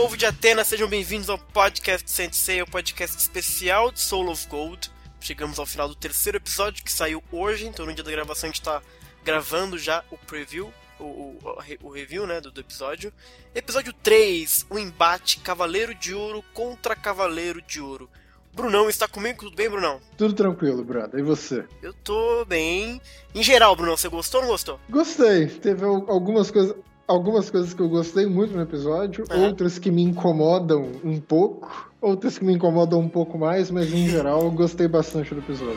[0.00, 4.90] povo de Atenas, sejam bem-vindos ao podcast Sensei, o podcast especial de Soul of Gold.
[5.20, 8.50] Chegamos ao final do terceiro episódio que saiu hoje, então no dia da gravação a
[8.50, 8.80] gente está
[9.22, 11.38] gravando já o preview, o, o,
[11.82, 13.12] o review né, do, do, episódio.
[13.54, 18.08] Episódio 3, o embate Cavaleiro de Ouro contra Cavaleiro de Ouro.
[18.54, 20.00] Brunão está comigo, tudo bem, Brunão?
[20.16, 21.20] Tudo tranquilo, brother.
[21.20, 21.66] E você?
[21.82, 23.02] Eu tô bem.
[23.34, 24.80] Em geral, Brunão, você gostou ou não gostou?
[24.88, 25.46] Gostei.
[25.46, 26.74] Teve algumas coisas
[27.10, 29.46] algumas coisas que eu gostei muito no episódio, uhum.
[29.46, 34.08] outras que me incomodam um pouco, outras que me incomodam um pouco mais, mas em
[34.08, 35.76] geral eu gostei bastante do episódio.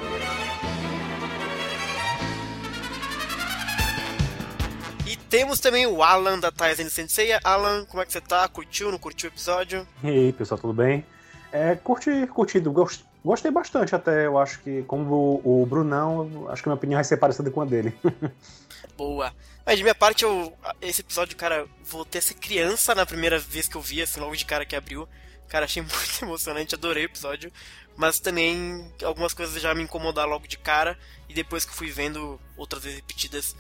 [5.08, 7.32] E temos também o Alan da Tyson Sensei.
[7.44, 8.48] Alan, como é que você tá?
[8.48, 9.88] Curtiu, não curtiu o episódio?
[10.04, 11.04] E aí, pessoal, tudo bem?
[11.52, 16.62] É, curti, curtido, gost, gostei bastante até, eu acho que, como o, o Brunão, acho
[16.62, 17.94] que minha opinião vai ser parecida com a dele.
[18.96, 19.34] Boa.
[19.66, 23.68] Mas de minha parte, eu, esse episódio, cara, voltei a ser criança na primeira vez
[23.68, 25.08] que eu vi, assim, logo de cara que abriu.
[25.48, 27.52] Cara, achei muito emocionante, adorei o episódio.
[27.96, 30.98] Mas também algumas coisas já me incomodaram logo de cara.
[31.30, 33.56] E depois que fui vendo outras vezes repetidas,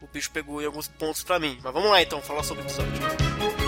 [0.00, 1.58] o bicho pegou em alguns pontos para mim.
[1.62, 3.59] Mas vamos lá então, falar sobre o episódio.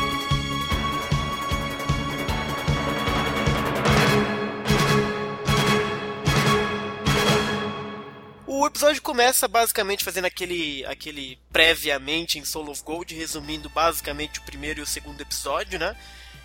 [8.62, 14.42] O episódio começa basicamente fazendo aquele, aquele previamente em Soul of Gold, resumindo basicamente o
[14.44, 15.96] primeiro e o segundo episódio, né?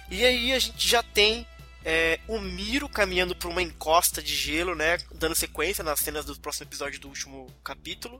[0.09, 1.45] E aí a gente já tem
[1.85, 4.97] é, o Miro caminhando por uma encosta de gelo, né?
[5.13, 8.19] Dando sequência nas cenas do próximo episódio do último capítulo.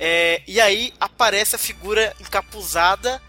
[0.00, 3.22] É, e aí aparece a figura encapuzada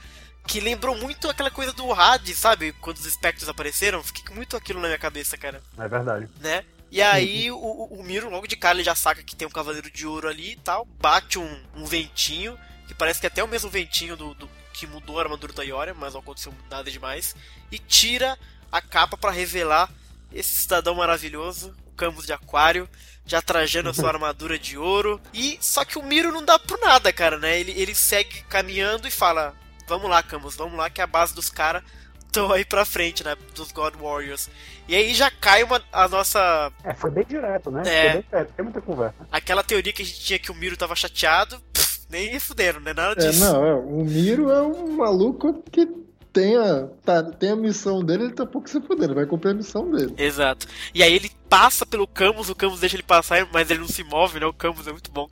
[0.48, 2.74] que lembrou muito aquela coisa do Hades, sabe?
[2.82, 4.02] Quando os espectros apareceram.
[4.02, 5.62] Fiquei com muito aquilo na minha cabeça, cara.
[5.78, 6.28] É verdade.
[6.40, 6.66] Né?
[6.92, 7.58] E aí uhum.
[7.58, 10.28] o, o, Miro, logo de cara, ele já saca que tem um Cavaleiro de Ouro
[10.28, 10.86] ali e tal.
[10.86, 14.88] Bate um, um ventinho, que parece que é até o mesmo ventinho do, do que
[14.88, 17.36] mudou a armadura da Ioria, mas não aconteceu nada demais.
[17.72, 18.38] E tira
[18.72, 19.92] a capa para revelar
[20.32, 22.90] esse cidadão maravilhoso, o Camus de Aquário,
[23.26, 25.22] já trajando a sua armadura de ouro.
[25.34, 27.60] E só que o Miro não dá pro nada, cara, né?
[27.60, 29.56] Ele, ele segue caminhando e fala:
[29.88, 31.84] Vamos lá, Camus, vamos lá, que é a base dos caras
[32.30, 33.36] estão aí pra frente, né?
[33.54, 34.50] Dos God Warriors.
[34.88, 36.72] E aí já cai uma, a nossa.
[36.84, 37.82] É, foi bem direto, né?
[37.86, 38.02] É.
[38.02, 39.16] Foi bem direto, tem muita conversa.
[39.32, 42.94] Aquela teoria que a gente tinha que o Miro tava chateado, pff, nem fuderam, né?
[42.94, 43.44] Nada é, disso.
[43.44, 45.88] É, não, é, o Miro é um maluco que
[46.32, 49.56] tem a, tá, tem a missão dele, ele tá pouco se fudendo, vai cumprir a
[49.56, 50.14] missão dele.
[50.18, 50.68] Exato.
[50.94, 54.04] E aí ele passa pelo Camus, o Camus deixa ele passar, mas ele não se
[54.04, 54.46] move, né?
[54.46, 55.28] O Camus é muito bom.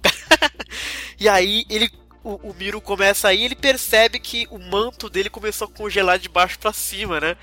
[1.20, 1.90] e aí ele
[2.24, 6.30] o, o Miro começa aí, ele percebe que o manto dele começou a congelar de
[6.30, 7.38] baixo para cima, né?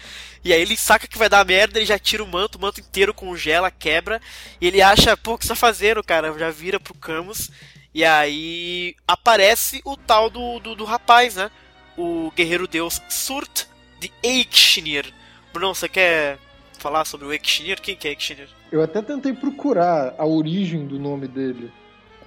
[0.45, 2.81] E aí ele saca que vai dar merda, ele já tira o manto, o manto
[2.81, 4.21] inteiro congela, quebra,
[4.61, 6.37] e ele acha, pô, o que você tá fazendo, cara?
[6.39, 7.51] Já vira pro Camus.
[7.95, 11.51] E aí aparece o tal do, do, do rapaz, né?
[11.97, 13.67] O guerreiro deus Surt
[14.01, 15.13] de Eikshnir.
[15.53, 16.39] Bruno, você quer
[16.79, 17.81] falar sobre o Eikshnir?
[17.81, 18.49] Quem que é Eikshnir?
[18.73, 21.71] Eu até tentei procurar a origem do nome dele.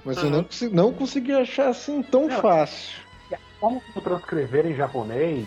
[0.08, 0.24] Mas uhum.
[0.24, 2.98] eu não, não consegui achar assim tão não, fácil.
[3.30, 5.46] A forma como transcrever em japonês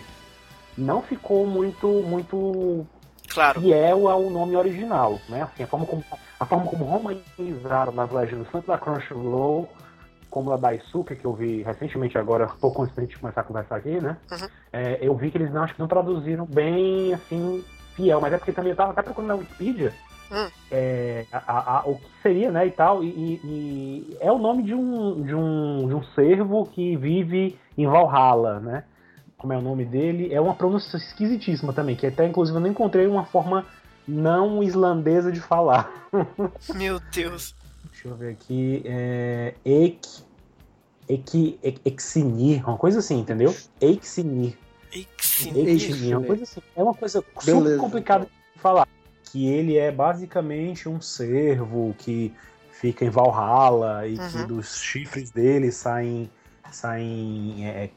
[0.77, 2.85] não ficou muito muito
[3.27, 3.59] claro.
[3.59, 5.41] fiel ao nome original, né?
[5.41, 6.03] Assim, a forma como
[6.39, 9.67] a forma como romanizaram nas legendas tanto da Crunchyroll
[10.29, 13.43] como a da Isuka, que eu vi recentemente agora, pouco antes da gente começar a
[13.43, 14.15] conversar aqui, né?
[14.31, 14.47] Uhum.
[14.71, 18.37] É, eu vi que eles não, acho que não traduziram bem, assim, fiel, mas é
[18.37, 19.93] porque também eu tava até procurando na Wikipedia
[20.31, 20.49] Hum.
[20.71, 24.73] É, a, a, o que seria, né, e tal, e, e, é o nome de
[24.73, 28.83] um, de, um, de um servo que vive em Valhalla, né?
[29.37, 30.33] Como é o nome dele?
[30.33, 33.65] É uma pronúncia esquisitíssima também, que até inclusive eu não encontrei uma forma
[34.07, 35.91] não islandesa de falar.
[36.75, 37.53] Meu Deus.
[37.91, 38.83] Deixa eu ver aqui.
[38.85, 40.07] É, ek,
[41.09, 43.53] ek, ek, Exinir, uma coisa assim, entendeu?
[43.81, 44.57] Exinir.
[44.93, 46.61] Exinir, uma coisa assim.
[46.75, 48.87] É uma coisa super complicada de falar
[49.31, 52.33] que ele é basicamente um servo que
[52.73, 54.29] fica em Valhalla e uhum.
[54.29, 56.29] que dos chifres dele saem,
[56.69, 57.89] saem é,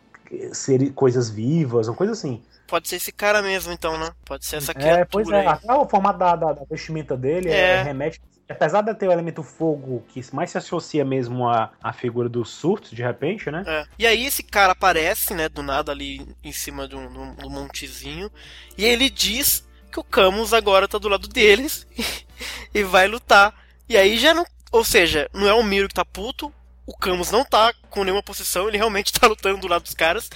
[0.52, 2.40] ser, coisas vivas, uma coisa assim.
[2.68, 4.10] Pode ser esse cara mesmo, então, né?
[4.24, 5.00] Pode ser essa criatura.
[5.00, 5.46] É, pois é.
[5.46, 7.78] Até o formato da, da, da vestimenta dele é.
[7.78, 8.20] É, remete.
[8.48, 12.44] Apesar de ter o elemento fogo que mais se associa mesmo à, à figura do
[12.44, 13.64] surto, de repente, né?
[13.66, 13.86] É.
[13.98, 17.50] E aí esse cara aparece, né, do nada ali em cima de um, de um
[17.50, 18.30] montezinho.
[18.76, 21.86] E ele diz que o Camus agora tá do lado deles
[22.74, 23.54] e vai lutar.
[23.88, 24.44] E aí já não.
[24.72, 26.52] Ou seja, não é o Miro que tá puto,
[26.84, 30.28] o Camus não tá com nenhuma posição, ele realmente tá lutando do lado dos caras.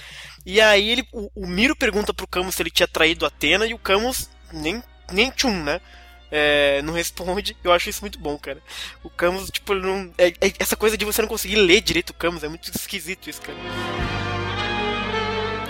[0.45, 3.73] E aí ele, o, o Miro pergunta pro Camus se ele tinha traído Atena e
[3.73, 5.81] o Camus nem, nem tchum, né?
[6.31, 7.57] É, não responde.
[7.61, 8.61] Eu acho isso muito bom, cara.
[9.03, 10.13] O Camus, tipo, ele não.
[10.17, 13.29] É, é, essa coisa de você não conseguir ler direito o Camus é muito esquisito
[13.29, 13.57] isso, cara.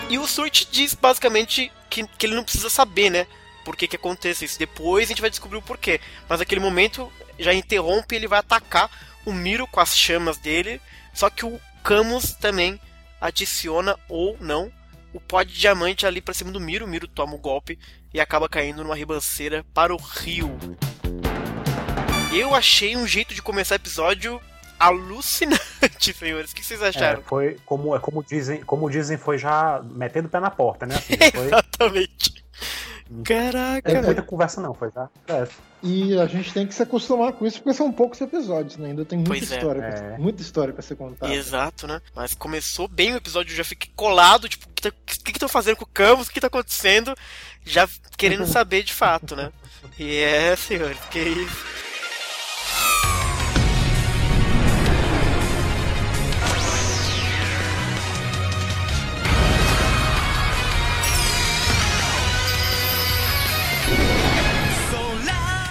[0.08, 3.26] E o Surt diz basicamente que, que ele não precisa saber, né?
[3.70, 4.58] Por que que acontece isso.
[4.58, 6.00] Depois a gente vai descobrir o porquê.
[6.28, 7.08] Mas naquele momento
[7.38, 8.90] já interrompe e ele vai atacar
[9.24, 10.80] o Miro com as chamas dele.
[11.14, 12.80] Só que o Camus também
[13.20, 14.72] adiciona ou não
[15.12, 16.84] o pó de diamante ali pra cima do Miro.
[16.84, 17.78] O Miro toma o golpe
[18.12, 20.58] e acaba caindo numa ribanceira para o rio.
[22.32, 24.40] Eu achei um jeito de começar o episódio
[24.80, 26.50] alucinante, senhores.
[26.50, 27.20] O que vocês acharam?
[27.20, 30.86] É, foi como, é como dizem, como dizem, foi já metendo o pé na porta,
[30.86, 30.96] né?
[30.96, 31.46] Assim, foi...
[31.46, 32.44] Exatamente.
[33.24, 33.92] Caraca.
[33.94, 35.08] Não muita conversa, não, foi já.
[35.28, 35.46] É.
[35.82, 38.90] E a gente tem que se acostumar com isso, porque são poucos episódios, né?
[38.90, 39.56] Ainda tem muita Pois é.
[39.56, 40.18] história, pra, É.
[40.18, 41.32] muita história pra ser contada.
[41.34, 42.00] Exato, né?
[42.14, 44.92] Mas começou bem o episódio, eu já fiquei colado, tipo, o que tá- o
[45.24, 47.14] que estão fazendo com o Camus, o que tá acontecendo?
[47.64, 49.50] Já querendo saber de fato, né?
[49.98, 51.64] E é, senhores, que isso.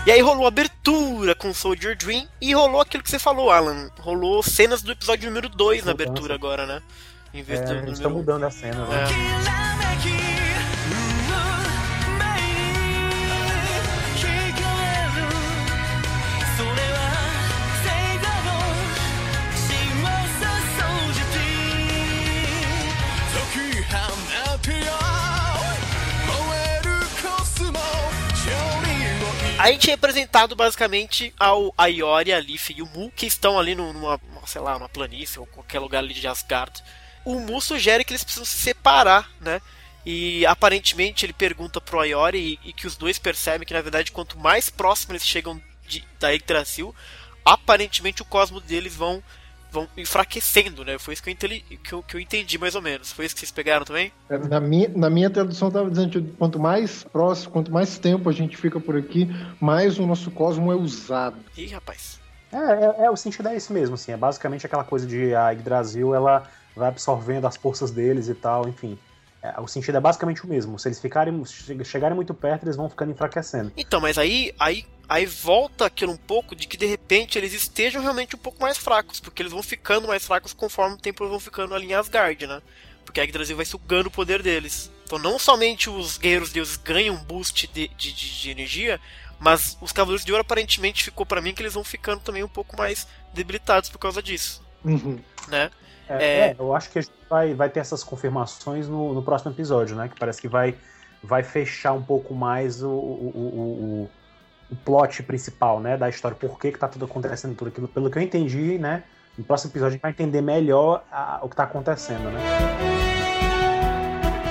[0.10, 3.92] E aí rolou a abertura com Soldier Dream e rolou aquilo que você falou, Alan.
[4.00, 6.82] Rolou cenas do episódio número 2 na abertura agora, né?
[7.32, 8.16] Em vez É, do eles número estão um.
[8.16, 9.04] mudando a cena, né?
[10.46, 10.49] É.
[29.60, 33.76] A gente é apresentado basicamente ao Ayori, a Leaf e o Mu, que estão ali
[33.76, 36.82] numa, sei lá, numa planície ou qualquer lugar ali de Asgard.
[37.26, 39.62] O Mu sugere que eles precisam se separar, né?
[40.06, 44.14] E aparentemente ele pergunta pro Ayori e, e que os dois percebem que na verdade
[44.14, 46.96] quanto mais próximo eles chegam de, da Yggdrasil,
[47.44, 49.22] aparentemente o cosmo deles vão
[49.72, 50.98] vão enfraquecendo, né?
[50.98, 53.12] Foi isso que eu, entendi, que, eu, que eu entendi mais ou menos.
[53.12, 54.12] Foi isso que vocês pegaram também?
[54.30, 58.30] É, Na minha, na minha tradução tava dizendo que quanto mais próximo, quanto mais tempo
[58.30, 59.28] a gente fica por aqui,
[59.60, 61.38] mais o nosso cosmo é usado.
[61.58, 62.20] Ih, rapaz.
[62.52, 64.12] É, é, é, o sentido é esse mesmo, assim.
[64.12, 66.44] É basicamente aquela coisa de a Yggdrasil, ela
[66.76, 68.98] vai absorvendo as forças deles e tal, enfim.
[69.42, 70.78] É, o sentido é basicamente o mesmo.
[70.80, 73.72] Se eles ficarem, che- chegarem muito perto, eles vão ficando enfraquecendo.
[73.78, 78.02] Então, mas aí, aí, aí volta aquilo um pouco de que de repente eles estejam
[78.02, 81.32] realmente um pouco mais fracos, porque eles vão ficando mais fracos conforme o tempo eles
[81.32, 82.62] vão ficando ali em Asgard, né?
[83.06, 84.92] Porque a Yggdrasil vai sugando o poder deles.
[85.06, 89.02] Então não somente os guerreiros deuses ganham um boost de, de, de, de energia,
[89.40, 92.48] mas os Cavaleiros de Ouro aparentemente ficou pra mim que eles vão ficando também um
[92.50, 95.20] pouco mais debilitados por causa disso, Uhum.
[95.48, 95.72] né?
[96.08, 96.50] É, É.
[96.52, 99.96] é, eu acho que a gente vai, vai ter essas confirmações no, no próximo episódio,
[99.96, 100.10] né?
[100.10, 100.76] Que parece que vai,
[101.24, 104.12] vai fechar um pouco mais o, o, o, o,
[104.72, 105.98] o plot principal, né?
[105.98, 106.38] Da história.
[106.38, 107.88] Por que, que tá tudo acontecendo tudo aquilo.
[107.88, 109.04] Pelo que eu entendi, né?
[109.38, 112.40] No próximo episódio a gente vai entender melhor a- o que tá acontecendo, né?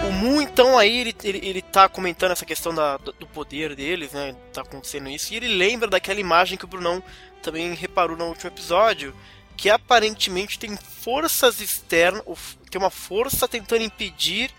[0.09, 4.13] O Mu, então, aí ele, ele, ele tá comentando essa questão da, do poder deles,
[4.13, 4.35] né?
[4.53, 5.33] Tá acontecendo isso.
[5.33, 7.03] E ele lembra daquela imagem que o Brunão
[7.43, 9.15] também reparou no último episódio,
[9.57, 12.23] que aparentemente tem forças externas,
[12.71, 14.51] tem uma força tentando impedir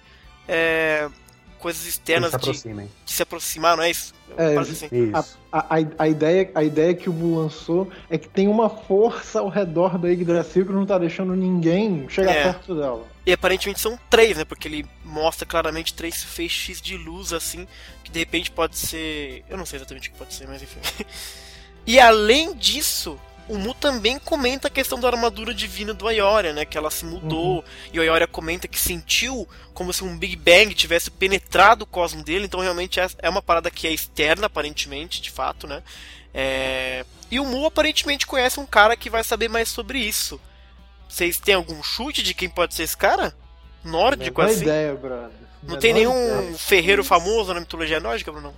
[0.47, 1.09] é,
[1.59, 2.89] coisas externas se de, aproximem.
[3.05, 4.13] de se aproximar, não é isso?
[4.37, 4.87] É, assim.
[5.13, 5.37] A, Isso.
[5.51, 9.39] a, a- a ideia, a ideia que o Mu lançou é que tem uma força
[9.39, 12.43] ao redor da Yggdrasil que não tá deixando ninguém chegar É.
[12.43, 13.05] perto dela.
[13.25, 14.45] E aparentemente são três, né?
[14.45, 17.67] Porque ele mostra claramente três feixes de luz, assim,
[18.03, 19.43] que de repente pode ser.
[19.49, 20.79] Eu não sei exatamente o que pode ser, mas enfim.
[21.85, 23.19] e além disso,
[23.49, 26.63] o Mu também comenta a questão da armadura divina do Ayoria, né?
[26.65, 27.63] Que ela se mudou.
[27.91, 32.23] E o Ayoria comenta que sentiu como se um Big Bang tivesse penetrado o cosmo
[32.23, 32.45] dele.
[32.45, 35.83] Então realmente é- é uma parada que é externa, aparentemente, de fato, né?
[36.33, 40.39] É, E o Mu aparentemente conhece um cara que vai saber mais sobre isso.
[41.07, 43.35] Vocês têm algum chute de quem pode ser esse cara?
[43.83, 44.61] Nórdico, Menor assim?
[44.63, 45.29] ideia, brother.
[45.61, 46.57] Não Menor tem nenhum ideia.
[46.57, 48.53] ferreiro famoso na mitologia nórdica, Bruno?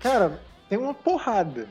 [0.00, 1.68] Cara, tem uma porrada.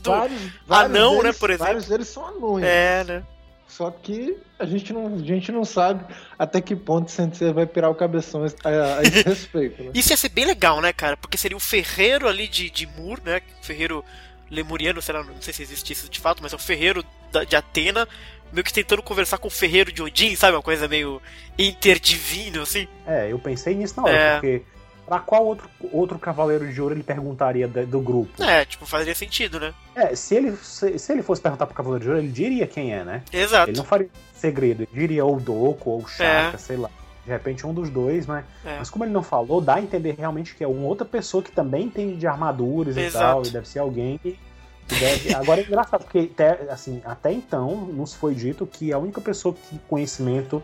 [0.00, 0.16] Tudo.
[0.16, 1.66] Vários, vários Anão, né, deles- por exemplo.
[1.66, 2.64] Vários deles são anões.
[2.64, 3.22] É, né?
[3.68, 6.04] Só que a gente não, a gente não sabe
[6.38, 9.90] até que ponto o Sensei vai pirar o cabeção a, a esse respeito, né?
[9.94, 11.16] Isso ia ser bem legal, né, cara?
[11.16, 13.40] Porque seria o ferreiro ali de, de Mur, né?
[13.62, 14.04] Ferreiro
[14.50, 17.44] lemuriano, sei lá, não sei se existe isso de fato, mas é o ferreiro da-
[17.44, 18.08] de Atena,
[18.52, 20.56] meio que tentando conversar com o ferreiro de Odin, sabe?
[20.56, 21.22] Uma coisa meio
[21.56, 22.88] interdivino, assim.
[23.06, 24.32] É, eu pensei nisso na hora, É.
[24.34, 24.62] porque
[25.10, 28.40] pra qual outro, outro cavaleiro de ouro ele perguntaria do grupo?
[28.40, 29.74] É, tipo, faria sentido, né?
[29.92, 32.94] É, se ele, se, se ele fosse perguntar pro cavaleiro de ouro, ele diria quem
[32.94, 33.24] é, né?
[33.32, 33.70] Exato.
[33.70, 36.58] Ele não faria segredo, ele diria ou Doco ou Chaka, É.
[36.58, 36.88] sei lá.
[37.24, 38.44] De repente um dos dois, né?
[38.64, 38.78] É.
[38.78, 41.50] Mas como ele não falou, dá a entender realmente que é uma outra pessoa que
[41.50, 43.24] também entende de armaduras e Exato.
[43.24, 44.38] tal, e deve ser alguém que
[44.86, 45.34] deve...
[45.34, 49.52] Agora é engraçado, porque até, assim, até então nos foi dito que a única pessoa
[49.56, 50.62] que tem conhecimento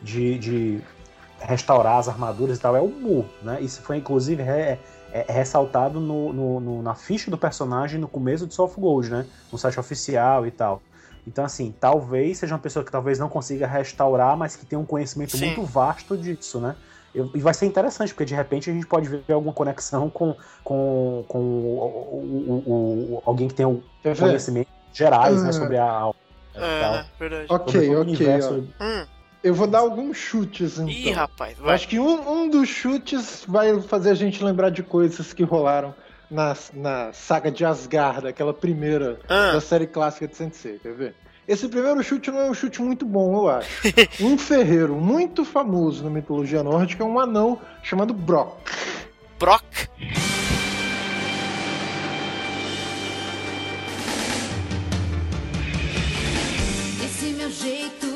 [0.00, 0.80] de, de
[1.40, 3.60] restaurar as armaduras e tal é o Mu, né?
[3.60, 4.78] Isso foi inclusive é,
[5.12, 9.10] é, ressaltado no, no, no, na ficha do personagem no começo do Soul of Gold,
[9.10, 9.26] né?
[9.50, 10.82] No site oficial e tal.
[11.26, 14.84] Então, assim, talvez seja uma pessoa que talvez não consiga restaurar, mas que tem um
[14.84, 15.46] conhecimento Sim.
[15.46, 16.76] muito vasto disso, né?
[17.12, 21.24] E vai ser interessante, porque de repente a gente pode ver alguma conexão com, com,
[21.26, 23.82] com o, o, o alguém que tem um
[24.16, 25.44] conhecimento gerais uhum.
[25.44, 26.10] né, sobre a.
[26.54, 27.46] É, verdade.
[27.48, 27.96] Ok, ok.
[27.96, 28.68] Universo...
[28.80, 29.06] Hum.
[29.42, 30.88] Eu vou dar alguns chutes, então.
[30.88, 31.74] Ih, rapaz, vai.
[31.74, 35.94] Acho que um, um dos chutes vai fazer a gente lembrar de coisas que rolaram
[36.30, 39.52] na, na saga de Asgard, aquela primeira ah.
[39.52, 41.14] da série clássica de Sensei, quer ver?
[41.48, 43.68] Esse primeiro chute não é um chute muito bom, eu acho.
[44.20, 48.70] um ferreiro muito famoso na mitologia nórdica é um anão chamado Brock.
[49.38, 49.64] Brock?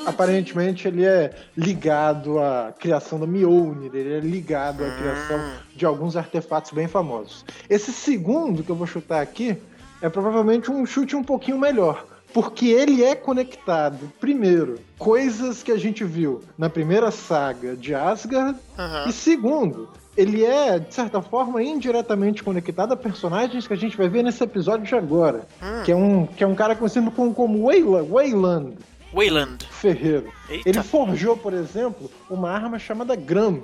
[0.06, 5.52] Aparentemente ele é ligado à criação da Mjolnir, ele é ligado à criação hum.
[5.74, 7.44] de alguns artefatos bem famosos.
[7.68, 9.56] Esse segundo que eu vou chutar aqui
[10.00, 15.78] é provavelmente um chute um pouquinho melhor porque ele é conectado, primeiro, coisas que a
[15.78, 19.08] gente viu na primeira saga de Asgard, uhum.
[19.08, 24.08] e segundo, ele é, de certa forma, indiretamente conectado a personagens que a gente vai
[24.08, 25.46] ver nesse episódio de agora.
[25.62, 25.82] Hum.
[25.84, 28.10] Que, é um, que é um cara conhecido como, como Wayland.
[28.10, 28.74] Wayland.
[29.14, 29.64] Wayland.
[29.70, 30.32] Ferreiro.
[30.48, 30.68] Eita.
[30.68, 33.60] Ele forjou, por exemplo, uma arma chamada Gram.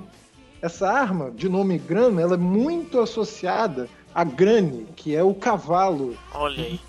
[0.62, 6.16] Essa arma, de nome Gram, ela é muito associada a Grani, que é o cavalo.
[6.34, 6.80] Olha aí.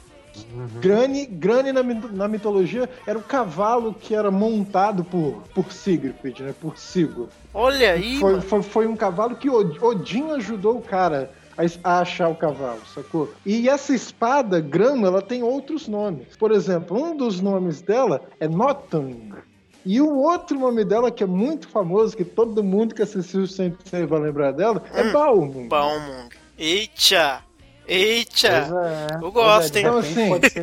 [0.53, 0.80] Uhum.
[0.80, 6.53] Grani, Grani na, na, mitologia era o cavalo que era montado por, por Sigrid, né?
[6.60, 7.30] Por Sigurd.
[7.53, 8.18] Olha aí!
[8.18, 11.32] Foi, foi, foi, um cavalo que Odin ajudou o cara
[11.84, 13.34] a, achar o cavalo, sacou?
[13.46, 16.36] E essa espada, Grama, ela tem outros nomes.
[16.38, 19.34] Por exemplo, um dos nomes dela é Notung.
[19.86, 24.05] E o outro nome dela, que é muito famoso, que todo mundo que assistiu sempre
[24.05, 25.67] vai lembrar dela, é hum, Balmung.
[25.67, 26.29] Balmung.
[26.58, 27.43] Eita!
[27.88, 28.48] Eita!
[28.48, 29.86] É, eu gosto, é, hein?
[29.88, 30.62] Então, assim...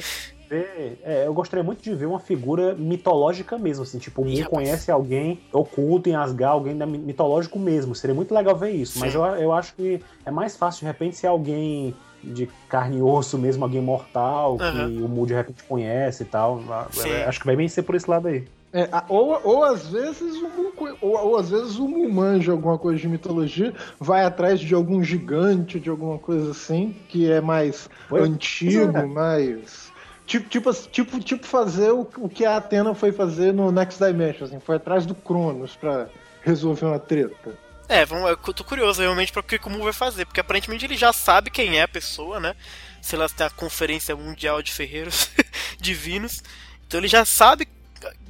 [0.49, 4.49] Ver, é, eu gostaria muito de ver uma figura mitológica mesmo, assim, tipo, o Mu
[4.49, 7.95] conhece alguém oculto em Asgard, alguém mitológico mesmo.
[7.95, 9.01] Seria muito legal ver isso, Sim.
[9.01, 13.03] mas eu, eu acho que é mais fácil de repente ser alguém de carne e
[13.03, 14.59] osso mesmo, alguém mortal, uhum.
[14.59, 16.61] que o Mu de repente conhece e tal.
[16.91, 17.13] Sim.
[17.27, 18.47] Acho que vai bem ser por esse lado aí.
[18.71, 23.01] É, ou, ou às vezes um, ou, ou, às vezes o Mu manja alguma coisa
[23.01, 28.25] de mitologia, vai atrás de algum gigante, de alguma coisa assim, que é mais pois
[28.25, 29.07] antigo, é.
[29.07, 29.88] mais.
[30.29, 34.47] Tipo, tipo, tipo, tipo fazer o, o que a Atena foi fazer no Next Dimension,
[34.47, 36.07] assim, foi atrás do Cronos pra
[36.43, 37.59] resolver uma treta.
[37.89, 40.85] É, vamos, eu tô curioso realmente para o que o Mu vai fazer, porque aparentemente
[40.85, 42.55] ele já sabe quem é a pessoa, né?
[43.01, 45.31] Se ela tem a Conferência Mundial de Ferreiros
[45.81, 46.43] Divinos.
[46.87, 47.67] Então ele já sabe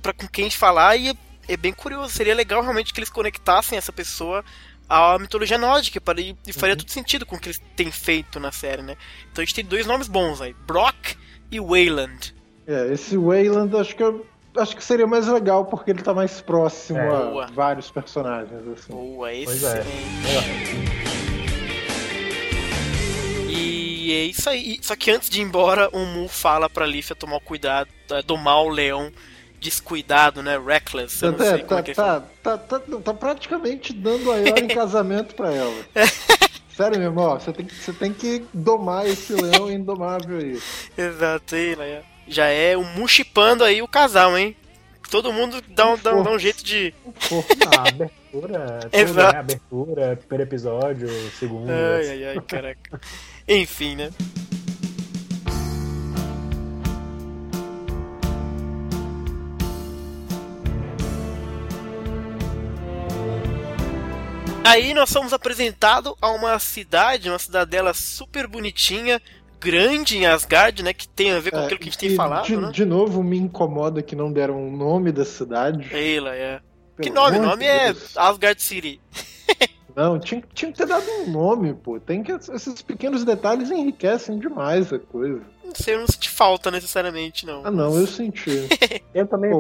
[0.00, 1.14] para com quem falar e é,
[1.49, 2.14] é, bem curioso.
[2.14, 4.45] Seria legal realmente que eles conectassem essa pessoa
[4.88, 6.78] à mitologia nórdica para, e, e faria uhum.
[6.78, 8.97] todo sentido com o que eles têm feito na série, né?
[9.33, 11.17] Então a gente tem dois nomes bons aí, Brock
[11.50, 12.35] e Wayland.
[12.67, 14.26] É, esse Wayland acho que eu,
[14.57, 17.09] acho que seria mais legal porque ele tá mais próximo é.
[17.09, 17.47] a Boa.
[17.47, 18.93] vários personagens assim.
[18.93, 19.88] Boa, excelente.
[20.26, 21.09] É.
[23.50, 24.78] E é isso aí.
[24.83, 28.62] Só que antes de ir embora, o Mu fala pra Lífia tomar cuidado, é, domar
[28.62, 29.12] o leão
[29.61, 30.59] descuidado, né?
[30.59, 31.23] Reckless.
[31.23, 34.69] Eu não sei tá, é que tá, tá, tá, tá, praticamente dando a Yor em
[34.73, 35.75] casamento pra ela.
[36.79, 40.61] Sério, meu irmão, você tem, que, você tem que domar esse leão indomável aí.
[40.97, 42.05] Exato, aí, né?
[42.29, 44.55] Já é o muxipando aí o casal, hein?
[45.11, 46.95] Todo mundo dá um, dá um, dá um jeito de.
[47.67, 49.25] Ah, abertura, tudo, né?
[49.25, 51.69] Abertura, primeiro episódio, segundo.
[51.69, 53.01] Ai, ai, ai, caraca.
[53.49, 54.11] Enfim, né?
[64.69, 69.21] Aí nós somos apresentados a uma cidade, uma cidadela super bonitinha,
[69.59, 70.93] grande em Asgard, né?
[70.93, 72.71] Que tem a ver com é, aquilo que a gente tem falado, de, né?
[72.71, 75.89] De novo, me incomoda que não deram o nome da cidade.
[75.95, 76.61] Eila, é.
[76.97, 77.39] Pelo que nome?
[77.39, 79.01] O nome é Asgard City.
[79.97, 81.99] Não, tinha, tinha que ter dado um nome, pô.
[81.99, 82.31] Tem que.
[82.31, 85.43] Esses pequenos detalhes enriquecem demais a coisa.
[85.69, 87.61] Não sei, não senti falta necessariamente, não.
[87.63, 88.67] Ah, não, eu senti.
[89.13, 89.51] eu também.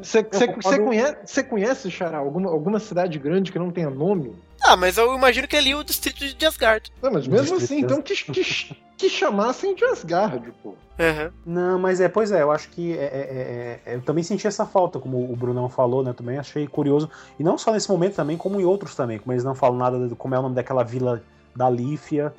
[0.00, 4.32] Você conhece, conhece, Xará, alguma, alguma cidade grande que não tenha nome?
[4.62, 6.92] Ah, mas eu imagino que é ali o distrito de Asgard.
[7.02, 10.70] Não, mas mesmo assim, então que, que, que chamassem de Asgard, pô.
[10.70, 11.30] Uhum.
[11.44, 14.46] Não, mas é, pois é, eu acho que é, é, é, é, eu também senti
[14.46, 16.12] essa falta, como o Brunão falou, né?
[16.12, 17.10] Também achei curioso.
[17.38, 20.08] E não só nesse momento também, como em outros também, como eles não falam nada,
[20.08, 21.22] do, como é o nome daquela vila
[21.54, 22.32] da Lífia.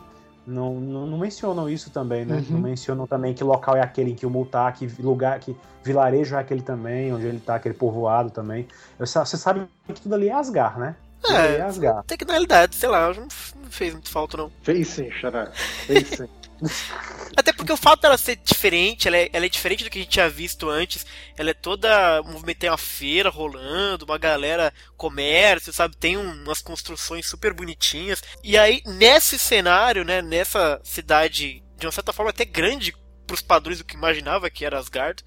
[0.48, 2.38] Não, não, não, mencionam isso também, né?
[2.38, 2.46] Uhum.
[2.52, 5.54] Não mencionam também que local é aquele em que o Mu tá, que lugar, que
[5.84, 8.66] vilarejo é aquele também, onde ele tá, aquele povoado também.
[8.98, 10.96] Você sabe que tudo ali é Asgar, né?
[11.30, 12.02] É, é Asgar.
[12.04, 13.28] Tem que na realidade, sei lá, não
[13.70, 14.50] fez muito falta, não.
[14.64, 15.52] Fez sim, Xará.
[15.52, 16.30] Fez sim.
[17.36, 20.02] Até porque o fato dela ser diferente, ela é, ela é, diferente do que a
[20.02, 21.06] gente tinha visto antes.
[21.38, 21.90] Ela é toda.
[22.58, 25.96] Tem uma feira rolando, uma galera comércio, sabe?
[25.96, 28.24] Tem um, umas construções super bonitinhas.
[28.44, 30.22] E aí, nesse cenário, né?
[30.22, 32.96] Nessa cidade, de uma certa forma, até grande
[33.28, 35.24] pros padrões do que imaginava que era Asgard,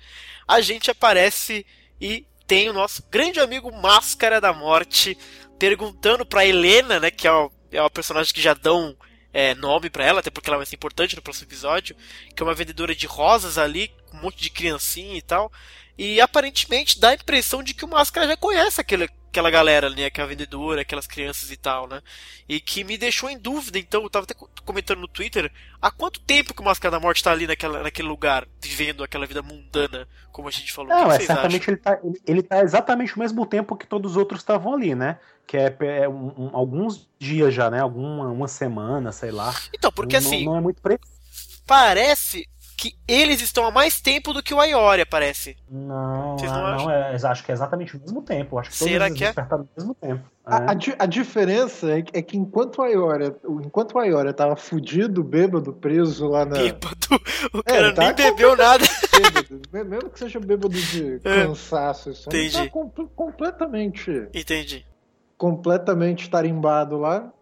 [0.49, 1.67] a gente aparece
[2.01, 5.17] e tem o nosso grande amigo Máscara da Morte
[5.59, 7.11] perguntando pra Helena, né?
[7.11, 8.97] Que é uma, é uma personagem que já dão
[9.33, 11.97] é, nome para ela, até porque ela vai ser importante no próximo episódio,
[12.35, 15.53] que é uma vendedora de rosas ali, com um monte de criancinha e tal.
[15.97, 20.03] E aparentemente dá a impressão de que o Máscara já conhece aquele, aquela galera ali,
[20.03, 22.03] né, aquela vendedora, aquelas crianças e tal, né?
[22.49, 24.35] E que me deixou em dúvida, então, eu tava até
[24.65, 28.09] comentando no Twitter, há quanto tempo que o Máscara da Morte tá ali naquela, naquele
[28.09, 30.91] lugar, vivendo aquela vida mundana, como a gente falou.
[30.91, 34.41] Não, é certamente ele tá, ele tá exatamente o mesmo tempo que todos os outros
[34.41, 35.19] estavam ali, né?
[35.47, 37.81] que é, é um, um, alguns dias já, né?
[37.81, 39.53] Alguma uma semana, sei lá.
[39.75, 40.45] Então, porque não, assim.
[40.45, 41.11] Não é muito preciso.
[41.67, 42.49] Parece
[42.81, 45.55] que eles estão há mais tempo do que o Aioria, parece.
[45.71, 48.59] Não, Vocês não, ah, não é, acho que é exatamente o mesmo tempo.
[48.59, 49.35] Acho que Será todos que é?
[49.37, 50.25] ao mesmo tempo.
[50.47, 50.67] A, é.
[50.67, 55.23] a, a, diferença é que, é que enquanto o Aioria, enquanto o Aioria tava fudido,
[55.23, 56.57] bêbado, preso lá na.
[56.57, 56.97] Bêbado?
[57.53, 58.85] O cara é, nem bebeu nada.
[59.71, 61.45] Bêbado, mesmo que seja bêbado de é.
[61.45, 62.57] cansaço, isso Entendi.
[62.57, 64.11] Tá com, completamente.
[64.33, 64.87] Entendi
[65.41, 67.33] completamente tarimbado lá.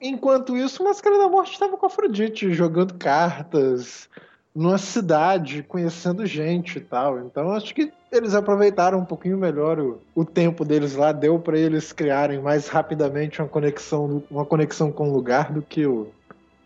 [0.00, 4.08] Enquanto isso, o Máscara da Morte estava com a Afrodite, jogando cartas
[4.54, 7.18] numa cidade, conhecendo gente e tal.
[7.18, 11.58] Então acho que eles aproveitaram um pouquinho melhor o, o tempo deles lá, deu para
[11.58, 16.08] eles criarem mais rapidamente uma conexão, uma conexão com o lugar do que o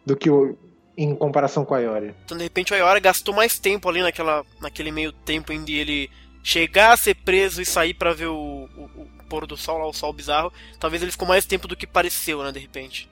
[0.04, 0.56] do que o
[0.96, 2.12] em comparação com a Iori.
[2.24, 6.10] Então, de repente, a Iori gastou mais tempo ali naquela, naquele meio tempo em ele
[6.42, 9.92] chegar a ser preso e sair para ver o, o, pôr do sol, lá, o
[9.92, 13.08] sol bizarro, talvez ele ficou mais tempo do que pareceu, né, de repente.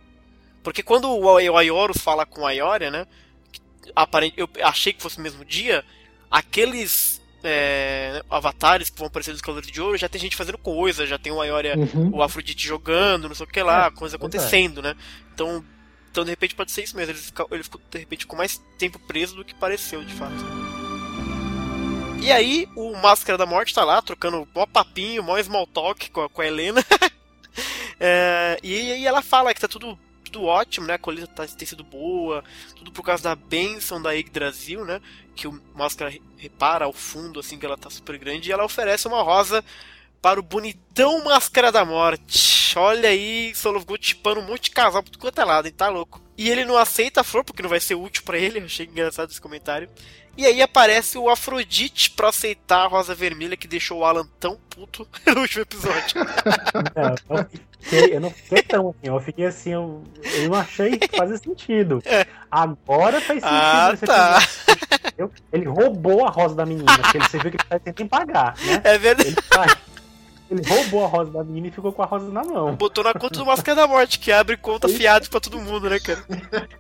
[0.63, 3.07] Porque quando o Aioros fala com a Aioria, né,
[4.37, 5.85] eu achei que fosse o mesmo dia,
[6.31, 11.07] aqueles é, avatares que vão aparecer dos Cavaleiros de Ouro, já tem gente fazendo coisa,
[11.07, 12.17] já tem o Aioria, uhum.
[12.17, 14.97] o Afrodite jogando, não sei o que lá, é, coisa acontecendo, né.
[15.33, 15.65] Então,
[16.17, 17.13] então, de repente, pode ser isso mesmo.
[17.13, 20.66] Ele ficou, ele ficou, de repente, com mais tempo preso do que pareceu, de fato.
[22.21, 26.23] E aí, o Máscara da Morte tá lá, trocando mó papinho, mó small talk com
[26.23, 26.85] a, com a Helena.
[28.01, 30.95] é, e aí ela fala que tá tudo, tudo ótimo, né?
[30.95, 32.43] A colheita tá, tem sido boa,
[32.75, 35.01] tudo por causa da benção da Yggdrasil, né?
[35.35, 38.49] Que o Máscara repara ao fundo, assim, que ela tá super grande.
[38.49, 39.65] E ela oferece uma rosa
[40.21, 42.77] para o bonitão Máscara da Morte.
[42.77, 43.53] Olha aí,
[43.87, 45.75] Gold chipando um monte de casal por quanto é lado, hein?
[45.75, 46.21] Tá louco.
[46.37, 48.59] E ele não aceita a flor, porque não vai ser útil para ele.
[48.61, 49.89] Eu achei engraçado esse comentário.
[50.37, 54.59] E aí aparece o Afrodite pra aceitar a Rosa Vermelha que deixou o Alan tão
[54.69, 56.21] puto no último episódio.
[56.95, 57.47] Não, eu,
[57.81, 61.39] fiquei, eu não fiquei tão assim, eu fiquei assim, eu, eu não achei que fazia
[61.39, 62.03] sentido.
[62.07, 62.27] É.
[62.51, 63.45] Agora faz sentido.
[63.45, 64.39] Ah, tá.
[65.53, 68.81] Ele roubou a rosa da menina, porque ele, viu que ele tá tentando pagar, né?
[68.85, 69.29] É verdade.
[69.29, 69.77] Ele, tá,
[70.51, 72.77] ele roubou a rosa da menina e ficou com a rosa na mão.
[72.77, 75.99] Botou na conta do Máscara da Morte, que abre conta fiado pra todo mundo, né,
[75.99, 76.25] cara?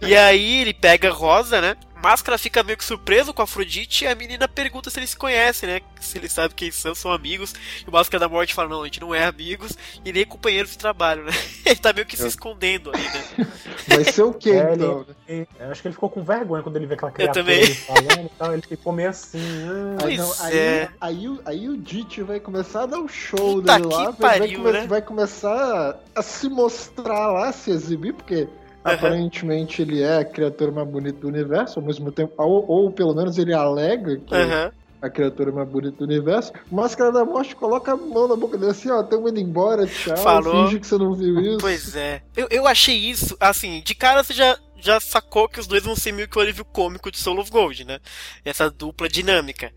[0.00, 1.76] E aí ele pega a rosa, né?
[2.06, 5.16] Máscara fica meio que surpreso com a Afrodite e a menina pergunta se eles se
[5.16, 5.80] conhecem, né?
[6.00, 7.52] Se eles sabem quem são, são amigos.
[7.84, 10.70] E o Máscara da Morte fala: não, a gente não é amigos e nem companheiros
[10.70, 11.32] de trabalho, né?
[11.66, 13.48] Ele tá meio que se escondendo aí, né?
[13.88, 15.04] Vai ser o quê, é, então?
[15.26, 17.74] Ele, eu acho que ele ficou com vergonha quando ele vê aquela criatura também.
[17.74, 18.52] falando e tal.
[18.52, 19.40] Ele ficou meio assim.
[19.64, 19.96] Ah.
[20.00, 20.88] Pois aí, não, aí, é.
[21.00, 24.12] aí, aí, aí, o Dit vai começar a dar o um show Puta dele lá.
[24.12, 24.86] Pariu, vai, né?
[24.86, 28.48] vai começar a se mostrar lá, se exibir, porque
[28.94, 33.14] Aparentemente ele é a criatura mais bonita do universo, ao mesmo tempo, ou, ou pelo
[33.14, 34.70] menos ele alega que uhum.
[35.02, 36.52] a criatura mais bonita do universo.
[36.70, 40.16] Máscara da Morte coloca a mão na boca dele assim, ó, estamos indo embora, tchau.
[40.16, 40.66] Falou.
[40.66, 41.58] Finge que você não viu isso.
[41.58, 42.22] Pois é.
[42.36, 45.96] Eu, eu achei isso, assim, de cara você já, já sacou que os dois vão
[45.96, 47.98] ser meio que o alívio cômico de Soul of Gold, né?
[48.44, 49.72] Essa dupla dinâmica.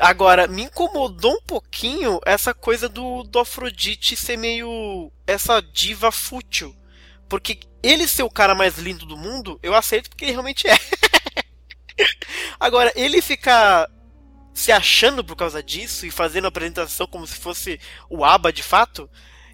[0.00, 5.12] Agora, me incomodou um pouquinho essa coisa do, do Afrodite ser meio.
[5.26, 6.74] essa diva fútil.
[7.28, 10.76] Porque ele ser o cara mais lindo do mundo, eu aceito porque ele realmente é.
[12.58, 13.88] Agora, ele ficar
[14.52, 18.62] se achando por causa disso e fazendo a apresentação como se fosse o ABBA de
[18.62, 19.08] fato,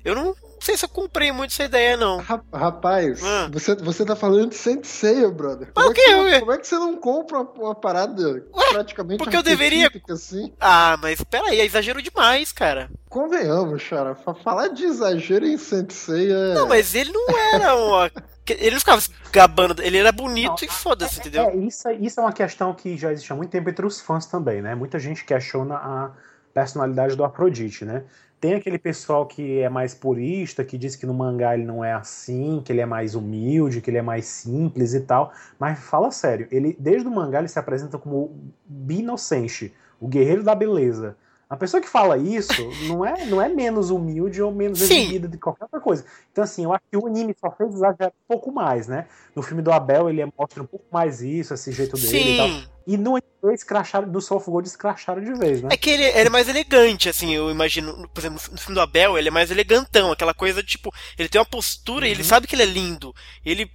[0.04, 0.34] eu não
[0.66, 2.18] sei se eu comprei muito essa ideia, não.
[2.52, 3.48] Rapaz, ah.
[3.52, 5.72] você, você tá falando de Sensei, brother.
[5.72, 9.18] Como, Mas é que, como é que você não compra uma, uma parada Ué, praticamente
[9.18, 9.90] Porque eu deveria.
[10.10, 10.52] Assim?
[10.60, 12.90] Ah, mas peraí, é exagero demais, cara.
[13.08, 14.16] Convenhamos, cara.
[14.16, 16.54] Falar de exagero em Sensei é.
[16.54, 18.10] Não, mas ele não era uma
[18.48, 19.02] Ele não ficava
[19.32, 21.44] gabando, ele era bonito não, e foda-se, é, entendeu?
[21.44, 24.26] É, isso, isso é uma questão que já existe há muito tempo entre os fãs
[24.26, 24.74] também, né?
[24.74, 26.10] Muita gente questiona a
[26.52, 28.04] personalidade do Afrodite, né?
[28.46, 31.92] Tem aquele pessoal que é mais purista, que diz que no mangá ele não é
[31.92, 35.32] assim, que ele é mais humilde, que ele é mais simples e tal.
[35.58, 40.54] Mas fala sério, ele desde o mangá ele se apresenta como Binocente, o guerreiro da
[40.54, 41.16] beleza.
[41.48, 45.38] A pessoa que fala isso não é, não é menos humilde ou menos exibida de
[45.38, 46.04] qualquer outra coisa.
[46.32, 49.06] Então, assim, eu acho que o anime só fez exagerar um pouco mais, né?
[49.34, 52.34] No filme do Abel, ele mostra um pouco mais isso, esse jeito dele Sim.
[52.34, 52.76] e tal.
[52.86, 53.18] E no
[53.52, 55.68] escracharam, no Soft Gold escracharam de vez, né?
[55.72, 58.08] É que ele, ele, é mais elegante, assim, eu imagino.
[58.08, 61.40] Por exemplo, no filme do Abel, ele é mais elegantão, aquela coisa, tipo, ele tem
[61.40, 62.08] uma postura uhum.
[62.08, 62.28] e ele uhum.
[62.28, 63.12] sabe que ele é lindo.
[63.44, 63.70] Ele,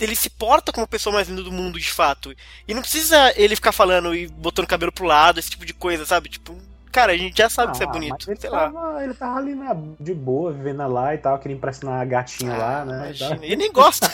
[0.00, 2.34] ele se porta como a pessoa mais linda do mundo, de fato.
[2.66, 6.04] E não precisa ele ficar falando e botando cabelo pro lado, esse tipo de coisa,
[6.04, 6.28] sabe?
[6.28, 6.56] Tipo,
[6.96, 8.30] Cara, a gente já sabe ah, que isso é bonito.
[8.30, 12.04] Ele tava, ele tava, ali na, de boa, vivendo lá e tal, queria impressionar a
[12.06, 12.96] gatinha ah, lá, né?
[13.14, 13.44] Imagina.
[13.44, 14.10] E nem gosta.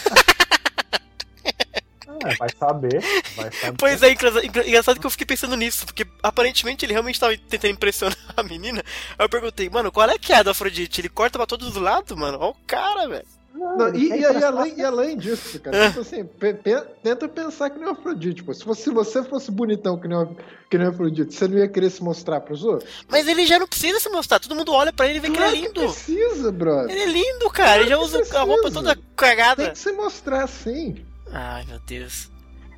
[2.24, 3.00] É, vai saber,
[3.36, 3.76] vai saber.
[3.78, 8.18] Pois é, engraçado que eu fiquei pensando nisso, porque aparentemente ele realmente tava tentando impressionar
[8.36, 8.82] a menina.
[9.16, 11.00] Aí eu perguntei, mano, qual é que é a do Afrodite?
[11.00, 12.36] Ele corta pra todos os lados, mano?
[12.40, 13.26] Olha o cara, velho.
[13.54, 17.68] Não, e, e, aí, além, e além disso, cara, tipo assim, pe, pe, tenta pensar
[17.70, 18.54] que nem o Afrodite, pô.
[18.54, 20.36] Se, você, se você fosse bonitão que nem, o,
[20.70, 23.04] que nem o Afrodite, você não ia querer se mostrar pros outros?
[23.08, 25.52] Mas ele já não precisa se mostrar, todo mundo olha pra ele e vê claro
[25.52, 25.80] que ele é lindo.
[25.80, 26.90] Que precisa, brother.
[26.90, 28.38] Ele é lindo, cara, claro ele já usa precisa.
[28.38, 29.64] a roupa toda cagada.
[29.64, 31.04] Tem que se mostrar assim.
[31.30, 32.30] Ai, meu Deus.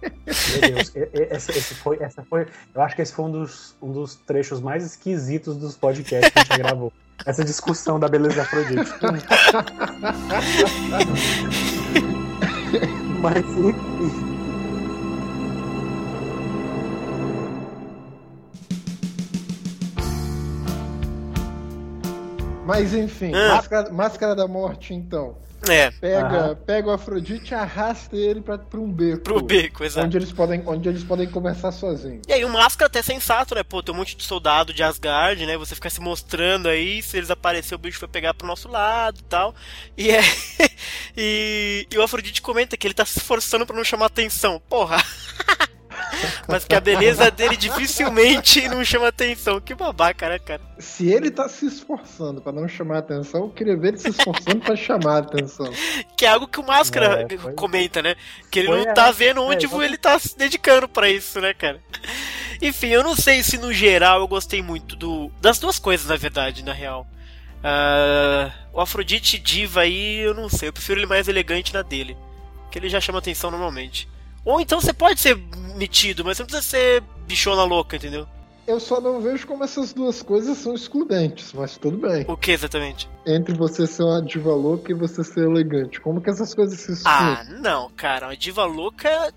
[0.03, 0.93] Meu Deus,
[1.31, 2.47] esse, esse, foi, essa foi.
[2.75, 6.39] Eu acho que esse foi um dos, um dos trechos mais esquisitos dos podcasts que
[6.39, 6.93] a gente gravou.
[7.27, 8.92] Essa discussão da beleza Afrodite.
[13.22, 13.74] Mas enfim.
[22.66, 23.57] Mas enfim, ah.
[23.57, 25.37] máscara, máscara da morte então.
[25.68, 25.90] É.
[25.90, 29.22] Pega, pega o Afrodite e arrasta ele pra, pra um beco.
[29.22, 30.07] Pro beco, exato.
[30.07, 32.22] Onde eles, podem, onde eles podem conversar sozinhos.
[32.29, 33.62] E aí o Máscara até é sensato, né?
[33.62, 35.57] Pô, tem um monte de soldado de Asgard, né?
[35.57, 39.20] Você fica se mostrando aí, se eles aparecerem, o bicho vai pegar pro nosso lado
[39.20, 39.55] e tal.
[39.96, 40.20] E é.
[41.16, 44.61] e, e o Afrodite comenta que ele tá se esforçando pra não chamar atenção.
[44.68, 45.03] Porra!
[46.48, 49.61] Mas que a beleza dele dificilmente não chama atenção.
[49.61, 50.61] Que babaca, né, cara?
[50.79, 54.61] Se ele tá se esforçando para não chamar atenção, eu queria ver ele se esforçando
[54.61, 55.70] para chamar atenção.
[56.16, 57.53] Que é algo que o Máscara é, foi...
[57.55, 58.14] comenta, né?
[58.50, 61.40] Que ele foi não tá vendo é, onde é, ele tá se dedicando para isso,
[61.40, 61.83] né, cara?
[62.62, 66.16] Enfim, eu não sei se no geral eu gostei muito do das duas coisas, na
[66.16, 67.07] verdade, na real.
[67.64, 72.16] Uh, o Afrodite Diva aí, eu não sei, eu prefiro ele mais elegante na dele.
[72.70, 74.09] Que ele já chama atenção normalmente.
[74.45, 75.37] Ou então você pode ser
[75.77, 78.27] metido, mas você não precisa ser bichona louca, entendeu?
[78.67, 82.25] Eu só não vejo como essas duas coisas são excludentes, mas tudo bem.
[82.27, 83.09] O que exatamente?
[83.27, 86.01] Entre você ser uma diva louca e você ser elegante.
[86.01, 87.15] Como que essas coisas se excluem?
[87.15, 88.29] Ah, não, cara.
[88.29, 89.33] Uma diva louca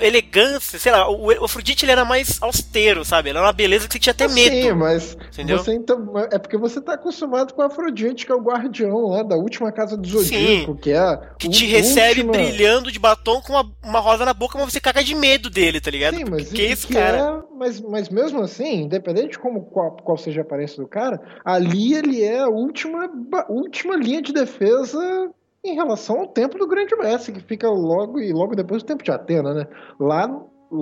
[0.00, 3.30] elegância, sei lá, o, o Afrodite ele era mais austero, sabe?
[3.30, 4.56] Ele era uma beleza que você tinha até medo.
[4.56, 5.58] Sim, mas entendeu?
[5.58, 9.22] você então, é porque você tá acostumado com o Afrodite, que é o guardião lá
[9.22, 12.32] da última casa do Zodíaco, Sim, que é que te recebe última...
[12.32, 15.80] brilhando de batom com uma, uma rosa na boca, mas você caga de medo dele,
[15.80, 16.16] tá ligado?
[16.16, 20.16] Sim, mas que esse cara é, mas, mas mesmo assim, independente de como qual, qual
[20.16, 23.10] seja a aparência do cara, ali ele é a última
[23.48, 25.30] última linha de defesa
[25.64, 29.04] em relação ao tempo do grande mestre, que fica logo e logo depois do tempo
[29.04, 29.66] de Atena, né?
[29.98, 30.28] Lá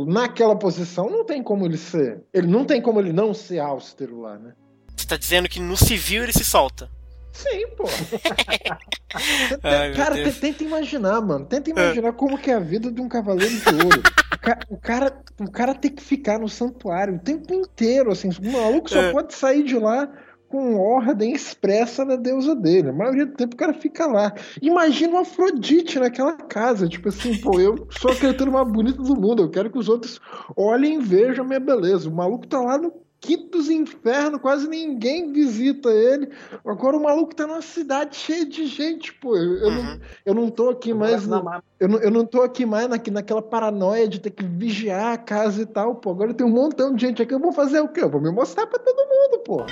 [0.07, 2.23] naquela posição não tem como ele ser.
[2.33, 4.53] Ele não tem como ele não ser austero lá, né?
[4.97, 6.91] Você tá dizendo que no civil ele se solta.
[7.33, 7.85] Sim, pô.
[9.63, 11.47] Ai, cara, tenta imaginar, mano.
[11.47, 14.03] Tenta imaginar como que é a vida de um cavaleiro de ouro.
[14.33, 18.29] o, cara, o, cara, o cara tem que ficar no santuário o tempo inteiro, assim.
[18.29, 19.13] O maluco só é.
[19.13, 20.11] pode sair de lá
[20.49, 22.89] com ordem expressa da deusa dele.
[22.89, 24.33] A maioria do tempo o cara fica lá.
[24.61, 26.89] Imagina uma Afrodite naquela casa.
[26.89, 29.43] Tipo assim, pô, eu sou a criatura mais bonita do mundo.
[29.43, 30.21] Eu quero que os outros
[30.57, 32.09] olhem e vejam a minha beleza.
[32.09, 36.29] O maluco tá lá no quinto dos infernos, quase ninguém visita ele.
[36.65, 39.37] Agora o maluco tá numa cidade cheia de gente, pô.
[39.37, 39.83] Eu, uhum.
[39.83, 41.27] não, eu não tô aqui mais.
[41.27, 41.43] No,
[41.79, 45.19] eu, não, eu não tô aqui mais na, naquela paranoia de ter que vigiar a
[45.19, 46.11] casa e tal, pô.
[46.11, 47.35] Agora tem um montão de gente aqui.
[47.35, 48.03] Eu vou fazer o quê?
[48.03, 49.67] Eu vou me mostrar pra todo mundo, pô.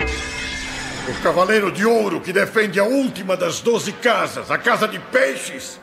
[1.08, 5.80] O Cavaleiro de Ouro que defende a última das doze casas, a Casa de Peixes,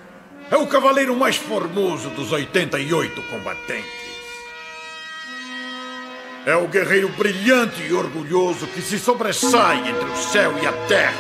[0.51, 4.03] é o cavaleiro mais formoso dos 88 combatentes.
[6.45, 11.15] É o guerreiro brilhante e orgulhoso que se sobressai entre o céu e a terra.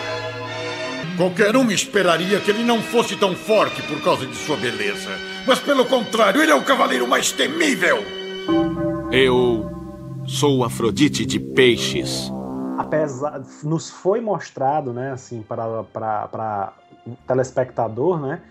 [1.15, 5.17] Qualquer um esperaria que ele não fosse tão forte por causa de sua beleza.
[5.47, 8.03] Mas pelo contrário, ele é o cavaleiro mais temível.
[9.13, 9.71] Eu
[10.27, 12.29] sou Afrodite de Peixes
[12.85, 16.73] apesar nos foi mostrado, né, assim, para para
[17.27, 18.41] telespectador, né,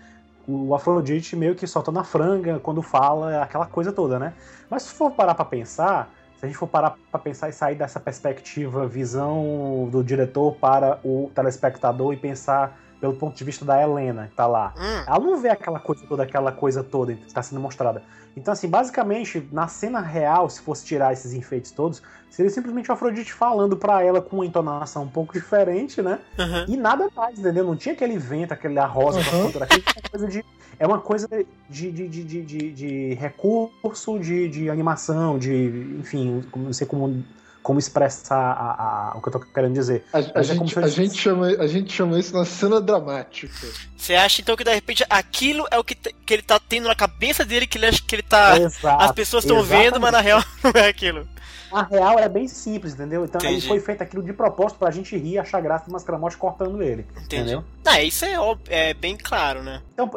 [0.47, 4.33] o Afrodite meio que solta na franga quando fala aquela coisa toda, né?
[4.69, 7.75] Mas se for parar pra pensar, se a gente for parar pra pensar e sair
[7.75, 13.81] dessa perspectiva, visão do diretor para o telespectador e pensar pelo ponto de vista da
[13.81, 14.73] Helena, que tá lá.
[14.77, 15.03] Hum.
[15.07, 18.01] Ela não vê aquela coisa toda, aquela coisa toda que está sendo mostrada.
[18.35, 22.01] Então, assim, basicamente, na cena real, se fosse tirar esses enfeites todos,
[22.33, 26.17] seria simplesmente o Afrodite falando para ela com uma entonação um pouco diferente, né?
[26.37, 26.73] Uhum.
[26.73, 27.63] E nada mais, entendeu?
[27.63, 29.51] Não tinha aquele vento, aquele rosa uhum.
[29.51, 30.43] pra aquilo é coisa de.
[30.79, 31.27] É uma coisa
[31.69, 35.53] de, de, de, de, de recurso de, de animação, de.
[35.99, 37.23] Enfim, não sei como
[37.63, 40.05] como expressar a, a, o que eu tô querendo dizer.
[40.11, 43.53] A, a, é gente, é a, gente, chama, a gente chama isso na cena dramática.
[43.97, 46.95] Você acha então que de repente aquilo é o que, que ele tá tendo na
[46.95, 48.57] cabeça dele, que ele acha que ele tá.
[48.59, 51.25] Exato, as pessoas estão vendo, mas na real não é aquilo.
[51.73, 53.25] A real é bem simples, entendeu?
[53.25, 53.67] Então Entendi.
[53.67, 57.03] foi feito aquilo de propósito pra gente rir, achar graça do Mascaramote cortando ele.
[57.13, 57.55] Entendi.
[57.55, 57.63] Entendeu?
[58.03, 58.35] Isso é,
[58.69, 59.81] é bem claro, né?
[59.93, 60.09] Então,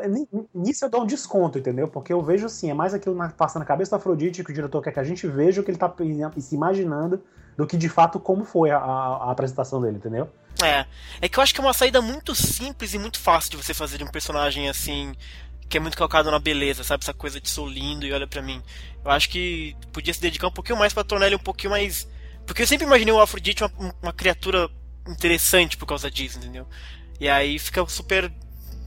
[0.54, 1.88] nisso eu dou um desconto, entendeu?
[1.88, 4.54] Porque eu vejo assim, é mais aquilo na, passando na cabeça do Afrodite que o
[4.54, 5.90] diretor quer que a gente veja o que ele tá
[6.38, 7.22] se imaginando
[7.56, 10.28] do que de fato como foi a, a, apresentação dele, entendeu?
[10.62, 10.86] É.
[11.20, 13.74] É que eu acho que é uma saída muito simples e muito fácil de você
[13.74, 15.14] fazer de um personagem assim
[15.68, 17.02] que é muito calcado na beleza, sabe?
[17.02, 18.62] Essa coisa de sou lindo e olha para mim.
[19.04, 22.08] Eu acho que podia se dedicar um pouquinho mais para tornar ele um pouquinho mais.
[22.46, 24.68] Porque eu sempre imaginei o Afrodite uma, uma criatura
[25.08, 26.66] interessante por causa disso, entendeu?
[27.18, 28.32] E aí fica super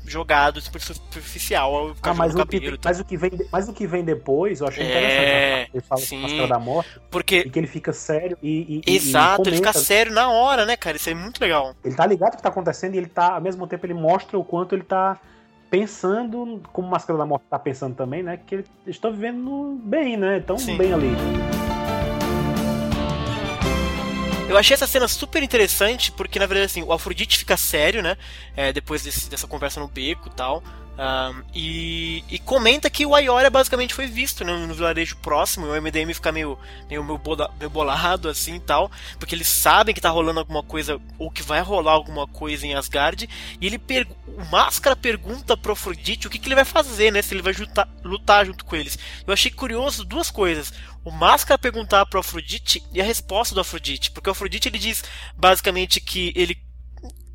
[0.09, 1.95] jogado, super superficial.
[2.01, 4.83] Ah, mas, o que, mas, o que vem, mas o que vem depois, eu achei
[4.83, 5.71] é, interessante.
[5.73, 6.99] Ele fala sim, Máscara da Morte.
[7.09, 7.39] Porque...
[7.39, 8.81] E que ele fica sério e.
[8.85, 10.97] e Exato, e ele fica sério na hora, né, cara?
[10.97, 11.75] Isso é muito legal.
[11.83, 14.37] Ele tá ligado o que tá acontecendo e ele tá, ao mesmo tempo, ele mostra
[14.37, 15.19] o quanto ele tá
[15.69, 18.39] pensando, como Máscara da Morte tá pensando também, né?
[18.45, 20.39] Que eles estão vivendo bem, né?
[20.39, 20.77] Tão Sim.
[20.77, 21.11] bem ali.
[24.49, 28.17] Eu achei essa cena super interessante, porque na verdade assim, o Afrodite fica sério, né?
[28.55, 30.63] É, depois desse, dessa conversa no beco e tal.
[30.99, 35.69] Um, e, e, comenta que o Aioria basicamente foi visto né, no vilarejo próximo, e
[35.69, 36.59] o MDM fica meio,
[36.89, 41.31] meio, meio bolado assim e tal, porque eles sabem que tá rolando alguma coisa, ou
[41.31, 43.29] que vai rolar alguma coisa em Asgard,
[43.61, 43.79] e ele
[44.27, 47.21] o Máscara pergunta pro Afrodite o que, que ele vai fazer, né?
[47.21, 48.99] Se ele vai lutar, lutar junto com eles.
[49.25, 50.73] Eu achei curioso duas coisas.
[51.05, 55.01] O Máscara perguntar pro Afrodite e a resposta do Afrodite, porque o Afrodite ele diz
[55.37, 56.57] basicamente que ele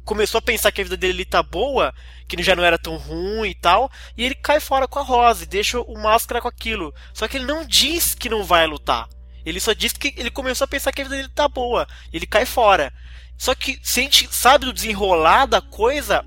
[0.05, 1.93] começou a pensar que a vida dele tá boa,
[2.29, 5.47] que já não era tão ruim e tal, e ele cai fora com a Rose,
[5.47, 6.95] deixa o Máscara com aquilo.
[7.13, 9.09] Só que ele não diz que não vai lutar.
[9.45, 11.87] Ele só diz que ele começou a pensar que a vida dele tá boa.
[12.13, 12.93] Ele cai fora.
[13.37, 16.25] Só que se a gente sabe do desenrolar da coisa,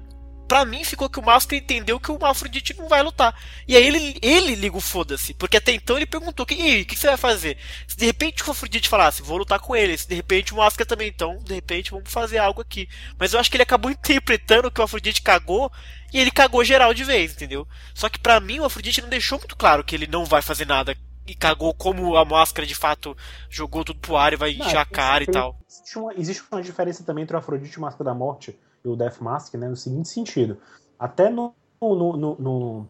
[0.48, 3.38] Pra mim ficou que o Máscara entendeu que o Afrodite não vai lutar.
[3.68, 5.34] E aí ele, ele liga o foda-se.
[5.34, 7.58] Porque até então ele perguntou: e aí, o que você vai fazer?
[7.86, 9.98] Se de repente o Afrodite falasse, vou lutar com ele.
[9.98, 12.88] Se de repente o Máscara também, então, de repente vamos fazer algo aqui.
[13.20, 15.72] Mas eu acho que ele acabou interpretando que o Afrodite cagou
[16.14, 17.68] e ele cagou geral de vez, entendeu?
[17.94, 20.66] Só que para mim o Afrodite não deixou muito claro que ele não vai fazer
[20.66, 20.96] nada
[21.28, 23.16] e cagou como a máscara de fato
[23.50, 25.60] jogou tudo pro ar e vai encher a cara e tal.
[25.68, 28.58] Existe uma, existe uma diferença também entre o Afrodite e o Máscara da Morte
[28.90, 30.58] o Death Mask, né, no seguinte sentido.
[31.00, 32.88] Até no, no, no, no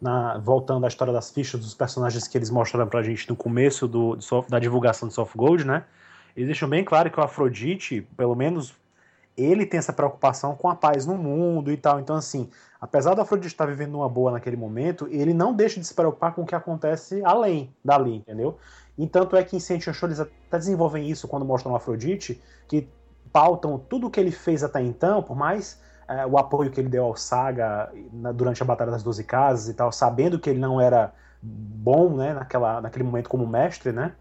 [0.00, 3.86] na, voltando à história das fichas dos personagens que eles mostraram pra gente no começo
[3.86, 4.16] do,
[4.48, 5.84] da divulgação do Soft Gold, né?
[6.34, 8.74] Eles deixam bem claro que o Afrodite, pelo menos,
[9.36, 12.00] ele tem essa preocupação com a paz no mundo e tal.
[12.00, 12.48] Então, assim,
[12.80, 16.34] apesar do Afrodite estar vivendo uma boa naquele momento, ele não deixa de se preocupar
[16.34, 18.56] com o que acontece além dali, entendeu?
[18.96, 22.40] E tanto é que em Saint Show eles até desenvolvem isso quando mostram o Afrodite,
[22.68, 22.88] que
[23.32, 26.88] pautam tudo o que ele fez até então, por mais é, o apoio que ele
[26.88, 30.58] deu ao Saga na, durante a Batalha das Doze Casas e tal, sabendo que ele
[30.58, 34.12] não era bom né, naquela, naquele momento como mestre, né?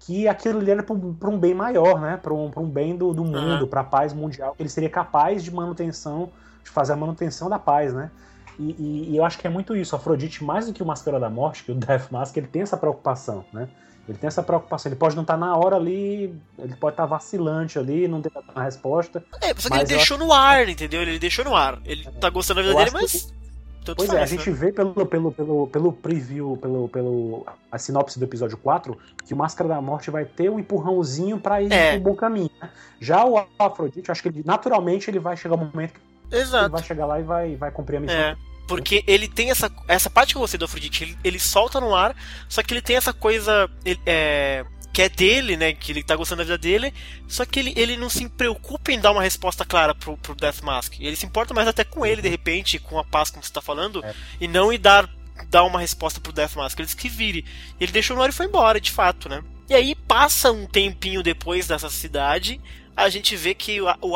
[0.00, 2.16] Que aquilo ali era para um, bem maior, né?
[2.16, 3.68] Para um, um bem do, do mundo, uhum.
[3.68, 6.30] para a paz mundial, que ele seria capaz de manutenção,
[6.62, 8.10] de fazer a manutenção da paz, né?
[8.58, 9.94] E, e, e, eu acho que é muito isso.
[9.94, 12.76] Afrodite, mais do que o Máscara da Morte, que o Death Mask, ele tem essa
[12.76, 13.68] preocupação, né?
[14.08, 14.90] Ele tem essa preocupação.
[14.90, 18.22] Ele pode não estar tá na hora ali, ele pode estar tá vacilante ali, não
[18.22, 19.22] ter uma resposta.
[19.40, 20.24] É, só que ele deixou acho...
[20.24, 21.02] no ar, entendeu?
[21.02, 21.78] Ele deixou no ar.
[21.84, 22.10] Ele é.
[22.12, 23.12] tá gostando da vida dele, mas.
[23.12, 23.38] Que...
[23.94, 28.18] Pois faz, é, a gente vê pelo, pelo, pelo, pelo preview, pelo, pelo a sinopse
[28.18, 31.92] do episódio 4, que o Máscara da Morte vai ter um empurrãozinho para ir é.
[31.92, 32.50] pro bom caminho.
[32.60, 32.68] Né?
[33.00, 35.94] Já o Afrodite, acho que ele, naturalmente ele vai chegar um momento
[36.28, 36.64] que Exato.
[36.66, 38.18] ele vai chegar lá e vai, vai cumprir a missão.
[38.18, 38.36] É.
[38.68, 41.94] Porque ele tem essa, essa parte que eu gostei do Afrodite, ele, ele solta no
[41.94, 42.14] ar,
[42.48, 45.72] só que ele tem essa coisa ele, é, que é dele, né?
[45.72, 46.92] Que ele tá gostando da vida dele,
[47.26, 50.60] só que ele, ele não se preocupa em dar uma resposta clara pro, pro Death
[50.60, 51.00] Mask.
[51.00, 53.62] Ele se importa mais até com ele, de repente, com a paz, como você tá
[53.62, 54.14] falando, é.
[54.38, 55.08] e não em dar,
[55.48, 56.78] dar uma resposta pro Death Mask.
[56.78, 57.46] Ele disse que vire.
[57.80, 59.42] Ele deixou no ar e foi embora, de fato, né?
[59.70, 62.60] E aí passa um tempinho depois dessa cidade,
[62.98, 64.14] a gente vê que o, o,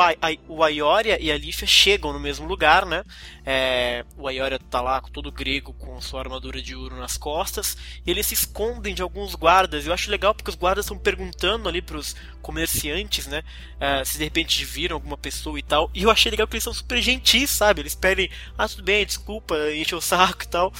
[0.49, 3.05] o Aioria e a Lífia chegam no mesmo lugar, né?
[3.47, 8.11] É, o Aioria tá lá todo grego com sua armadura de ouro nas costas, e
[8.11, 9.87] eles se escondem de alguns guardas.
[9.87, 13.45] Eu acho legal porque os guardas estão perguntando ali pros comerciantes, né?
[13.79, 15.88] É, se de repente viram alguma pessoa e tal.
[15.95, 17.83] E eu achei legal que eles são super gentis, sabe?
[17.83, 20.73] Eles pedem, ah, tudo bem, desculpa, encheu o saco e tal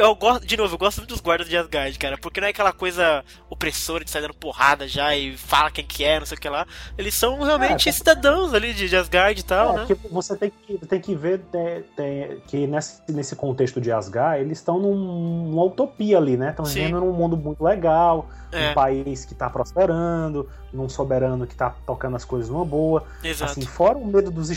[0.00, 2.50] eu gosto, de novo, eu gosto muito dos guardas de Asgard, cara, porque não é
[2.50, 6.36] aquela coisa opressora de sair dando porrada já e fala quem que é, não sei
[6.36, 6.66] o que lá.
[6.96, 9.96] Eles são realmente é, cidadãos ali de, de Asgard e tal, é, né?
[10.10, 14.58] você tem que, tem que ver tem, tem, que nesse, nesse contexto de Asgard, eles
[14.58, 16.50] estão numa utopia ali, né?
[16.50, 18.70] Estão vivendo num mundo muito legal, é.
[18.70, 23.04] um país que tá prosperando, num soberano que tá tocando as coisas numa boa.
[23.22, 23.52] Exato.
[23.52, 24.50] Assim, fora o medo dos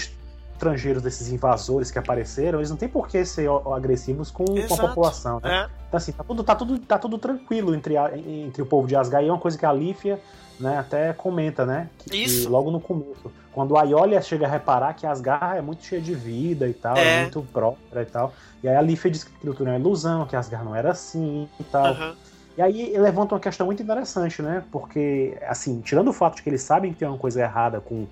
[0.63, 4.87] estrangeiros, desses invasores que apareceram, eles não têm por que ser agressivos com, com a
[4.87, 5.39] população.
[5.43, 5.63] Né?
[5.63, 5.69] É.
[5.87, 8.95] Então, assim, tá tudo, tá, tudo, tá tudo tranquilo entre, a, entre o povo de
[8.95, 9.25] Asgard.
[9.25, 10.19] E é uma coisa que a Lífia
[10.59, 11.89] né, até comenta, né?
[11.99, 12.43] Que, Isso.
[12.43, 13.31] Que logo no começo.
[13.51, 16.97] Quando a Iolia chega a reparar que Asgard é muito cheia de vida e tal,
[16.97, 18.33] é, é muito própria e tal.
[18.63, 20.91] E aí a Lífia diz que aquilo tudo é uma ilusão, que Asgard não era
[20.91, 21.93] assim e tal.
[21.93, 22.15] Uhum.
[22.57, 24.63] E aí levanta uma questão muito interessante, né?
[24.71, 28.07] Porque, assim, tirando o fato de que eles sabem que tem uma coisa errada com,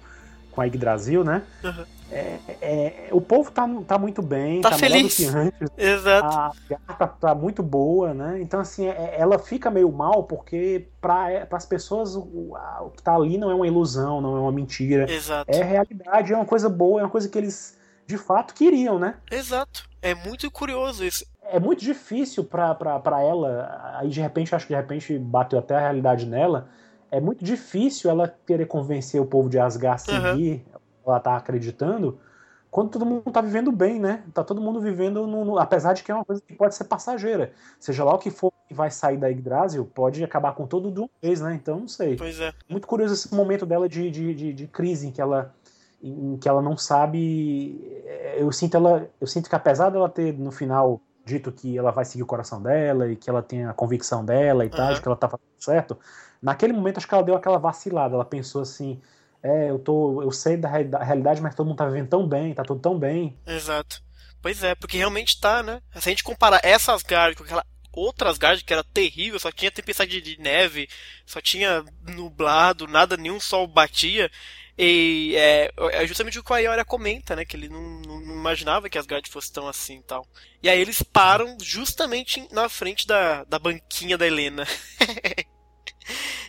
[0.52, 1.44] com a Yggdrasil, né?
[1.64, 1.86] Uhum.
[2.12, 5.18] É, é, o povo tá, tá muito bem, tá, tá feliz.
[5.18, 5.78] melhor do que antes.
[5.78, 6.28] Exato.
[6.28, 8.42] A guerra tá, muito boa, né?
[8.42, 12.90] Então, assim, é, ela fica meio mal porque para é, as pessoas o, a, o,
[12.90, 15.10] que tá ali não é uma ilusão, não é uma mentira.
[15.10, 15.50] Exato.
[15.50, 19.16] É realidade, é uma coisa boa, é uma coisa que eles de fato queriam, né?
[19.32, 19.90] Exato.
[20.02, 21.26] É muito curioso isso.
[21.44, 25.80] É muito difícil para ela, aí de repente, acho que de repente bateu até a
[25.80, 26.68] realidade nela.
[27.10, 31.36] É muito difícil ela querer convencer o povo de Asgard a seguir uhum ela tá
[31.36, 32.20] acreditando,
[32.72, 34.24] quando todo mundo tá vivendo bem, né?
[34.34, 36.86] Tá todo mundo vivendo, no, no, apesar de que é uma coisa que pode ser
[36.86, 37.52] passageira.
[37.78, 41.02] Seja lá o que for que vai sair da Yggdrasil, pode acabar com todo de
[41.02, 41.54] uma vez, né?
[41.54, 42.16] Então, não sei.
[42.16, 42.54] Pois é.
[42.70, 45.54] Muito curioso esse momento dela de, de, de, de crise, em que ela
[46.04, 48.02] em que ela não sabe.
[48.38, 52.06] Eu sinto ela, eu sinto que apesar dela ter no final dito que ela vai
[52.06, 54.76] seguir o coração dela e que ela tem a convicção dela e uhum.
[54.76, 56.00] tal, de que ela tá fazendo certo,
[56.42, 58.16] naquele momento acho que ela deu aquela vacilada.
[58.16, 59.00] Ela pensou assim:
[59.44, 62.64] é, eu tô, eu sei da, realidade, mas todo mundo tá vivendo tão bem, tá
[62.64, 63.38] tudo tão bem.
[63.46, 64.02] Exato.
[64.42, 65.82] Pois é, porque realmente tá, né?
[65.96, 69.72] Se a gente comparar essa Asgard com aquela outra Asgard que era terrível, só tinha
[69.72, 70.88] tempestade de neve,
[71.26, 74.32] só tinha nublado, nada, nenhum sol batia.
[74.78, 77.46] E é, é justamente o que a Ioria comenta, né?
[77.46, 80.26] Que ele não, não, não imaginava que Asgard fosse tão assim e tal.
[80.64, 84.66] E aí eles param justamente na frente da, da banquinha da Helena.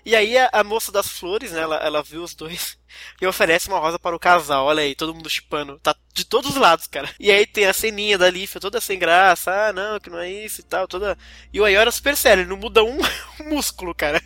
[0.04, 2.76] E aí a, a, moça das flores, né, ela, ela viu os dois
[3.20, 4.66] e oferece uma rosa para o casal.
[4.66, 5.78] Olha aí, todo mundo chupando.
[5.78, 7.08] Tá de todos os lados, cara.
[7.20, 9.68] E aí tem a ceninha da Lífia toda sem graça.
[9.68, 10.88] Ah, não, que não é isso e tal.
[10.88, 11.16] Toda...
[11.52, 12.98] E o Ayora super sério, ele não muda um
[13.48, 14.20] músculo, cara.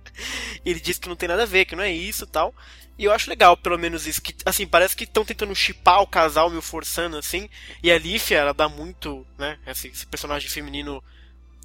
[0.64, 2.54] ele diz que não tem nada a ver, que não é isso e tal.
[2.98, 6.06] E eu acho legal, pelo menos isso, que, assim, parece que estão tentando chipar o
[6.06, 7.48] casal, meio forçando, assim.
[7.82, 11.02] E a Lífia, ela dá muito, né, esse, esse personagem feminino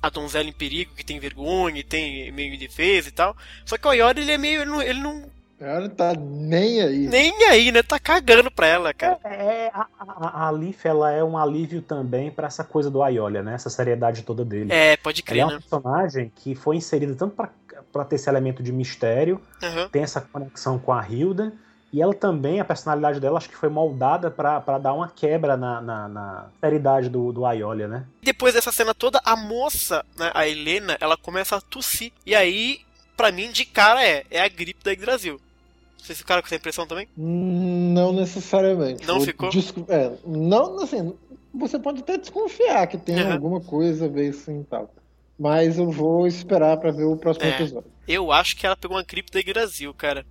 [0.05, 3.35] a donzela em perigo, que tem vergonha, tem meio de defesa e tal.
[3.65, 4.61] Só que o Ayori, ele é meio.
[4.61, 4.81] Ele não.
[4.81, 7.07] Ele não ela tá nem aí.
[7.07, 7.81] Nem aí, né?
[7.81, 9.17] Tá cagando pra ela, cara.
[9.23, 13.01] É, é a, a, a Leaf, ela é um alívio também para essa coisa do
[13.01, 13.53] Aiolia, né?
[13.53, 14.71] Essa seriedade toda dele.
[14.71, 15.37] É, pode crer.
[15.37, 15.59] Ele é um né?
[15.59, 17.49] personagem que foi inserido tanto pra,
[17.91, 19.87] pra ter esse elemento de mistério, uhum.
[19.89, 21.53] tem essa conexão com a Hilda,
[21.95, 25.79] e ela também, a personalidade dela, acho que foi moldada para dar uma quebra na,
[25.79, 28.05] na, na seriedade do, do Aiolia, né?
[28.21, 32.11] Depois dessa cena toda, a moça, né, a Helena, ela começa a tossir.
[32.25, 32.81] E aí,
[33.15, 35.39] para mim, de cara é, é a gripe da Yggdrasil.
[35.97, 37.07] Vocês ficaram com essa impressão também?
[37.15, 39.07] Não necessariamente.
[39.07, 39.49] Não ficou?
[39.87, 41.13] É, não, assim,
[41.53, 43.31] você pode até desconfiar que tem uhum.
[43.31, 44.93] alguma coisa a ver assim e tal.
[45.39, 47.89] Mas eu vou esperar para ver o próximo é, episódio.
[48.05, 50.25] Eu acho que ela pegou uma gripe da Yggdrasil, cara.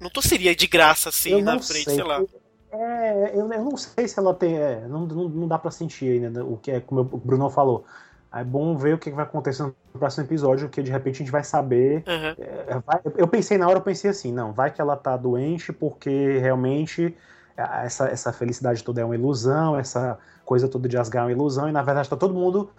[0.00, 1.94] Não tosseria de graça assim eu na frente, sei.
[1.96, 2.22] sei lá.
[2.70, 4.56] É, eu, eu, não sei se ela tem.
[4.56, 7.84] É, não, não, não dá pra sentir ainda o que é, como o Bruno falou.
[8.32, 11.30] É bom ver o que vai acontecer no próximo episódio, que de repente a gente
[11.30, 12.04] vai saber.
[12.06, 12.34] Uhum.
[12.38, 15.72] É, vai, eu pensei na hora, eu pensei assim, não, vai que ela tá doente
[15.72, 17.16] porque realmente
[17.56, 21.68] essa, essa felicidade toda é uma ilusão, essa coisa toda de Asgard é uma ilusão,
[21.68, 22.70] e na verdade tá todo mundo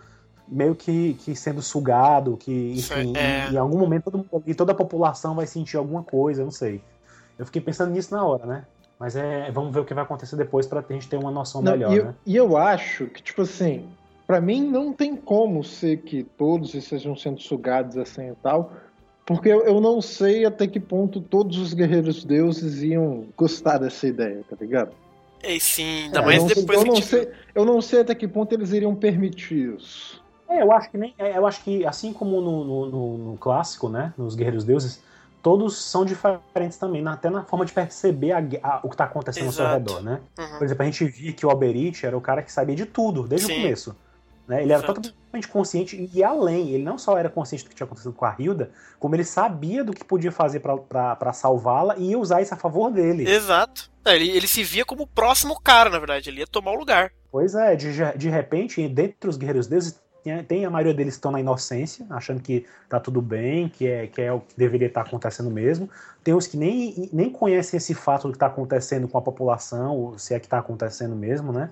[0.48, 3.50] meio que, que sendo sugado, que, enfim, é.
[3.50, 6.82] em, em, algum momento todo e toda a população vai sentir alguma coisa, não sei.
[7.38, 8.66] Eu fiquei pensando nisso na hora, né?
[9.00, 11.72] Mas é, vamos ver o que vai acontecer depois pra gente ter uma noção não,
[11.74, 12.16] melhor, e né?
[12.26, 13.88] e eu acho que, tipo assim,
[14.26, 18.72] para mim não tem como ser que todos estejam sendo sugados assim e tal,
[19.24, 24.08] porque eu, eu não sei até que ponto todos os guerreiros deuses iam gostar dessa
[24.08, 24.92] ideia, tá ligado?
[25.44, 28.52] É sim, ainda é, mais depois eu não, sei, eu não sei até que ponto
[28.54, 30.24] eles iriam permitir isso.
[30.50, 31.14] É, eu acho que nem.
[31.20, 34.14] é, Eu acho que, assim como no, no, no- no clássico, né?
[34.18, 35.04] Nos Guerreiros Deuses,
[35.42, 39.06] todos são diferentes também, na- até na forma de perceber a a- o que está
[39.06, 39.90] acontecendo ao Exato.
[39.90, 40.22] seu redor, né?
[40.38, 40.58] Uhum.
[40.58, 43.28] Por exemplo, a gente via que o Alberich era o cara que sabia de tudo,
[43.28, 43.54] desde Sim.
[43.54, 43.96] o começo.
[44.48, 44.64] Né?
[44.64, 45.02] Ele era Exato.
[45.02, 46.70] totalmente consciente e além.
[46.70, 49.84] Ele não só era consciente do que tinha acontecido com a Hilda, como ele sabia
[49.84, 53.30] do que podia fazer para salvá-la e ia usar isso a favor dele.
[53.30, 53.92] Exato.
[54.06, 56.30] É, Ele, ele se via como o próximo cara, na verdade.
[56.30, 57.12] Ele ia tomar o lugar.
[57.30, 61.20] Pois é, de, de repente, dentre os guerreiros deuses, tem, tem a maioria deles que
[61.20, 64.88] estão na inocência, achando que tá tudo bem, que é, que é o que deveria
[64.88, 65.90] estar acontecendo mesmo.
[66.24, 70.18] Tem os que nem, nem conhecem esse fato do que está acontecendo com a população,
[70.18, 71.70] se é que está acontecendo mesmo, né?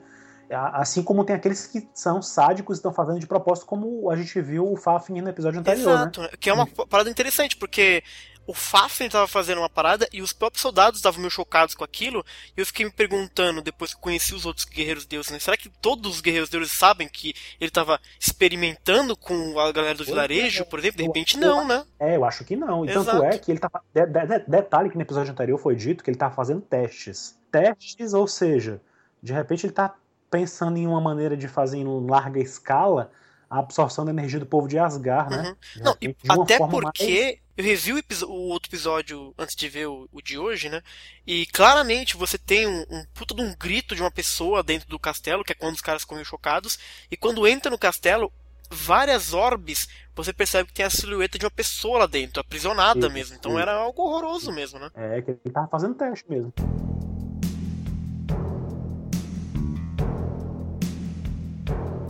[0.50, 4.40] Assim como tem aqueles que são sádicos e estão fazendo de propósito, como a gente
[4.40, 5.94] viu o Fafnir no episódio anterior, né?
[5.94, 6.38] Exato.
[6.38, 8.04] Que é uma parada interessante, porque
[8.48, 12.24] o Fafnir tava fazendo uma parada e os próprios soldados estavam meio chocados com aquilo.
[12.56, 15.40] E eu fiquei me perguntando, depois que conheci os outros guerreiros deuses, né?
[15.40, 20.06] Será que todos os guerreiros deuses sabem que ele tava experimentando com a galera do
[20.06, 20.66] vilarejo, é.
[20.66, 20.98] por exemplo?
[20.98, 21.86] De repente não, né?
[22.00, 22.86] É, eu acho que não.
[22.86, 23.24] E tanto Exato.
[23.24, 23.70] é que ele tá.
[23.94, 27.38] de- de- de- detalhe que no episódio anterior foi dito que ele tá fazendo testes.
[27.52, 28.82] Testes, ou seja,
[29.22, 29.96] de repente ele tá
[30.30, 33.12] pensando em uma maneira de fazer em larga escala
[33.50, 35.50] a absorção da energia do povo de Asgard, né?
[35.50, 35.56] Uhum.
[35.76, 39.70] De Não, e até forma mais- porque eu revi o, o outro episódio antes de
[39.70, 40.82] ver o, o de hoje, né?
[41.26, 45.00] E claramente você tem um, um puta de um grito de uma pessoa dentro do
[45.00, 46.78] castelo, que é quando os caras ficam chocados,
[47.10, 48.32] e quando entra no castelo,
[48.70, 53.12] várias orbes, você percebe que tem a silhueta de uma pessoa lá dentro, aprisionada Isso,
[53.12, 53.36] mesmo.
[53.36, 53.60] Então isso.
[53.60, 54.90] era algo horroroso mesmo, né?
[54.96, 56.52] É, que ele tava fazendo teste mesmo.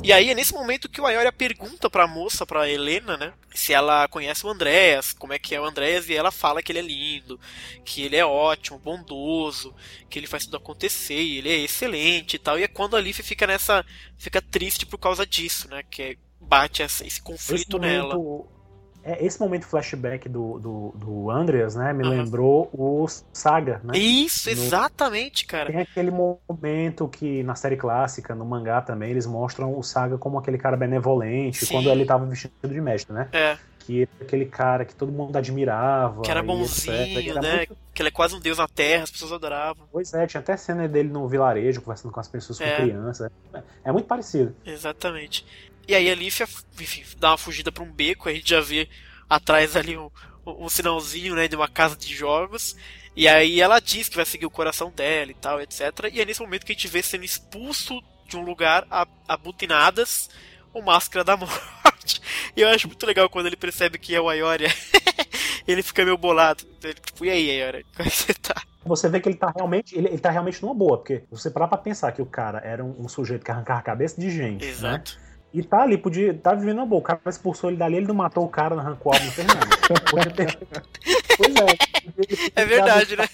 [0.06, 3.34] E aí é nesse momento que o Ayoria pergunta pra moça, pra Helena, né?
[3.53, 6.72] Se ela conhece o Andréas, como é que é o Andréas, e ela fala que
[6.72, 7.39] ele é lindo,
[7.84, 9.74] que ele é ótimo, bondoso,
[10.10, 12.60] que ele faz tudo acontecer, e ele é excelente e tal.
[12.60, 13.86] E é quando a Leaf fica nessa.
[14.18, 15.84] fica triste por causa disso, né?
[15.89, 18.16] Que é- bate essa- esse conflito nela.
[19.06, 22.10] É, esse momento flashback do, do, do Andreas, né, me Aham.
[22.24, 23.97] lembrou o Saga, né?
[23.97, 25.72] Isso, No- exatamente, cara.
[25.72, 30.38] Tem aquele momento que na série clássica, no mangá também, eles mostram o Saga como
[30.39, 31.74] aquele cara benevolente, Sim.
[31.76, 33.30] quando ele tava vestido de mestre, né?
[33.32, 36.24] É, Que é aquele cara que todo mundo admirava.
[36.24, 37.18] que era bonzinho, etc.
[37.18, 37.56] Ele era né?
[37.58, 39.86] muito- Que ele é quase um deus na terra, as pessoas adoravam.
[39.91, 42.76] Pois é, tinha até cena dele no vilarejo, conversando com as pessoas, com É.
[42.78, 43.32] crianças.
[43.53, 44.56] É, é muito parecido.
[44.66, 45.45] Exatamente.
[45.88, 46.47] E aí a Lífia,
[46.79, 48.89] enfim, dá uma fugida pra um beco, a gente já vê
[49.29, 50.09] atrás ali um,
[50.45, 52.75] um sinalzinho, né, de uma casa de jogos.
[53.15, 56.09] E aí ela diz que vai seguir o coração dela e tal, etc.
[56.11, 59.38] E é nesse momento que a gente vê sendo expulso de um lugar a, a
[59.38, 60.29] butinadas
[60.73, 62.21] o Máscara da Morte.
[62.55, 64.67] E eu acho muito legal quando ele percebe que é o Ayoria.
[65.65, 66.65] ele fica meio bolado.
[66.83, 67.86] Ele, tipo, e aí, Ayoria?
[67.95, 68.61] Como é que você tá?
[68.86, 71.67] Você vê que ele tá realmente, ele, ele tá realmente numa boa, porque você parar
[71.67, 74.65] pra pensar que o cara era um, um sujeito que arrancava a cabeça de gente,
[74.81, 75.01] né?
[75.56, 76.99] E tá ali, podia, tá vivendo uma boa.
[76.99, 80.58] O cara expulsou ele dali, ele não matou o cara, não arrancou o álbum, ter-
[81.38, 82.62] Pois é.
[82.62, 83.26] É verdade, né?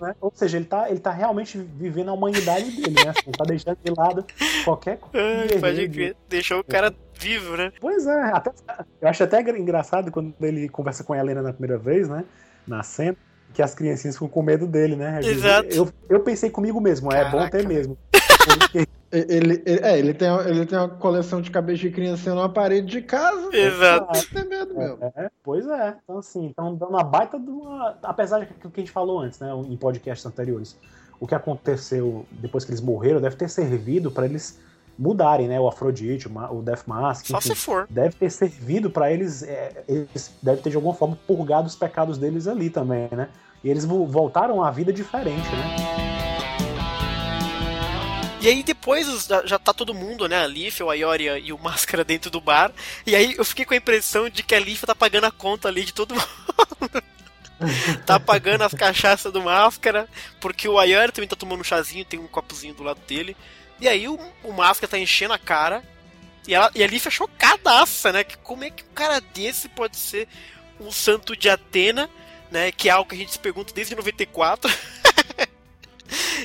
[0.00, 0.14] né?
[0.22, 3.10] Ou seja, ele tá, ele tá realmente vivendo a humanidade dele, né?
[3.10, 4.24] Assim, tá deixando de lado
[4.64, 5.18] qualquer coisa.
[5.26, 6.16] Ai, pode de- crer.
[6.30, 7.70] Deixou o cara vivo, né?
[7.78, 8.50] Pois é, até,
[9.02, 12.24] eu acho até engraçado quando ele conversa com a Helena na primeira vez, né?
[12.66, 13.14] Na cena,
[13.52, 15.20] que as criancinhas ficam com medo dele, né?
[15.22, 15.68] Exato.
[15.70, 17.58] Eu, eu pensei comigo mesmo, é bom Caraca.
[17.58, 17.98] ter mesmo.
[18.10, 22.48] Porque Ele, ele- é, ele tem, ele tem uma coleção de cabeça de criança numa
[22.48, 23.48] parede de casa.
[23.54, 24.12] Exato.
[24.12, 24.98] Tem que ter medo mesmo.
[25.16, 25.96] É, pois é.
[26.04, 27.96] Então, assim, estão dando uma baita de uma.
[28.02, 30.78] Apesar de que o que a gente falou antes, né, em podcasts anteriores,
[31.18, 34.60] o que aconteceu depois que eles morreram deve ter servido para eles
[34.96, 35.58] mudarem, né?
[35.58, 37.86] O Afrodite, o, Death Mask, Só enfim, se for.
[37.90, 39.42] deve ter servido para eles.
[39.42, 43.28] é, eles devem ter de alguma forma purgado os pecados deles ali também, né?
[43.64, 46.29] E eles vo- voltaram à vida diferente, né?
[48.40, 50.42] E aí depois já, tá todo mundo, né?
[50.42, 52.72] A Leaf, o Ayoria e o Máscara dentro do bar.
[53.06, 55.68] E aí eu fiquei com a impressão de que a Leaf tá pagando a conta
[55.68, 57.02] ali de todo mundo.
[58.06, 60.08] tá pagando as cachaças do Máscara,
[60.40, 63.36] porque o Ayoria também tá tomando um chazinho, tem um copozinho do lado dele.
[63.78, 65.84] E aí o, o Máscara tá enchendo a cara.
[66.48, 68.24] E, ela, e a Leaf é chocadaça, né?
[68.24, 70.26] Que como é que um cara desse pode ser
[70.80, 72.08] um santo de Atena,
[72.50, 72.72] né?
[72.72, 74.72] Que é algo que a gente se pergunta desde 94.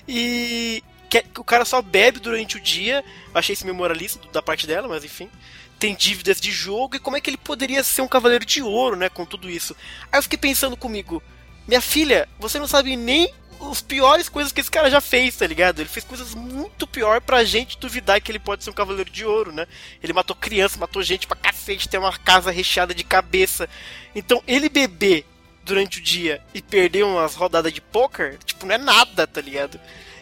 [0.05, 3.03] e que, o cara só bebe durante o dia.
[3.33, 5.29] Achei isso meio moralista da parte dela, mas enfim.
[5.77, 8.95] Tem dívidas de jogo e como é que ele poderia ser um cavaleiro de ouro,
[8.95, 9.09] né?
[9.09, 9.75] Com tudo isso.
[10.11, 11.21] Aí eu fiquei pensando comigo,
[11.67, 15.47] minha filha, você não sabe nem os piores coisas que esse cara já fez, tá
[15.47, 15.79] ligado?
[15.79, 19.25] Ele fez coisas muito pior pra gente duvidar que ele pode ser um cavaleiro de
[19.25, 19.65] ouro, né?
[20.03, 23.67] Ele matou criança, matou gente pra cacete, tem uma casa recheada de cabeça.
[24.13, 25.25] Então, ele beber
[25.63, 29.79] durante o dia e perder umas rodadas de poker, tipo, não é nada, tá ligado?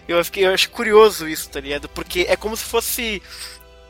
[0.08, 1.88] Eu fiquei, eu acho curioso isso, tá ligado?
[1.89, 3.22] Porque é como se fosse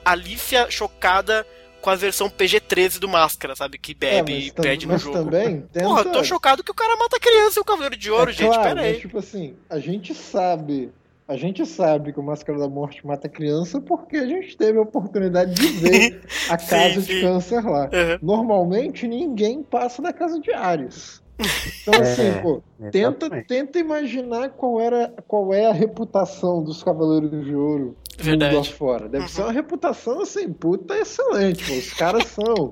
[0.06, 1.46] a Lífia chocada
[1.82, 3.78] com a versão PG-13 do Máscara, sabe?
[3.78, 5.18] Que bebe é, e perde no jogo.
[5.18, 5.86] Também tenta...
[5.86, 8.30] Porra, eu tô chocado que o cara mata a criança e o Cavaleiro de Ouro,
[8.30, 8.54] é gente.
[8.54, 8.94] Claro, pera aí.
[8.94, 10.92] Mas, tipo assim, a gente sabe
[11.26, 14.82] a gente sabe que o Máscara da Morte mata criança porque a gente teve a
[14.82, 17.22] oportunidade de ver a casa sim, de sim.
[17.22, 17.86] câncer lá.
[17.86, 18.20] Uhum.
[18.22, 21.23] Normalmente ninguém passa da casa de Ares.
[21.40, 22.62] Então, assim, é, pô,
[22.92, 28.56] tenta, tenta imaginar qual, era, qual é a reputação dos Cavaleiros de Ouro Verdade.
[28.56, 29.10] mundo afora.
[29.10, 29.30] Deve uhum.
[29.30, 31.66] ser uma reputação, assim, puta excelente.
[31.66, 31.74] Pô.
[31.74, 32.72] Os caras são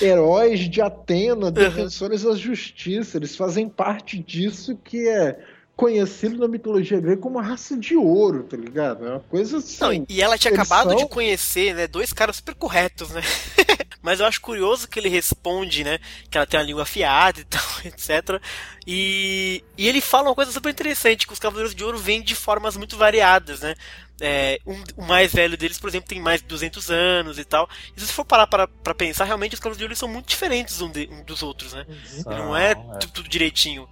[0.00, 2.30] heróis de Atena, defensores uhum.
[2.30, 3.16] da justiça.
[3.16, 5.38] Eles fazem parte disso que é
[5.76, 9.06] conhecido na mitologia grega como a raça de ouro, tá ligado?
[9.06, 9.80] É uma coisa assim.
[9.80, 10.96] Não, e ela tinha acabado são...
[10.96, 11.86] de conhecer, né?
[11.86, 13.22] Dois caras super corretos, né?
[14.02, 15.98] Mas eu acho curioso que ele responde, né?
[16.28, 18.42] Que ela tem a língua afiada e tal, etc.
[18.86, 22.34] E, e ele fala uma coisa super interessante: que os Cavaleiros de Ouro vêm de
[22.34, 23.74] formas muito variadas, né?
[24.20, 27.68] É, um, o mais velho deles, por exemplo, tem mais de 200 anos e tal.
[27.96, 30.28] E se você for parar para, para pensar, realmente os Cavaleiros de Ouro são muito
[30.28, 31.86] diferentes um, de, um dos outros, né?
[32.26, 32.74] Não é, é.
[32.74, 33.88] Tudo, tudo direitinho.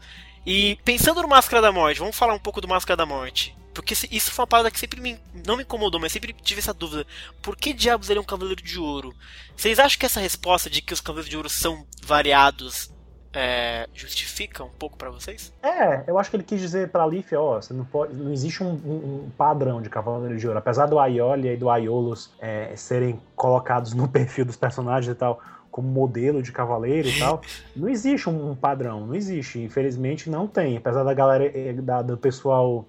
[0.47, 3.57] E pensando no Máscara da Morte, vamos falar um pouco do Máscara da Morte.
[3.73, 6.75] Porque isso foi uma parada que sempre me, não me incomodou, mas sempre tive essa
[6.75, 7.07] dúvida.
[7.41, 9.15] Por que diabos ele é um Cavaleiro de Ouro?
[9.57, 12.93] Vocês acham que essa resposta de que os Cavaleiros de Ouro são variados
[13.33, 15.53] é, justifica um pouco para vocês?
[15.63, 18.63] É, eu acho que ele quis dizer pra Leaf, ó, você não pode, não existe
[18.63, 20.59] um, um, padrão de Cavaleiro de Ouro.
[20.59, 25.41] Apesar do Aiolia e do Aiolos é, serem colocados no perfil dos personagens e tal,
[25.71, 27.41] como modelo de cavaleiro e tal.
[27.75, 29.61] Não existe um padrão, não existe.
[29.61, 30.77] Infelizmente não tem.
[30.77, 32.87] Apesar da galera, eh, da, do pessoal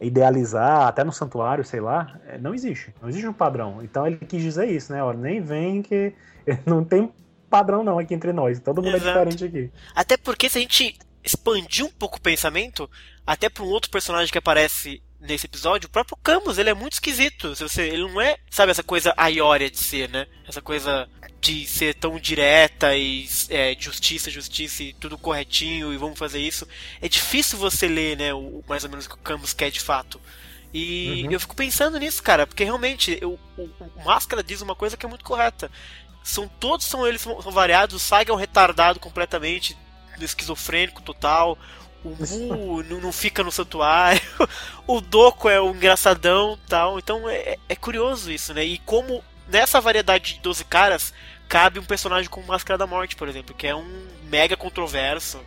[0.00, 2.94] idealizar, até no santuário, sei lá, eh, não existe.
[3.00, 3.82] Não existe um padrão.
[3.82, 5.02] Então ele quis dizer isso, né?
[5.02, 6.12] Ó, nem vem que
[6.66, 7.12] não tem
[7.48, 8.60] padrão não aqui entre nós.
[8.60, 9.18] Todo mundo é Exato.
[9.18, 9.72] é diferente aqui.
[9.94, 12.88] Até porque se a gente expandir um pouco o pensamento,
[13.26, 16.94] até para um outro personagem que aparece nesse episódio, o próprio Camus, ele é muito
[16.94, 17.54] esquisito.
[17.54, 20.26] Você, ele não é, sabe, essa coisa aiória de ser, né?
[20.48, 21.08] Essa coisa
[21.40, 26.66] de ser tão direta e é, justiça, justiça e tudo corretinho e vamos fazer isso.
[27.00, 29.80] É difícil você ler, né, o, mais ou menos o que o Camus quer de
[29.80, 30.20] fato.
[30.72, 31.32] E uhum.
[31.32, 35.04] eu fico pensando nisso, cara, porque realmente eu, o, o, Máscara diz uma coisa que
[35.04, 35.70] é muito correta.
[36.22, 39.76] São todos são eles são, são variados, o Saiga é um retardado completamente,
[40.20, 41.58] esquizofrênico total.
[42.04, 44.20] O Mu não, fica no santuário.
[44.86, 46.98] o Doco é o engraçadão tal.
[46.98, 48.64] Então é, é curioso isso, né?
[48.64, 51.12] E como nessa variedade de 12 caras
[51.48, 55.40] cabe um personagem como Máscara da Morte, por exemplo, que é um mega controverso,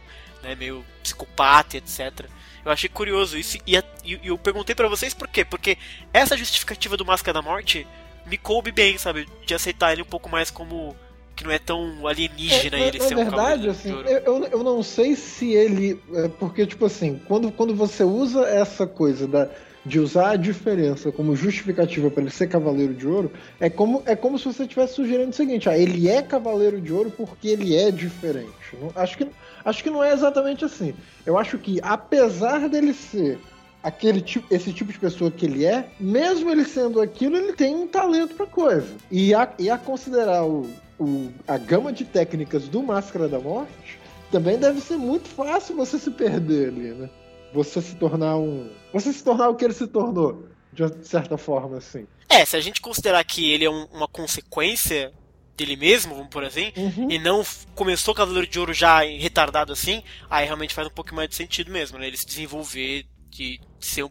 [0.43, 2.25] né, meio psicopata, etc.
[2.65, 5.45] Eu achei curioso isso e, e eu perguntei para vocês por quê?
[5.45, 5.77] Porque
[6.13, 7.87] essa justificativa do Máscara da Morte
[8.25, 9.27] me coube bem, sabe?
[9.45, 10.95] De aceitar ele um pouco mais como
[11.35, 13.91] que não é tão alienígena é, ele ser um verdade, assim,
[14.25, 15.99] eu, eu não sei se ele.
[16.13, 19.49] É porque, tipo assim, quando, quando você usa essa coisa da
[19.85, 24.15] de usar a diferença como justificativa para ele ser cavaleiro de ouro, é como, é
[24.15, 27.75] como se você estivesse sugerindo o seguinte: ah, ele é cavaleiro de ouro porque ele
[27.75, 28.53] é diferente.
[28.95, 29.27] Acho, que,
[29.65, 30.93] acho que não é exatamente assim.
[31.25, 33.39] Eu acho que, apesar dele ser
[33.83, 37.75] aquele tipo, esse tipo de pessoa que ele é, mesmo ele sendo aquilo, ele tem
[37.75, 38.95] um talento para coisa.
[39.11, 43.99] E a, e a considerar o, o, a gama de técnicas do Máscara da Morte,
[44.31, 47.09] também deve ser muito fácil você se perder ali, né?
[47.53, 48.69] você se tornar um.
[48.91, 52.07] Você se tornar o que ele se tornou, de certa forma, assim.
[52.27, 55.13] É, se a gente considerar que ele é um, uma consequência
[55.55, 57.11] dele mesmo, vamos por assim, uhum.
[57.11, 57.43] e não
[57.75, 61.71] começou Cavaleiro de Ouro já retardado assim, aí realmente faz um pouco mais de sentido
[61.71, 62.07] mesmo, né?
[62.07, 64.09] Ele se desenvolver, de ser um,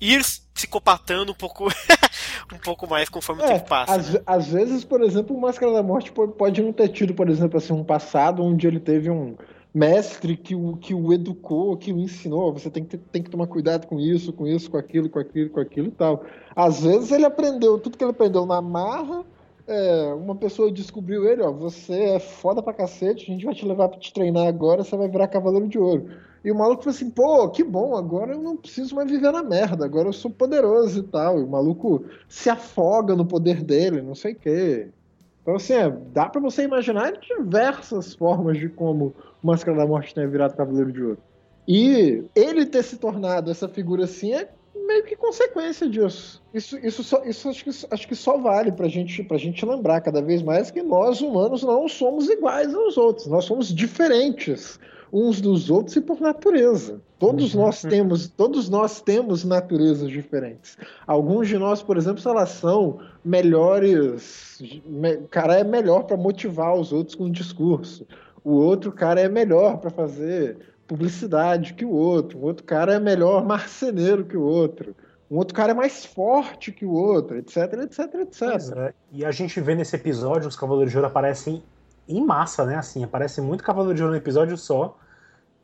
[0.00, 1.66] ir psicopatando um pouco
[2.52, 3.94] um pouco mais conforme é, o tempo passa.
[3.94, 7.58] Às, às, vezes, por exemplo, o Máscara da Morte pode não ter tido, por exemplo,
[7.58, 9.36] assim, um passado onde ele teve um
[9.74, 13.48] mestre que o, que o educou, que o ensinou, você tem que, tem que tomar
[13.48, 16.24] cuidado com isso, com isso, com aquilo, com aquilo, com aquilo e tal.
[16.54, 19.24] Às vezes ele aprendeu tudo que ele aprendeu na marra,
[19.66, 23.66] é, uma pessoa descobriu ele, ó, você é foda pra cacete, a gente vai te
[23.66, 26.08] levar pra te treinar agora, você vai virar cavaleiro de ouro.
[26.44, 29.42] E o maluco falou assim, pô, que bom, agora eu não preciso mais viver na
[29.42, 31.40] merda, agora eu sou poderoso e tal.
[31.40, 34.88] E o maluco se afoga no poder dele, não sei o quê.
[35.40, 40.14] Então, assim, é, dá para você imaginar diversas formas de como o Máscara da Morte
[40.14, 41.18] tenha virado Cavaleiro de Ouro.
[41.66, 44.48] E ele ter se tornado essa figura assim é
[44.86, 46.42] meio que consequência disso.
[46.52, 50.02] Isso, isso, só, isso acho, que, acho que só vale pra gente, pra gente lembrar
[50.02, 53.26] cada vez mais que nós, humanos, não somos iguais aos outros.
[53.28, 54.78] Nós somos diferentes
[55.14, 57.00] uns dos outros e por natureza.
[57.20, 57.62] Todos uhum.
[57.62, 60.76] nós temos, todos nós temos naturezas diferentes.
[61.06, 66.92] Alguns de nós, por exemplo, elas são melhores, o cara é melhor para motivar os
[66.92, 68.04] outros com o discurso.
[68.42, 70.58] O outro cara é melhor para fazer
[70.88, 72.40] publicidade que o outro.
[72.40, 74.96] O outro cara é melhor marceneiro que o outro.
[75.30, 78.42] um outro cara é mais forte que o outro, etc, etc, etc.
[78.76, 78.94] É.
[79.12, 81.62] E a gente vê nesse episódio os Cavaleiros de Ouro aparecem
[82.08, 82.74] em massa, né?
[82.74, 84.98] Assim, aparece muito Cavaleiro de Ouro no episódio só.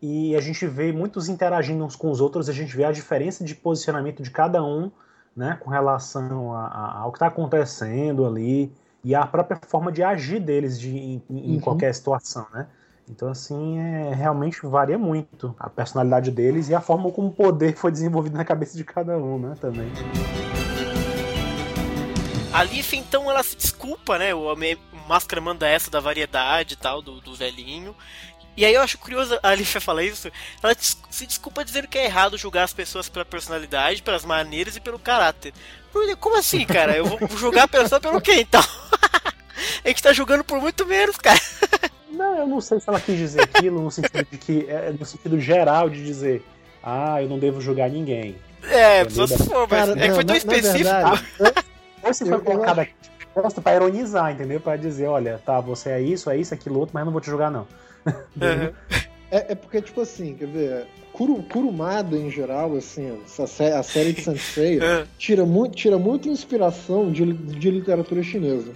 [0.02, 3.44] E a gente vê muitos interagindo uns com os outros, a gente vê a diferença
[3.44, 4.90] de posicionamento de cada um,
[5.36, 5.58] né?
[5.60, 8.72] Com relação a, a, ao que está acontecendo ali
[9.04, 11.60] e a própria forma de agir deles de, em, em uhum.
[11.60, 12.66] qualquer situação, né?
[13.08, 17.74] Então, assim, é, realmente varia muito a personalidade deles e a forma como o poder
[17.74, 19.54] foi desenvolvido na cabeça de cada um, né?
[19.60, 19.90] Também.
[22.52, 24.32] A Leaf, então, ela se desculpa, né?
[24.32, 27.96] O, o Máscara manda essa da variedade e tal, do, do velhinho.
[28.56, 30.30] E aí eu acho curioso a Alicia falar isso.
[30.62, 34.80] Ela se desculpa dizendo que é errado julgar as pessoas pela personalidade, pelas maneiras e
[34.80, 35.52] pelo caráter.
[36.18, 36.96] Como assim, cara?
[36.96, 38.62] Eu vou julgar a pessoa pelo quê, então?
[39.84, 41.40] a gente tá julgando por muito menos, cara.
[42.10, 45.06] Não, eu não sei se ela quis dizer aquilo no sentido de que é no
[45.06, 46.44] sentido geral de dizer,
[46.82, 48.36] ah, eu não devo julgar ninguém.
[48.64, 50.84] É, só se for, mas Cara, é que foi tão específico.
[50.84, 51.24] Verdade,
[52.02, 52.94] ou se foi colocado aqui
[53.34, 54.60] posta pra ironizar, entendeu?
[54.60, 57.28] Pra dizer, olha, tá, você é isso, é isso, aquilo outro, mas não vou te
[57.28, 57.66] julgar, não.
[58.06, 58.72] Uhum.
[59.30, 60.86] é, é, porque, tipo assim, quer ver?
[61.12, 65.04] Kuru, Kurumada, em geral, assim, a, a série de Sensei é.
[65.18, 68.72] tira, muito, tira muita inspiração de, de literatura chinesa.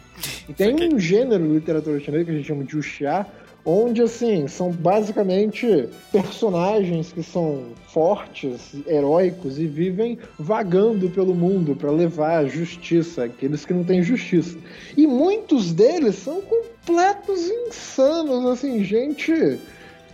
[0.49, 3.27] E tem um gênero de literatura chinesa que a gente chama de wuxia,
[3.65, 11.91] onde assim são basicamente personagens que são fortes, heróicos e vivem vagando pelo mundo para
[11.91, 14.59] levar a justiça, aqueles que não têm justiça.
[14.97, 16.43] E muitos deles são
[16.85, 19.59] completos insanos, assim, gente,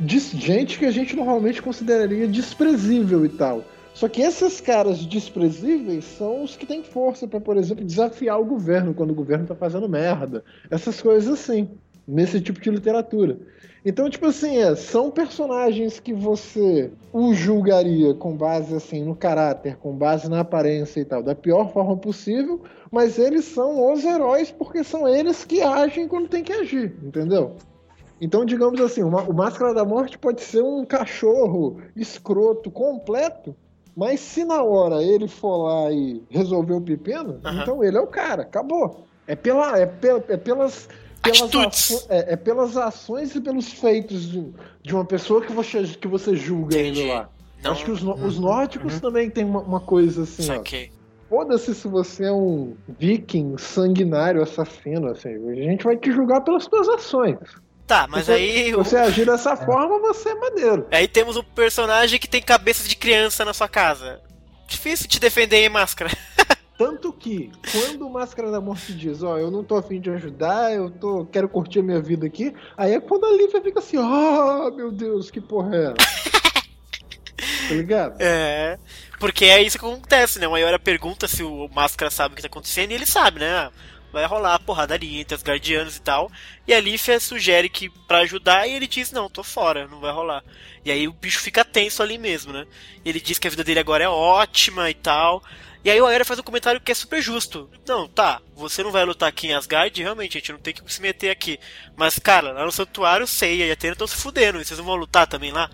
[0.07, 3.65] gente que a gente normalmente consideraria desprezível e tal.
[3.93, 8.45] Só que esses caras desprezíveis são os que têm força para, por exemplo, desafiar o
[8.45, 10.45] governo quando o governo tá fazendo merda.
[10.71, 11.69] Essas coisas assim
[12.07, 13.37] nesse tipo de literatura.
[13.85, 19.77] Então, tipo assim, é, são personagens que você o julgaria com base assim no caráter,
[19.77, 22.61] com base na aparência e tal, da pior forma possível,
[22.91, 27.57] mas eles são os heróis porque são eles que agem quando tem que agir, entendeu?
[28.21, 33.57] Então, digamos assim, o Máscara da Morte pode ser um cachorro escroto completo,
[33.97, 37.63] mas se na hora ele for lá e resolver o pepino, uhum.
[37.63, 39.07] então ele é o cara, acabou.
[39.27, 40.87] É, pela, é, pela, é pelas
[41.23, 44.53] pelas aço, é, é, pelas ações e pelos feitos de,
[44.83, 47.03] de, uma pessoa que você, que você julga Entendi.
[47.03, 47.29] indo lá.
[47.63, 49.01] Não, Acho que os, os nórdicos uhum.
[49.01, 50.91] também tem uma, uma coisa assim, Saquei.
[51.29, 55.29] Foda-se se você é um viking sanguinário assassino, assim.
[55.29, 57.39] A gente vai te julgar pelas suas ações.
[57.87, 58.73] Tá, mas você, aí.
[58.73, 60.87] Você agir dessa forma, você é maneiro.
[60.91, 64.21] Aí temos um personagem que tem cabeça de criança na sua casa.
[64.67, 66.11] Difícil te defender em máscara.
[66.81, 70.09] Tanto que, quando o Máscara da Morte diz, ó, oh, eu não tô afim de
[70.09, 73.81] ajudar, eu tô, quero curtir a minha vida aqui, aí é quando a Lívia fica
[73.81, 75.93] assim, ó, oh, meu Deus, que porra é
[77.69, 78.17] Tá ligado?
[78.19, 78.79] É.
[79.19, 80.49] Porque é isso que acontece, né?
[80.49, 83.71] O Mayora pergunta se o Máscara sabe o que tá acontecendo e ele sabe, né?
[84.11, 86.33] Vai rolar porradaria entre os guardianos e tal.
[86.67, 90.13] E a Lífia sugere que para ajudar e ele diz: Não, tô fora, não vai
[90.13, 90.43] rolar.
[90.85, 92.67] E aí o bicho fica tenso ali mesmo, né?
[93.05, 95.43] Ele diz que a vida dele agora é ótima e tal.
[95.83, 97.71] E aí o Aera faz um comentário que é super justo.
[97.87, 100.93] Não, tá, você não vai lutar aqui em Asgard, realmente, a gente não tem que
[100.93, 101.59] se meter aqui.
[101.97, 104.97] Mas, cara, lá no santuário, Seiya e Atena estão se fudendo, e vocês não vão
[104.97, 105.71] lutar também lá?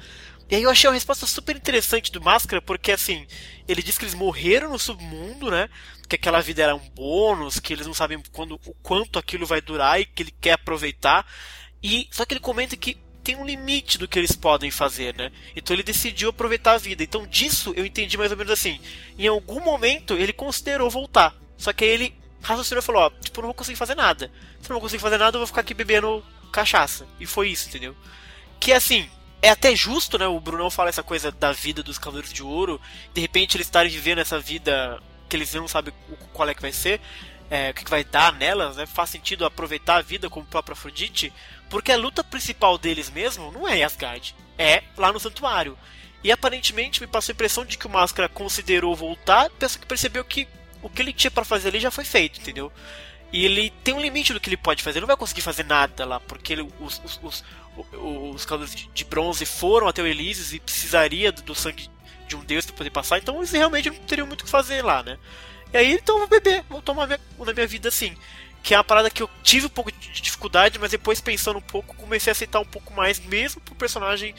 [0.48, 3.26] E aí eu achei uma resposta super interessante do Máscara, porque assim,
[3.66, 5.68] ele diz que eles morreram no submundo, né?
[6.08, 9.60] Que aquela vida era um bônus, que eles não sabem quando, o quanto aquilo vai
[9.60, 11.26] durar e que ele quer aproveitar.
[11.82, 12.96] E só que ele comenta que
[13.26, 15.32] tem um limite do que eles podem fazer, né?
[15.56, 17.02] Então ele decidiu aproveitar a vida.
[17.02, 18.78] Então disso eu entendi mais ou menos assim.
[19.18, 21.34] Em algum momento ele considerou voltar.
[21.58, 24.30] Só que aí ele raciocinou e falou, ó, tipo, não vou conseguir fazer nada.
[24.60, 27.04] Se não vou conseguir fazer nada, eu vou ficar aqui bebendo cachaça.
[27.18, 27.96] E foi isso, entendeu?
[28.60, 29.08] Que assim,
[29.42, 30.28] é até justo, né?
[30.28, 32.80] O Brunão fala essa coisa da vida dos Cavaleiros de Ouro.
[33.12, 35.92] De repente eles estarem vivendo essa vida que eles não sabem
[36.32, 37.00] qual é que vai ser,
[37.50, 38.86] é, o que vai dar nelas, né?
[38.86, 41.32] Faz sentido aproveitar a vida como o próprio Afrodite.
[41.68, 45.76] Porque a luta principal deles mesmo não é em Asgard, é lá no santuário.
[46.22, 50.24] E aparentemente me passou a impressão de que o Máscara considerou voltar, pensa que percebeu
[50.24, 50.48] que
[50.82, 52.72] o que ele tinha para fazer ali já foi feito, entendeu?
[53.32, 55.64] E ele tem um limite do que ele pode fazer, ele não vai conseguir fazer
[55.64, 57.44] nada lá, porque ele, os, os, os,
[57.92, 61.90] os Cavaleiros de Bronze foram até o Elísios e precisaria do, do sangue
[62.28, 64.82] de um deus para poder passar, então eles realmente não teriam muito o que fazer
[64.82, 65.18] lá, né?
[65.72, 68.16] E aí, então, vou beber, vou tomar minha, na minha vida assim
[68.66, 71.62] que é uma parada que eu tive um pouco de dificuldade, mas depois pensando um
[71.62, 74.34] pouco, comecei a aceitar um pouco mais, mesmo pro personagem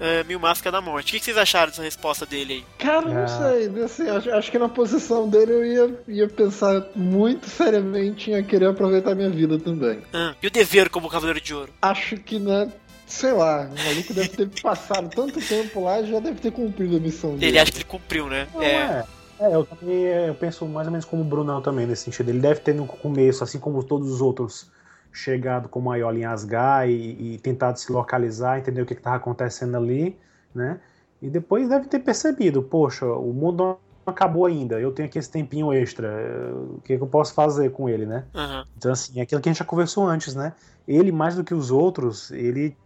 [0.00, 1.10] uh, Mil Máscara da Morte.
[1.10, 2.64] O que, vocês acharam dessa resposta dele aí?
[2.84, 3.28] Cara, não ah.
[3.28, 3.84] sei.
[3.84, 8.70] Assim, acho, acho, que na posição dele eu ia, ia pensar muito seriamente em querer
[8.70, 10.02] aproveitar minha vida também.
[10.12, 11.72] Ah, e o dever como Cavaleiro de Ouro?
[11.80, 12.72] Acho que, né?
[13.06, 17.00] Sei lá, o maluco deve ter passado tanto tempo lá já deve ter cumprido a
[17.00, 17.52] missão dele.
[17.52, 18.48] Ele acha que ele cumpriu, né?
[18.52, 18.66] Não, é.
[18.66, 19.04] é
[19.40, 22.28] É, eu também eu penso mais ou menos como o Brunão também, nesse sentido.
[22.28, 24.70] Ele deve ter no começo, assim como todos os outros,
[25.10, 29.16] chegado com o Ayola em Asgar e, e, tentado se localizar, entender o que estava
[29.16, 30.14] acontecendo ali,
[30.54, 30.78] né?
[31.22, 35.30] E depois deve ter percebido, poxa, o mundo não acabou ainda, eu tenho aqui esse
[35.30, 36.08] tempinho extra,
[36.54, 38.24] o que, que eu posso fazer com ele, né?
[38.34, 38.64] Uhum.
[38.76, 40.52] Então, assim, é aquilo que a gente já conversou antes, né?
[40.86, 42.76] Ele, mais do que os outros, ele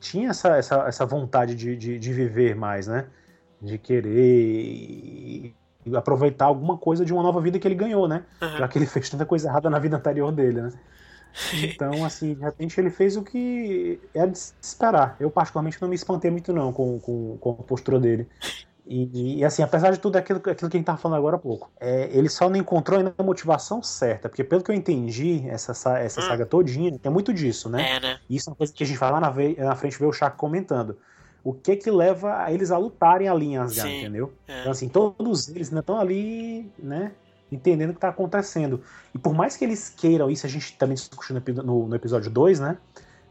[0.00, 3.06] tinha essa, essa, essa vontade de, de, de viver mais, né?
[3.60, 5.54] De querer
[5.94, 8.22] aproveitar alguma coisa de uma nova vida que ele ganhou, né?
[8.40, 8.58] Uhum.
[8.58, 10.72] Já que ele fez tanta coisa errada na vida anterior dele, né?
[11.52, 15.16] Então, assim, de repente ele fez o que é de se esperar.
[15.18, 18.28] Eu, particularmente, não me espantei muito, não, com, com, com a postura dele.
[18.86, 21.38] E, e, assim, apesar de tudo aquilo, aquilo que a gente tava falando agora há
[21.38, 25.42] pouco, é, ele só não encontrou ainda a motivação certa, porque pelo que eu entendi,
[25.48, 26.24] essa, essa hum.
[26.24, 27.96] saga todinha, tem muito disso, né?
[27.96, 28.18] É, né?
[28.28, 30.36] Isso é uma coisa que a gente vai lá na, na frente ver o Chaco
[30.36, 30.98] comentando.
[31.44, 34.32] O que que leva a eles a lutarem ali em Asgard, Sim, entendeu?
[34.48, 34.60] é.
[34.60, 37.12] Então, assim, todos eles ainda estão ali, né?
[37.52, 38.80] Entendendo o que está acontecendo.
[39.14, 42.30] E por mais que eles queiram isso, a gente também discutiu no, no, no episódio
[42.30, 42.78] 2, né?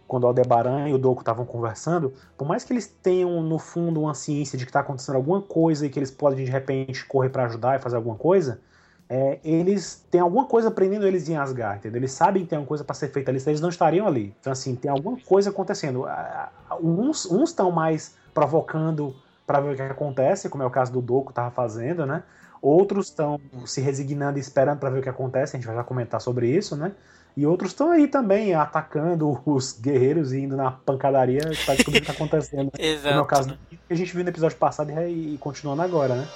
[0.07, 4.01] Quando o Aldebaran e o Doku estavam conversando, por mais que eles tenham no fundo
[4.01, 7.29] uma ciência de que está acontecendo alguma coisa e que eles podem de repente correr
[7.29, 8.61] para ajudar e fazer alguma coisa,
[9.15, 11.99] é, eles têm alguma coisa prendendo eles em Asgard, entendeu?
[11.99, 14.35] Eles sabem que tem alguma coisa para ser feita ali, senão eles não estariam ali.
[14.39, 16.05] Então, assim, tem alguma coisa acontecendo.
[16.81, 21.29] Uns estão mais provocando para ver o que acontece, como é o caso do Doku
[21.29, 22.23] estava fazendo, né?
[22.59, 25.83] Outros estão se resignando e esperando para ver o que acontece, a gente vai já
[25.83, 26.93] comentar sobre isso, né?
[27.37, 32.01] E outros estão aí também atacando os guerreiros e indo na pancadaria para descobrir o
[32.01, 32.71] que está acontecendo.
[32.79, 33.09] Exato.
[33.09, 36.15] Como é o caso que a gente viu no episódio passado e, e continuando agora,
[36.15, 36.27] né?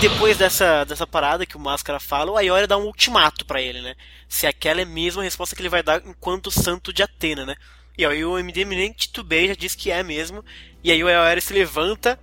[0.00, 3.80] Depois dessa, dessa parada que o Máscara fala, o Ayora dá um ultimato para ele,
[3.80, 3.94] né?
[4.28, 7.56] Se aquela é mesmo a resposta que ele vai dar enquanto santo de Atena, né?
[7.96, 10.44] E aí o MD nem titubeia, já diz que é mesmo.
[10.82, 12.18] E aí o Ayora se levanta,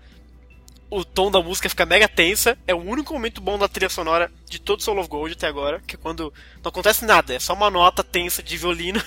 [0.92, 2.58] o tom da música fica mega tensa.
[2.68, 5.82] É o único momento bom da trilha sonora de todo Soul of Gold até agora,
[5.88, 9.02] que é quando não acontece nada, é só uma nota tensa de violino.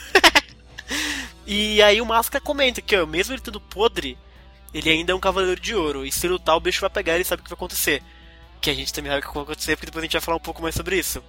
[1.47, 4.17] e aí o Máscara comenta que, ó, mesmo ele tendo podre,
[4.73, 6.07] ele ainda é um cavaleiro de ouro.
[6.07, 8.03] E se lutar, o bicho vai pegar ele sabe o que vai acontecer.
[8.65, 10.39] Que a gente também sabe o que vai acontecer, porque depois a gente vai falar
[10.39, 11.23] um pouco mais sobre isso.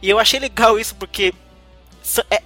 [0.00, 1.34] E eu achei legal isso porque
[2.30, 2.40] é,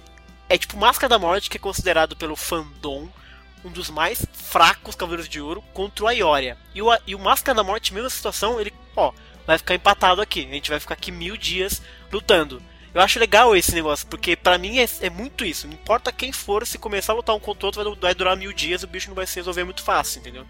[0.49, 3.07] é tipo Máscara da Morte, que é considerado pelo fandom
[3.63, 6.57] um dos mais fracos Cavaleiros de Ouro contra o Aioria.
[6.73, 9.13] E o, e o Máscara da Morte, mesma situação, ele, ó,
[9.45, 10.47] vai ficar empatado aqui.
[10.49, 11.79] A gente vai ficar aqui mil dias
[12.11, 12.63] lutando.
[12.93, 15.65] Eu acho legal esse negócio, porque para mim é, é, muito isso.
[15.67, 18.35] Não importa quem for, se começar a lutar um contra o outro, vai, vai, durar
[18.35, 20.43] mil dias, o bicho não vai se resolver muito fácil, entendeu?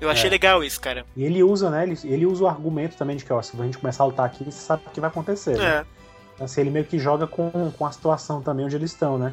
[0.00, 0.30] Eu achei É.
[0.30, 1.06] legal isso, cara.
[1.16, 1.84] E ele usa, né?
[1.84, 4.26] Ele, ele usa o argumento também de que, ó, se a gente começar a lutar
[4.26, 5.56] aqui, você sabe o que vai acontecer.
[5.56, 5.64] né?
[5.64, 5.84] É,
[6.34, 9.32] Então, assim, ele meio que joga com, com a situação também onde eles estão, né?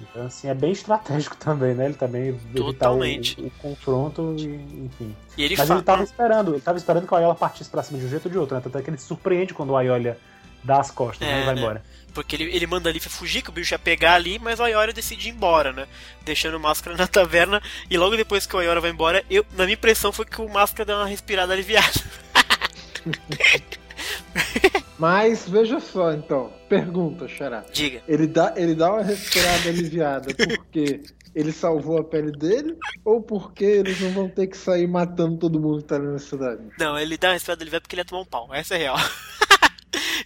[0.00, 1.84] Então, assim, é bem estratégico também, né?
[1.86, 3.38] Ele também evitar o, Totalmente.
[3.38, 4.46] o, o confronto e,
[4.86, 5.14] enfim.
[5.36, 5.80] e ele Mas fala.
[5.80, 8.24] ele tava esperando, ele tava esperando que o Ayola partisse pra cima de um jeito
[8.26, 8.62] ou de outro, né?
[8.62, 10.16] Tanto é que ele se surpreende quando o Ayola
[10.64, 11.42] dá as costas É, né?
[11.42, 11.60] e vai né?
[11.60, 11.84] embora.
[12.14, 14.64] Porque ele, ele manda a Lífia fugir, que o bicho ia pegar ali, mas o
[14.64, 15.86] Ayora decide ir embora, né?
[16.24, 17.62] Deixando o Máscara na taverna.
[17.90, 20.48] E logo depois que o Ayora vai embora, eu, na minha impressão foi que o
[20.48, 21.88] Máscara deu uma respirada aliviada.
[24.98, 26.52] Mas veja só, então.
[26.68, 27.64] Pergunta, Xará.
[27.72, 28.02] Diga.
[28.08, 31.02] Ele dá, ele dá uma respirada aliviada porque
[31.34, 35.60] ele salvou a pele dele ou porque eles não vão ter que sair matando todo
[35.60, 36.62] mundo que tá ali na cidade?
[36.78, 38.52] Não, ele dá uma respirada aliviada porque ele ia tomar um pau.
[38.52, 38.96] Essa é real.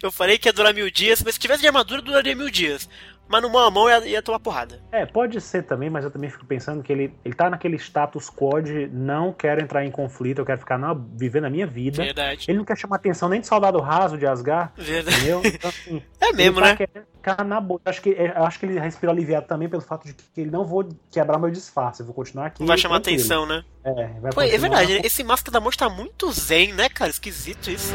[0.02, 2.88] eu falei que ia durar mil dias, mas se tivesse de armadura, duraria mil dias.
[3.28, 4.78] Mas no mão a mão ia, ia tomar porrada.
[4.90, 8.28] É, pode ser também, mas eu também fico pensando que ele, ele tá naquele status
[8.28, 12.02] quo de não quero entrar em conflito, eu quero ficar na, vivendo a minha vida.
[12.02, 12.44] Verdade.
[12.46, 15.16] Ele não quer chamar atenção nem de soldado raso de Asgard, Verdade.
[15.16, 15.40] entendeu?
[15.54, 17.04] Então, assim, É mesmo, ele tá né?
[17.14, 17.80] ficar na boa.
[17.86, 20.66] Acho, que, eu acho que ele respira aliviado também pelo fato de que ele não
[20.66, 22.60] vou quebrar meu disfarce, eu vou continuar aqui.
[22.60, 23.20] Não vai chamar tranquilo.
[23.20, 23.64] atenção, né?
[23.84, 27.10] É, vai Pô, é verdade, esse Máscara da Morte tá muito zen, né, cara?
[27.10, 27.94] Esquisito isso.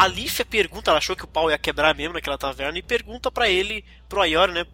[0.00, 3.30] A Lífia pergunta, ela achou que o pau ia quebrar mesmo naquela taverna, e pergunta
[3.30, 4.66] pra ele, pro Ayora, né?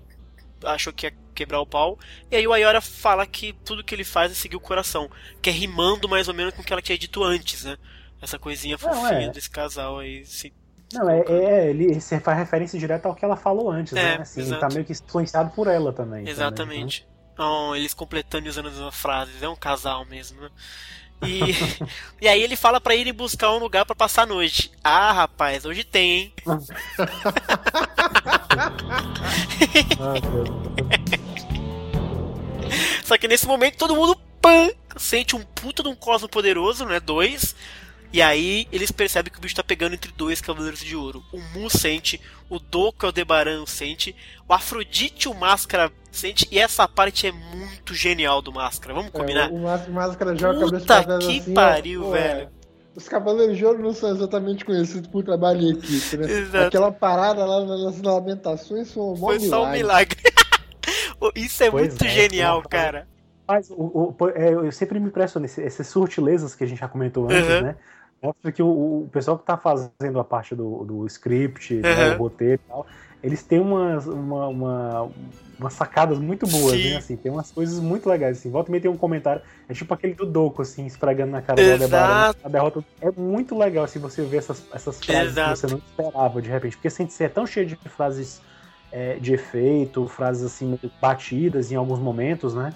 [0.65, 1.99] Achou que ia quebrar o pau.
[2.31, 5.11] E aí o Ayora fala que tudo que ele faz é seguir o coração.
[5.43, 7.77] Que é rimando mais ou menos com o que ela tinha dito antes, né?
[8.23, 9.31] Essa coisinha Não, fofinha é.
[9.31, 10.25] desse casal aí.
[10.25, 10.55] Se...
[10.93, 14.23] Não, é, é, ele você faz referência direta ao que ela falou antes, É, né?
[14.23, 14.61] Assim, ele exato.
[14.61, 16.27] tá meio que influenciado por ela também.
[16.29, 17.07] Exatamente.
[17.33, 19.43] Então, eles completando e usando as mesmas frases.
[19.43, 20.51] É um casal mesmo, né?
[21.23, 21.41] E,
[22.21, 24.73] e aí ele fala pra ir buscar um lugar pra passar a noite.
[24.83, 26.33] Ah, rapaz, hoje tem, hein?
[33.05, 37.01] Só que nesse momento todo mundo pã, sente um puta de um cosmo poderoso, né?
[37.01, 37.55] Dois.
[38.17, 41.23] E aí eles percebem que o bicho tá pegando entre dois Cavaleiros de Ouro.
[41.35, 44.17] O Mu sente, o Doku é o Debaran sente,
[44.49, 48.95] o Afrodite o Máscara sente, e essa parte é muito genial do Máscara.
[48.95, 49.51] Vamos combinar?
[49.51, 52.49] É, o Máscara joga a cabeça pra que assim, pariu, ó, velho.
[52.95, 56.33] Os Cavaleiros de Ouro não são exatamente conhecidos por trabalho em equipe, né?
[56.33, 56.69] Exato.
[56.69, 60.17] Aquela parada lá nas lamentações foi um Foi só um milagre.
[61.37, 63.07] Isso é pois muito é, genial, cara.
[63.47, 67.27] Mas o, o, é, eu sempre me impressiono, essas surtilezas que a gente já comentou
[67.27, 67.61] antes, uhum.
[67.61, 67.77] né?
[68.23, 71.83] Mostra que o, o, pessoal que está fazendo a parte do, do script, uhum.
[71.83, 72.87] né, do roteiro e tal,
[73.23, 75.11] eles têm umas, uma, uma,
[75.59, 76.91] umas sacadas muito boas, Sim.
[76.91, 76.97] né?
[76.97, 78.39] Assim, tem umas coisas muito legais.
[78.39, 78.51] Assim.
[78.51, 81.61] Volta e meia tem um comentário, é tipo aquele do Doco, assim, esfregando na cara
[81.61, 81.79] Exato.
[81.79, 82.35] do Aldebaran.
[82.45, 85.53] A derrota é muito legal, assim, você ver essas, essas frases Exato.
[85.53, 86.77] que você não esperava de repente.
[86.77, 88.41] Porque você é tão cheio de frases
[88.93, 92.73] é, de efeito, frases assim, batidas em alguns momentos, né?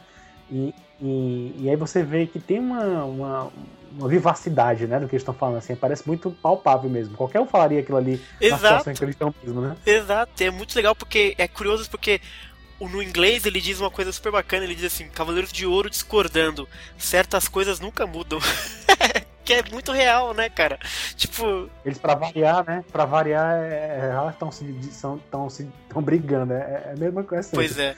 [0.50, 3.50] E, e, e aí você vê que tem uma, uma,
[3.92, 7.16] uma, vivacidade, né, do que eles estão falando, assim, parece muito palpável mesmo.
[7.16, 8.62] Qualquer um falaria aquilo ali Exato.
[8.62, 9.76] na situação que eles estão mesmo, né?
[9.84, 12.20] Exato, é muito legal porque é curioso porque
[12.80, 16.68] no inglês ele diz uma coisa super bacana, ele diz assim, Cavaleiros de Ouro discordando,
[16.96, 18.38] certas coisas nunca mudam.
[19.44, 20.78] que é muito real, né, cara?
[21.16, 21.68] Tipo.
[21.84, 22.84] Eles, pra variar, né?
[22.92, 24.64] Pra variar, é, é elas estão se,
[25.28, 26.52] tão, se tão brigando.
[26.52, 27.40] É, é a mesma coisa.
[27.40, 27.56] Assim.
[27.56, 27.96] Pois é.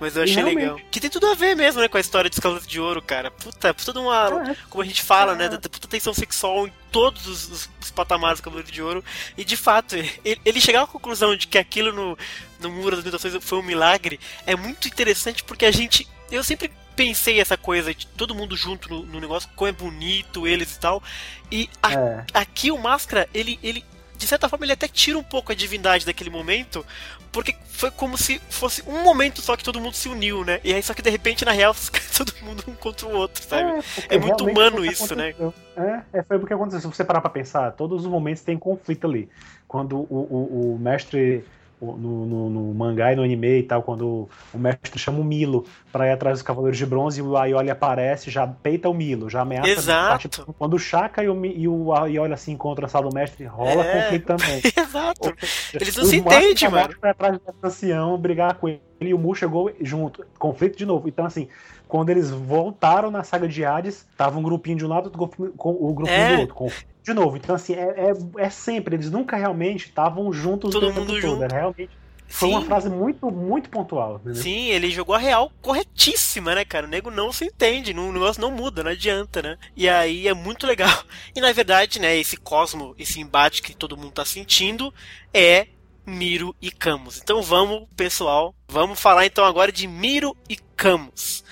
[0.00, 0.78] Mas eu achei legal.
[0.90, 3.30] Que tem tudo a ver mesmo, né, com a história de Escalante de Ouro, cara.
[3.30, 4.50] Puta, toda uma.
[4.50, 5.48] É, como a gente fala, né, é.
[5.50, 5.56] né?
[5.56, 9.04] Da puta tensão sexual em todos os, os, os patamares do Cavaleiro de Ouro.
[9.36, 12.18] E de fato, ele, ele chegar à conclusão de que aquilo no,
[12.60, 16.08] no Muro das Mutações foi um milagre é muito interessante porque a gente.
[16.30, 20.46] Eu sempre pensei essa coisa de todo mundo junto no, no negócio, como é bonito
[20.46, 21.02] eles e tal.
[21.50, 22.24] E a, é.
[22.34, 23.84] aqui o Máscara, ele, ele
[24.22, 26.86] de certa forma, ele até tira um pouco a divindade daquele momento,
[27.32, 30.60] porque foi como se fosse um momento só que todo mundo se uniu, né?
[30.62, 31.74] E aí, só que de repente, na real,
[32.16, 33.82] todo mundo um contra o outro, sabe?
[34.08, 35.34] É, é muito humano isso, né?
[35.76, 36.80] É, é, foi o que aconteceu.
[36.80, 39.28] Se você parar pra pensar, todos os momentos tem conflito ali.
[39.66, 41.42] Quando o, o, o mestre
[41.82, 45.66] no, no, no, mangá e no anime e tal, quando o mestre chama o Milo
[45.90, 49.28] para ir atrás dos Cavaleiros de Bronze e o Aioli aparece, já peita o Milo,
[49.28, 49.68] já ameaça.
[49.68, 50.54] Exato.
[50.58, 53.84] quando o Chaka e o, e o Aioli se encontram na sala do mestre, rola
[53.84, 54.02] é...
[54.02, 54.62] conflito também.
[54.76, 55.34] Exato.
[55.74, 56.94] Eles não se entendem, mano.
[57.00, 60.24] Vai atrás do ancião, brigar com ele e o Mu chegou junto.
[60.38, 61.08] Conflito de novo.
[61.08, 61.48] Então, assim,
[61.88, 65.10] quando eles voltaram na saga de Hades, tava um grupinho de um lado,
[65.58, 66.36] o grupinho é.
[66.36, 66.54] do outro.
[66.54, 67.36] Conflito de novo.
[67.36, 71.20] Então, assim, é, é, é sempre, eles nunca realmente estavam juntos todo mundo todo.
[71.20, 71.42] junto.
[71.42, 71.90] Era realmente.
[72.28, 72.54] Foi Sim.
[72.54, 74.18] uma frase muito, muito pontual.
[74.24, 74.32] Né?
[74.32, 76.86] Sim, ele jogou a real corretíssima, né, cara?
[76.86, 79.58] O nego não se entende, o negócio não muda, não adianta, né?
[79.76, 80.88] E aí é muito legal.
[81.36, 84.92] E na verdade, né, esse cosmo, esse embate que todo mundo tá sentindo
[85.32, 85.66] é
[86.06, 87.20] Miro e Camus.
[87.22, 91.44] Então vamos, pessoal, vamos falar então agora de Miro e Camus.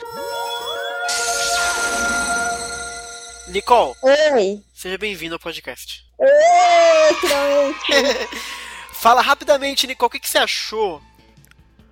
[3.49, 3.95] Nicole.
[4.03, 4.63] Oi.
[4.81, 6.07] Seja bem-vindo ao podcast.
[8.95, 11.03] Fala rapidamente, Nicole, o que, que você achou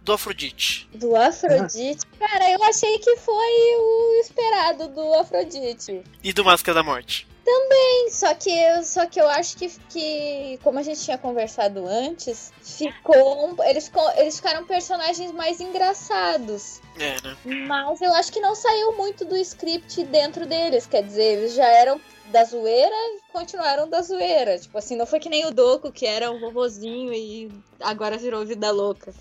[0.00, 0.88] do Afrodite?
[0.94, 2.06] Do Afrodite?
[2.18, 6.02] Cara, eu achei que foi o esperado do Afrodite.
[6.24, 7.28] E do Máscara da Morte?
[7.48, 11.86] Também, só que, eu, só que eu acho que, que, como a gente tinha conversado
[11.86, 13.56] antes, ficou.
[13.64, 16.82] Eles, ficou, eles ficaram personagens mais engraçados.
[17.00, 17.64] É, né?
[17.66, 20.84] Mas eu acho que não saiu muito do script dentro deles.
[20.86, 24.58] Quer dizer, eles já eram da zoeira e continuaram da zoeira.
[24.58, 28.44] Tipo assim, não foi que nem o Doco, que era um vovozinho e agora virou
[28.44, 29.14] vida louca.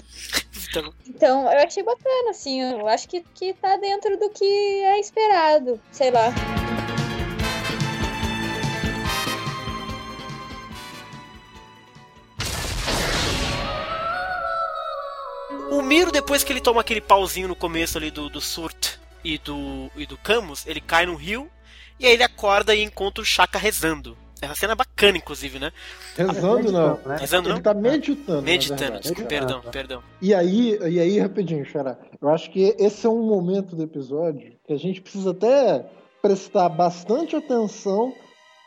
[0.69, 2.61] Então, então eu achei bacana, assim.
[2.61, 5.80] Eu acho que, que tá dentro do que é esperado.
[5.93, 6.34] Sei lá.
[15.78, 19.38] O Miro, depois que ele toma aquele pauzinho no começo ali do, do Surt e
[19.38, 21.47] do, e do Camus, ele cai no rio
[21.99, 24.17] e aí ele acorda e encontra o Chaka rezando.
[24.41, 25.71] Essa cena é bacana, inclusive, né?
[26.15, 26.97] Rezando não.
[27.05, 27.17] Né?
[27.19, 27.61] Rezando ele não?
[27.61, 28.41] tá meditando.
[28.41, 30.03] Meditando, desculpa, perdão, perdão.
[30.19, 31.95] E aí, e aí, rapidinho, Xará.
[32.19, 35.86] Eu acho que esse é um momento do episódio que a gente precisa até
[36.23, 38.15] prestar bastante atenção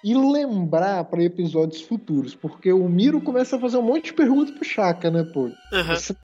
[0.03, 4.55] e lembrar para episódios futuros, porque o Miro começa a fazer um monte de perguntas
[4.55, 5.43] pro Chaka, né, pô?
[5.43, 5.55] Uhum.
[5.95, 6.15] Você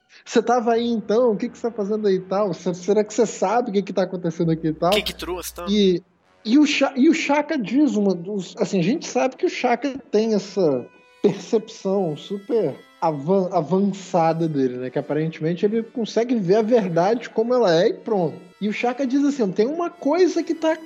[0.43, 1.31] tava aí então?
[1.31, 2.53] O que, que você tá fazendo aí e tal?
[2.53, 4.89] Será que você sabe o que, que tá acontecendo aqui e tal?
[4.89, 5.69] O que, que trouxe, tal?
[5.69, 6.03] E,
[6.43, 6.65] e, o,
[6.95, 8.55] e o Chaka diz uma dos.
[8.57, 10.85] Assim, a gente sabe que o Chaka tem essa
[11.21, 14.89] percepção super avan, avançada dele, né?
[14.89, 18.37] Que aparentemente ele consegue ver a verdade como ela é e pronto.
[18.59, 20.77] E o Chaka diz assim: tem uma coisa que tá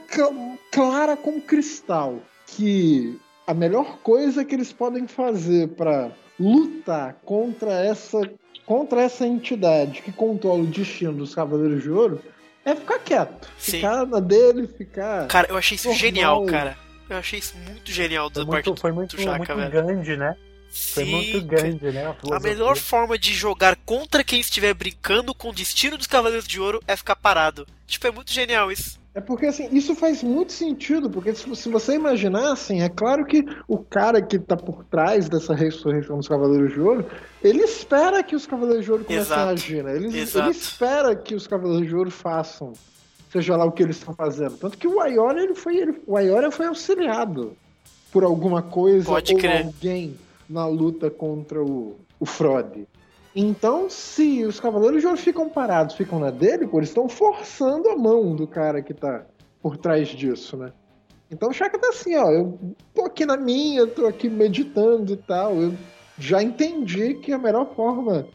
[0.72, 8.22] clara como cristal que a melhor coisa que eles podem fazer para lutar contra essa
[8.72, 12.22] contra essa entidade que controla o destino dos Cavaleiros de Ouro
[12.64, 13.50] é ficar quieto.
[13.58, 13.72] Sim.
[13.74, 15.28] Ficar na dele, ficar.
[15.28, 16.00] Cara, eu achei isso normal.
[16.00, 16.78] genial, cara.
[17.10, 19.56] Eu achei isso muito genial da Foi parte muito, do, foi muito, do Chaka, muito
[19.56, 19.72] velho.
[19.72, 20.38] grande, né?
[20.70, 21.64] Foi Sim, muito cara.
[21.64, 22.08] grande, né?
[22.08, 22.50] A filosofia.
[22.50, 26.82] melhor forma de jogar contra quem estiver brincando com o destino dos Cavaleiros de Ouro
[26.88, 27.68] é ficar parado.
[27.86, 29.01] Tipo, é muito genial isso.
[29.14, 33.46] É porque assim, isso faz muito sentido, porque se, você imaginar assim, é claro que
[33.68, 37.06] o cara que tá por trás dessa ressurreição dos Cavaleiros de Ouro,
[37.44, 39.42] ele espera que os Cavaleiros de Ouro comecem Exato.
[39.42, 39.98] a agir, né?
[39.98, 40.48] Ele, Exato.
[40.48, 42.72] ele espera que os Cavaleiros de Ouro façam,
[43.30, 44.56] seja lá o que eles estão fazendo.
[44.58, 47.58] Tanto que o Aiora, ele foi, ele, o Aiora foi auxiliado
[48.14, 49.66] por alguma coisa Pode ou crer.
[49.66, 50.16] alguém
[50.50, 52.88] na luta contra o, o Frode.
[53.36, 57.90] Então, se os Cavaleiros de Ouro ficam parados, ficam na dele, pô, eles estão forçando
[57.90, 59.26] a mão do cara que tá
[59.62, 60.74] por trás disso, né?
[61.30, 62.60] Então o Shaka tá assim, ó, eu
[62.94, 65.74] tô aqui na minha, tô aqui meditando e tal, eu
[66.20, 68.28] já entendi que a melhor forma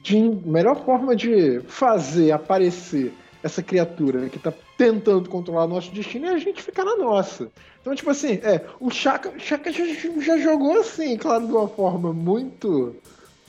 [0.00, 6.26] de melhor forma de fazer aparecer essa criatura que tá tentando controlar o nosso destino
[6.26, 7.50] é a gente ficar na nossa.
[7.80, 9.84] Então, tipo assim, é, o Shaka, o Shaka já,
[10.20, 12.94] já jogou assim, claro, de uma forma muito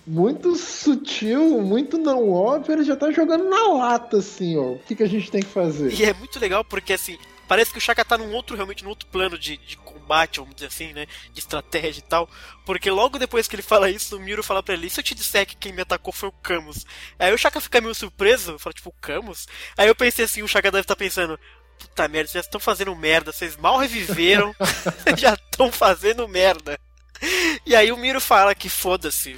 [0.07, 4.71] muito sutil, muito não óbvio, ele já tá jogando na lata, assim, ó.
[4.71, 5.91] O que, que a gente tem que fazer?
[5.93, 8.89] E é muito legal porque, assim, parece que o Shaka tá num outro, realmente, num
[8.89, 11.07] outro plano de, de combate, vamos dizer assim, né?
[11.33, 12.29] De estratégia e tal.
[12.65, 15.03] Porque logo depois que ele fala isso, o Miro fala pra ele: e se eu
[15.03, 16.85] te disser que quem me atacou foi o Camus?
[17.19, 19.45] Aí o Shaka fica meio surpreso, fala, tipo, o Camus?
[19.77, 21.37] Aí eu pensei assim: o Shaka deve estar pensando.
[21.77, 24.55] Puta merda, vocês estão fazendo merda, vocês mal reviveram,
[25.17, 26.79] já estão fazendo merda.
[27.65, 29.35] E aí o Miro fala que foda-se,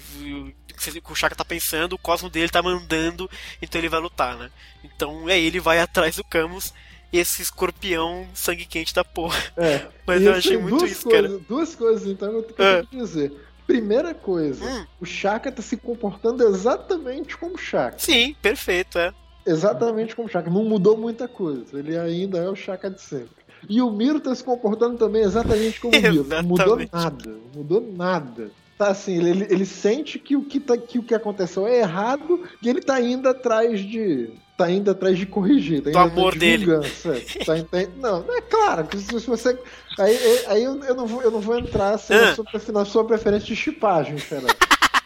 [1.09, 3.29] o Shaka tá pensando, o cosmo dele tá mandando,
[3.61, 4.49] então ele vai lutar, né?
[4.83, 6.73] Então aí ele vai atrás do Camus,
[7.11, 9.37] esse escorpião sangue quente da porra.
[9.57, 11.43] É, Mas eu tem achei muito isso, coisas, cara.
[11.47, 12.73] Duas coisas, então, eu É.
[12.75, 13.33] tenho que dizer.
[13.65, 14.85] Primeira coisa, Hum.
[15.01, 17.99] o Shaka tá se comportando exatamente como o Shaka.
[17.99, 19.13] Sim, perfeito, é.
[19.45, 20.49] Exatamente como o Shaka.
[20.49, 21.77] Não mudou muita coisa.
[21.79, 23.39] Ele ainda é o Shaka de sempre.
[23.67, 26.23] E o Miro tá se comportando também exatamente como o Miro.
[26.23, 27.29] Não mudou nada.
[27.29, 28.51] Não mudou nada.
[28.79, 32.41] Tá assim, ele, ele- sente que o que, tá, que o que aconteceu é errado
[32.63, 34.29] e ele tá indo atrás de.
[34.57, 35.81] Tá indo atrás de corrigir.
[35.81, 36.65] Tá Do indo atrás amor de dele.
[36.65, 37.13] Vingança.
[37.45, 39.57] Tá, ent- não, é claro, que se, se você.
[39.99, 40.17] Aí,
[40.47, 42.35] aí- eu, eu não vou, eu não vou entrar assim, na, Ah.
[42.35, 44.55] sua, na sua preferência de chipagem, Fernando.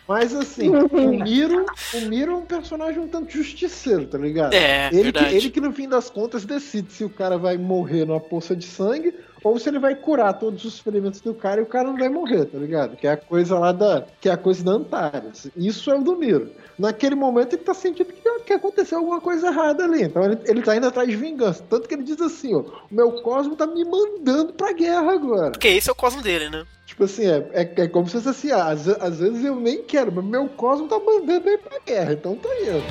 [0.07, 1.65] Mas assim, o Miro,
[1.95, 4.53] o Miro é um personagem um tanto justiceiro, tá ligado?
[4.53, 5.35] É, ele, que, verdade.
[5.35, 8.65] ele que no fim das contas decide se o cara vai morrer numa poça de
[8.65, 11.97] sangue ou se ele vai curar todos os ferimentos do cara e o cara não
[11.97, 12.95] vai morrer, tá ligado?
[12.95, 14.05] Que é a coisa lá da.
[14.21, 15.49] Que é a coisa da Antares.
[15.55, 16.49] Isso é o do Miro.
[16.79, 20.03] Naquele momento ele tá sentindo que, que aconteceu alguma coisa errada ali.
[20.03, 21.63] Então ele, ele tá indo atrás de vingança.
[21.69, 25.51] Tanto que ele diz assim, ó, o meu cosmo tá me mandando pra guerra agora.
[25.51, 26.65] Porque esse é o cosmo dele, né?
[26.85, 29.83] Tipo assim, é, é, é como se fosse assim, ah, às, às vezes eu nem
[29.83, 32.83] quero, mas meu cosmo tá mandando aí pra guerra, então tá indo.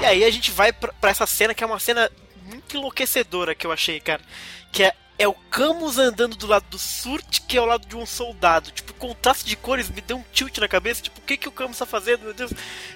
[0.00, 2.10] E aí a gente vai pra, pra essa cena que é uma cena
[2.48, 4.22] muito enlouquecedora que eu achei, cara.
[4.72, 7.96] Que é, é o Camus andando do lado do Surt, que é ao lado de
[7.96, 8.70] um soldado.
[8.70, 11.02] Tipo, o contraste de cores me deu um tilt na cabeça.
[11.02, 12.52] Tipo, o que, que o Camus tá fazendo, meu Deus?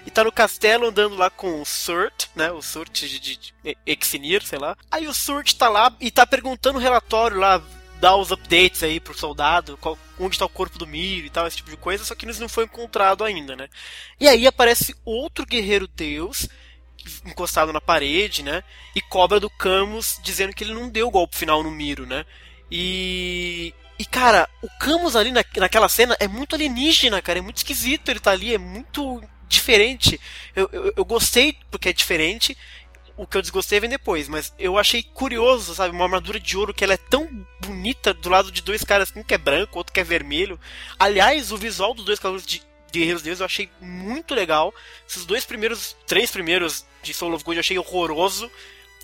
[0.06, 2.50] E tá no castelo andando lá com o Surt, né?
[2.50, 3.54] O Surt de, de, de
[3.86, 4.76] Exinir, sei lá.
[4.90, 7.62] Aí o Surt tá lá e tá perguntando o relatório lá.
[8.00, 11.46] Dá os updates aí pro soldado, qual- onde tá o corpo do Miro e tal,
[11.46, 13.68] esse tipo de coisa, só que eles não foi encontrado ainda, né?
[14.18, 16.48] E aí aparece outro guerreiro deus
[17.24, 18.62] encostado na parede, né?
[18.94, 22.24] E cobra do Camus dizendo que ele não deu o golpe final no Miro, né?
[22.70, 23.74] E.
[23.98, 27.38] E, cara, o Camus ali na, naquela cena é muito alienígena, cara.
[27.38, 30.20] É muito esquisito ele tá ali, é muito diferente.
[30.56, 32.56] Eu, eu, eu gostei porque é diferente.
[33.16, 35.94] O que eu desgostei vem depois, mas eu achei curioso, sabe?
[35.94, 37.28] Uma armadura de ouro que ela é tão
[37.60, 40.58] bonita do lado de dois caras, um que é branco, outro que é vermelho.
[40.98, 44.74] Aliás, o visual dos dois cavaleiros de Guerreiros Deus eu achei muito legal.
[45.08, 48.50] Esses dois primeiros, três primeiros de Soul of Gold eu achei horroroso.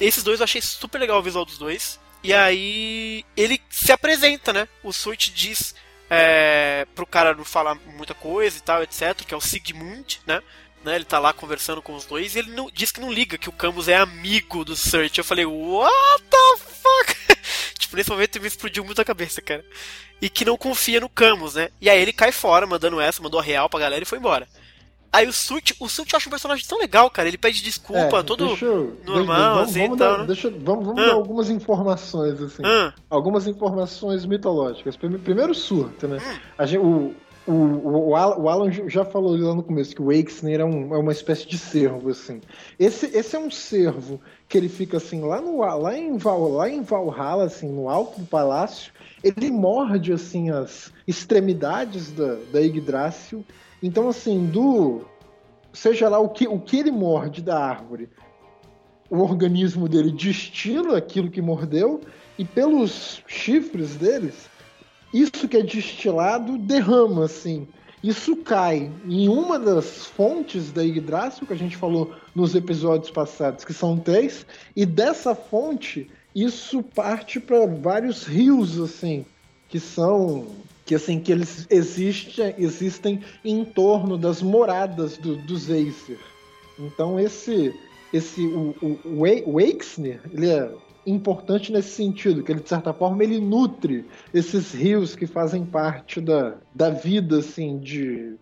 [0.01, 1.99] Esses dois eu achei super legal o visual dos dois.
[2.23, 4.69] E aí ele se apresenta, né?
[4.83, 5.75] O Switch diz
[6.11, 9.15] é, pro cara não falar muita coisa e tal, etc.
[9.27, 10.43] Que é o Sigmund, né?
[10.85, 10.97] Né?
[10.97, 13.49] Ele tá lá conversando com os dois e ele não, diz que não liga, que
[13.49, 15.19] o Camus é amigo do Search.
[15.19, 17.39] Eu falei, what the fuck?
[17.79, 19.65] tipo, nesse momento me explodiu muito a cabeça, cara.
[20.21, 21.69] E que não confia no Camus, né?
[21.81, 24.49] E aí ele cai fora, mandando essa, mandou a real pra galera e foi embora.
[25.11, 27.27] Aí o Surt, o Surt eu acho um personagem tão legal, cara.
[27.29, 30.27] Ele pede desculpa, É, todo eu- normal, vamos, assim, vamos, tal, dar, né?
[30.27, 31.07] deixa- vamos, vamos Ah.
[31.07, 32.63] dar algumas informações, assim.
[32.63, 34.97] Ah, Algumas informações mitológicas.
[34.99, 36.19] Prime- Primeiro, surto, né?
[36.23, 36.39] Hum.
[36.59, 37.15] A gente- o,
[37.49, 40.99] o, o, o Alan- já falou lá no começo que o Wakesner é, um- é
[40.99, 42.41] uma espécie de cervo, assim.
[42.79, 46.69] Esse, esse é um cervo que ele fica assim, lá, no, lá, em, Val, lá
[46.69, 48.93] em Valhalla, assim, no alto do palácio.
[49.23, 53.45] Ele morde, assim, as extremidades da, da Yggdrasil.
[53.83, 55.03] Então, assim, do...
[55.73, 58.09] Seja lá o que, o que ele morde da árvore
[59.11, 62.01] o organismo dele destila aquilo que mordeu
[62.39, 64.49] e pelos chifres deles,
[65.13, 67.67] isso que é destilado derrama assim.
[68.03, 73.65] Isso cai em uma das fontes da Yggdrasil que a gente falou nos episódios passados,
[73.65, 74.47] que são três,
[74.77, 79.27] e dessa fonte isso parte para vários rios assim,
[79.69, 80.47] que são
[80.87, 86.19] que assim que eles existem, existem em torno das moradas do, dos Aesir.
[86.79, 87.75] Então esse
[88.13, 89.21] esse o, o,
[89.53, 90.71] oEixner, ele é
[91.11, 96.21] importante nesse sentido, que ele de certa forma ele nutre esses rios que fazem parte
[96.21, 98.37] da, da vida assim de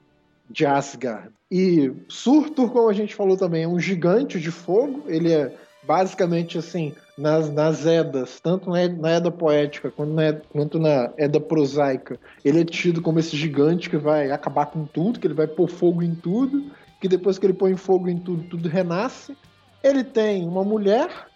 [0.49, 1.31] de Asgard.
[1.51, 5.53] E Surtur, como a gente falou também, é um gigante de fogo, ele é
[5.87, 11.41] basicamente assim nas, nas Edas, tanto na, na Eda poética quanto na, quanto na Eda
[11.41, 15.47] prosaica, ele é tido como esse gigante que vai acabar com tudo, que ele vai
[15.47, 19.37] pôr fogo em tudo, que depois que ele põe fogo em tudo, tudo renasce.
[19.83, 21.29] Ele tem uma mulher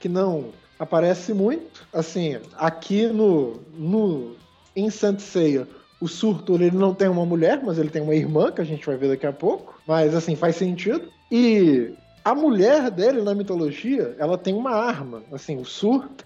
[0.00, 0.46] que não
[0.78, 4.36] aparece muito, assim, aqui no, no
[4.74, 5.68] em Santa Ceia,
[6.00, 8.84] o Surtur ele não tem uma mulher, mas ele tem uma irmã que a gente
[8.84, 11.08] vai ver daqui a pouco, mas assim faz sentido.
[11.30, 11.92] E
[12.24, 16.24] a mulher dele na mitologia, ela tem uma arma, assim, o Surt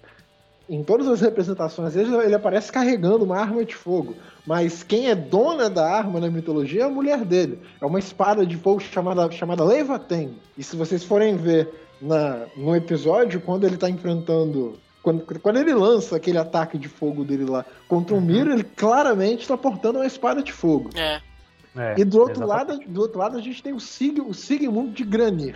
[0.69, 4.15] em todas as representações ele, ele aparece carregando uma arma de fogo.
[4.45, 7.59] Mas quem é dona da arma na mitologia é a mulher dele.
[7.81, 10.35] É uma espada de fogo chamada, chamada Leivaten.
[10.57, 14.79] E se vocês forem ver na, no episódio, quando ele está enfrentando.
[15.01, 18.25] Quando, quando ele lança aquele ataque de fogo dele lá contra o uhum.
[18.25, 20.89] Miro, ele claramente está portando uma espada de fogo.
[20.95, 21.21] É.
[21.75, 24.91] é e do outro, lado, do outro lado a gente tem o, Sig, o Sigmund
[24.91, 25.55] de Granir.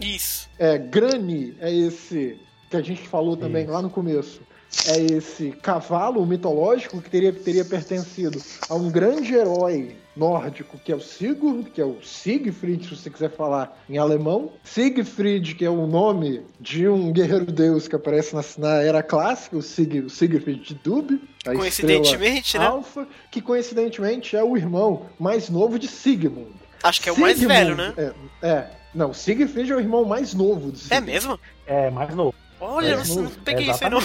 [0.00, 0.48] Isso.
[0.58, 3.72] É, Grani é esse que a gente falou também Isso.
[3.72, 4.40] lá no começo
[4.86, 10.94] é esse cavalo mitológico que teria, teria pertencido a um grande herói nórdico, que é
[10.96, 14.52] o Sigurd, que é o Siegfried, se você quiser falar em alemão.
[14.64, 19.62] Siegfried, que é o nome de um guerreiro-deus que aparece na, na era clássica, o,
[19.62, 21.20] Sig, o Siegfried de Dub.
[21.44, 22.66] Coincidentemente, né?
[22.66, 26.52] Alpha, que coincidentemente é o irmão mais novo de Sigmund.
[26.82, 27.94] Acho que é o Sigmund, mais velho, né?
[27.96, 28.70] É, é.
[28.94, 31.10] Não, Siegfried é o irmão mais novo do Sigmund.
[31.10, 31.40] É mesmo?
[31.66, 32.34] É, mais novo.
[32.60, 34.00] Olha, mais eu não peguei isso aí não.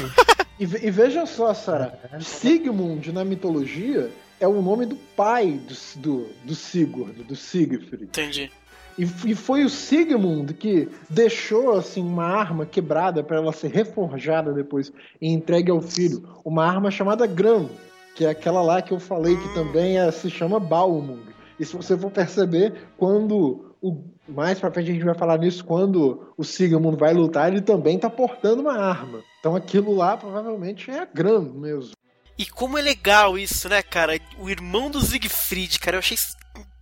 [0.57, 2.19] E, e veja só, Sara, é, é.
[2.21, 4.09] Sigmund na mitologia
[4.39, 8.03] é o nome do pai do, do, do Sigurd, do Siegfried.
[8.03, 8.51] Entendi.
[8.97, 14.53] E, e, foi o Sigmund que deixou assim uma arma quebrada para ela ser reforjada
[14.53, 16.23] depois e entregue ao filho.
[16.45, 17.67] Uma arma chamada Gran,
[18.15, 21.23] que é aquela lá que eu falei que também é, se chama Balmung.
[21.59, 25.63] E se você for perceber, quando o, mais pra frente a gente vai falar nisso,
[25.65, 29.19] quando o Sigmund vai lutar, ele também tá portando uma arma.
[29.39, 31.91] Então aquilo lá provavelmente é a Gran mesmo.
[32.37, 34.19] E como é legal isso, né, cara?
[34.37, 36.17] O irmão do Siegfried, cara, eu achei.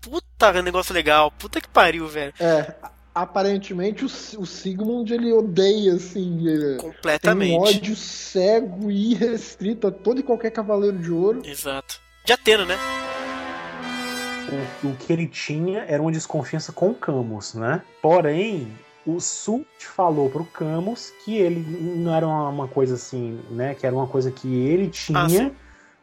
[0.02, 1.32] Puta negócio legal.
[1.32, 2.34] Puta que pariu, velho.
[2.40, 2.74] É,
[3.14, 6.48] aparentemente o, o Sigmund ele odeia, assim.
[6.48, 7.50] Ele Completamente.
[7.50, 11.42] Tem um ódio cego e irrestrito a todo e qualquer cavaleiro de ouro.
[11.46, 12.02] Exato.
[12.26, 12.78] De Atena, né?
[14.84, 17.82] O, o que ele tinha era uma desconfiança com o Camus, né?
[18.02, 18.72] Porém,
[19.06, 21.60] o Sult falou pro Camus que ele
[21.98, 23.76] não era uma, coisa assim, né?
[23.76, 25.52] Que era uma coisa que ele tinha ah,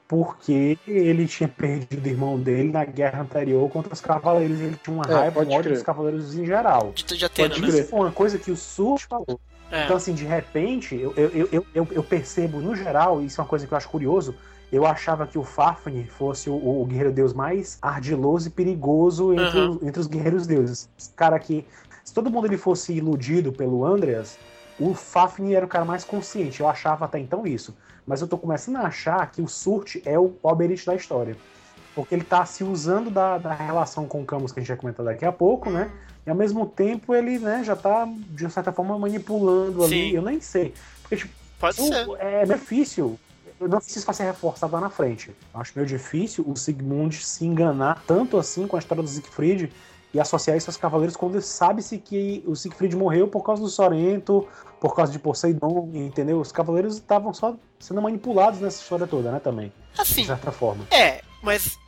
[0.07, 4.61] porque ele tinha perdido o irmão dele na guerra anterior contra os cavaleiros.
[4.61, 6.93] Ele tinha uma é, raiva, ódio dos cavaleiros em geral.
[6.95, 7.83] De, Atena, pode né?
[7.85, 9.41] Foi uma coisa que o Sult falou.
[9.71, 9.85] É.
[9.85, 13.49] Então, assim, de repente, eu, eu, eu, eu, eu percebo, no geral, isso é uma
[13.49, 14.35] coisa que eu acho curioso,
[14.73, 19.59] eu achava que o Fafnir fosse o, o, guerreiro deus mais ardiloso e perigoso entre,
[19.59, 19.71] uhum.
[19.71, 20.91] os, entre os guerreiros deuses.
[21.17, 21.65] Cara que
[22.05, 24.39] se todo mundo ele fosse iludido pelo Andreas,
[24.79, 26.61] o Fafnir era o cara mais consciente.
[26.61, 27.77] Eu achava até então isso.
[28.07, 31.37] Mas eu tô começando a achar que o Surt é o Oberith da história.
[31.95, 34.77] Porque ele tá se usando da, da relação com o Camus, que a gente vai
[34.77, 35.91] comentar daqui a pouco, né?
[36.27, 40.11] E ao mesmo tempo ele né, já tá, de certa forma, manipulando ali.
[40.11, 40.17] Sim.
[40.17, 40.73] Eu nem sei.
[41.03, 42.09] Porque, tipo, Pode o, ser.
[42.19, 43.21] É difícil.
[43.61, 45.31] Eu não sei se isso vai ser reforçado lá na frente.
[45.53, 49.71] Eu acho meio difícil o Sigmund se enganar tanto assim com a história do Siegfried
[50.13, 54.47] e associar isso aos cavaleiros quando sabe-se que o Siegfried morreu por causa do Sorento,
[54.81, 56.41] por causa de Poseidon, entendeu?
[56.41, 59.73] Os cavaleiros estavam só sendo manipulados nessa história toda, né, também.
[59.97, 60.23] Assim.
[60.23, 60.85] De certa forma.
[60.91, 61.79] É, mas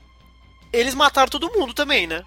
[0.73, 2.23] eles mataram todo mundo também, né?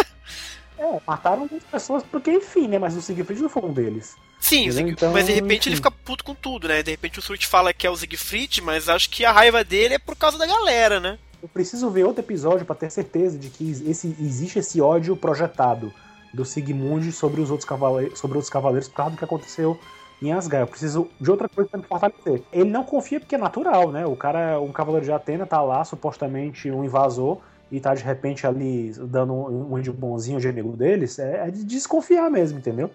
[0.78, 2.78] é, mataram algumas pessoas porque, enfim, né?
[2.78, 4.16] Mas o Siegfried não foi um deles.
[4.38, 5.70] Sim, então, mas de repente enfim.
[5.70, 6.82] ele fica puto com tudo, né?
[6.82, 9.94] De repente o Surt fala que é o Siegfried, mas acho que a raiva dele
[9.94, 11.18] é por causa da galera, né?
[11.46, 15.92] Eu preciso ver outro episódio para ter certeza de que esse, existe esse ódio projetado
[16.34, 19.78] do Sigmund sobre os outros cavaleiros, sobre outros cavaleiros por causa do que aconteceu
[20.20, 20.62] em Asgard.
[20.62, 22.42] Eu preciso de outra coisa para me fortalecer.
[22.52, 24.04] Ele não confia porque é natural, né?
[24.04, 27.38] O cara, um cavaleiro de Atena tá lá, supostamente um invasor,
[27.70, 31.16] e tá de repente ali dando um, de bonzinho, de amigo deles.
[31.20, 32.90] É, é de desconfiar mesmo, entendeu?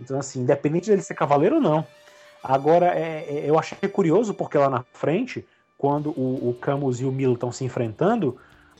[0.00, 1.86] Então, assim, independente dele ser cavaleiro ou não.
[2.42, 5.46] Agora, é, é, eu achei curioso porque lá na frente,
[5.84, 8.38] quando o, o Camus e o Milo estão se enfrentando,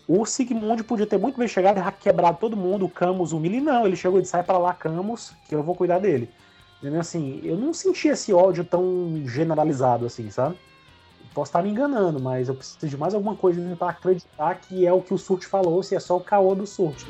[0.08, 3.60] o Sigmund podia ter muito bem chegado e quebrado todo mundo, o Camus, o Mili,
[3.60, 3.86] não.
[3.86, 6.30] Ele chegou e disse: sai para lá, Camus, que eu vou cuidar dele.
[6.78, 6.98] Entendeu?
[6.98, 10.56] Assim, eu não senti esse ódio tão generalizado assim, sabe?
[11.34, 14.92] Posso estar me enganando, mas eu preciso de mais alguma coisa para acreditar que é
[14.92, 17.04] o que o Surt falou, se é só o caô do Surt?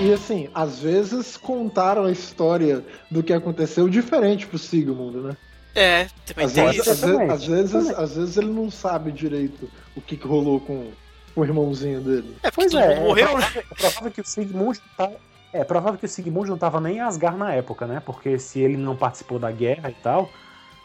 [0.00, 5.36] E assim, às vezes contaram a história do que aconteceu diferente pro Sigmund, né?
[5.74, 6.90] É, também às tem vezes, isso.
[6.90, 10.90] Às, vezes, às, vezes, às vezes ele não sabe direito o que, que rolou com
[11.36, 12.36] o irmãozinho dele.
[12.42, 13.46] É, pois é, morreu, né?
[13.56, 15.10] É provável que o Sigmund tá,
[15.52, 18.02] é provável que o Sigmund não estava nem em Asgard na época, né?
[18.04, 20.28] Porque se ele não participou da guerra e tal,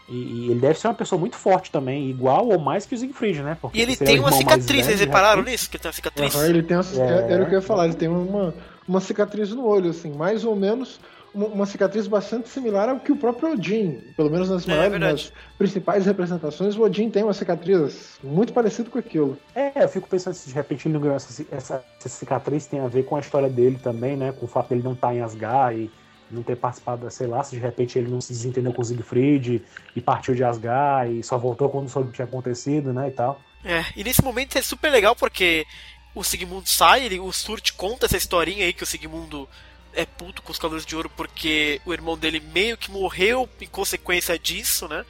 [0.08, 2.98] e, e, ele deve ser uma pessoa muito forte também, igual ou mais que o
[2.98, 3.58] Siegfried, né?
[3.60, 5.70] Porque e ele tem uma cicatriz, vocês repararam nisso?
[5.70, 6.36] Que ele tem uma cicatriz?
[6.36, 7.32] Uhum, ele tem uma, é...
[7.32, 8.54] Era o que eu ia falar, ele tem uma,
[8.88, 11.00] uma cicatriz no olho, assim, mais ou menos
[11.34, 15.00] uma, cicatriz bastante similar ao que o próprio Odin, pelo menos nas, é, maiores, é
[15.00, 19.38] nas principais representações, o Odin tem uma cicatriz muito parecida com aquilo.
[19.56, 22.80] É, eu fico pensando se de repente ele não ganhou essa, essa, essa, cicatriz tem
[22.80, 24.32] a ver com a história dele também, né?
[24.32, 25.92] Com o fato dele não estar tá em Asgard e
[26.30, 29.62] não ter participado, sei lá, se de repente ele não se desentendeu com o Siegfried
[29.96, 33.12] e partiu de Asgard e só voltou quando soube o que tinha acontecido, né, e
[33.12, 33.40] tal.
[33.64, 35.66] É, e nesse momento é super legal porque
[36.14, 39.48] o Sigmundo sai, ele, o Surt conta essa historinha aí que o Sigmundo
[39.96, 43.68] é puto com os Cavaleiros de Ouro porque o irmão dele meio que morreu em
[43.68, 45.06] consequência disso, né?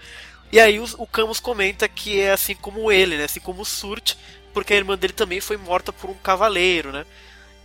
[0.51, 3.23] E aí o, o Camus comenta que é assim como ele, né?
[3.25, 4.15] Assim como o Surt,
[4.53, 7.05] porque a irmã dele também foi morta por um cavaleiro, né?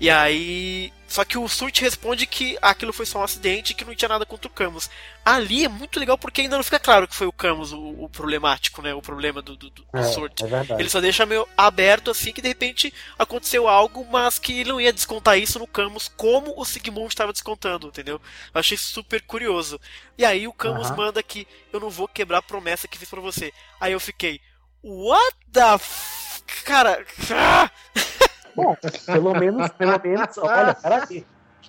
[0.01, 0.93] E aí.
[1.09, 4.11] Só que o Surt responde que aquilo foi só um acidente e que não tinha
[4.11, 4.91] nada contra o Camus.
[5.25, 8.11] Ali é muito legal porque ainda não fica claro que foi o Camus o, o
[8.11, 8.93] problemático, né?
[8.93, 10.43] O problema do, do, do é, Surt.
[10.43, 14.69] É ele só deixa meio aberto assim que de repente aconteceu algo, mas que ele
[14.69, 18.21] não ia descontar isso no Camus como o Sigmund estava descontando, entendeu?
[18.53, 19.81] Eu achei super curioso.
[20.19, 23.21] E aí o Camus manda que eu não vou quebrar a promessa que fiz pra
[23.21, 23.51] você.
[23.81, 24.43] Aí eu fiquei.
[24.85, 26.43] What the f...
[26.65, 27.03] Cara.
[28.63, 28.77] Bom,
[29.07, 31.25] pelo menos, pelo menos, olha, peraí.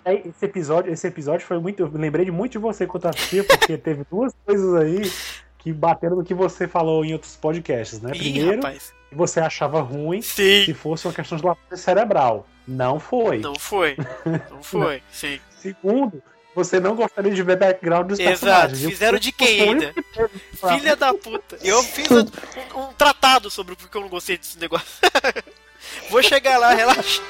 [0.05, 1.83] Esse episódio, esse episódio foi muito.
[1.83, 5.11] Eu lembrei de muito de você quando assistia, porque teve duas coisas aí
[5.57, 8.11] que bateram no que você falou em outros podcasts, né?
[8.15, 8.93] Ih, Primeiro, rapaz.
[9.11, 10.63] você achava ruim sim.
[10.65, 12.47] se fosse uma questão de latência cerebral.
[12.65, 13.39] Não foi.
[13.39, 13.97] Não foi.
[14.49, 15.39] Não foi, sim.
[15.49, 16.23] Segundo,
[16.55, 18.39] você não gostaria de ver background dos Exato.
[18.39, 18.89] personagens.
[18.89, 19.93] Fizeram de quem ainda?
[20.53, 21.57] Filha da puta.
[21.61, 22.21] Eu fiz um,
[22.79, 24.99] um, tratado sobre porque eu não gostei desse negócio.
[26.09, 27.21] Vou chegar lá, relaxa.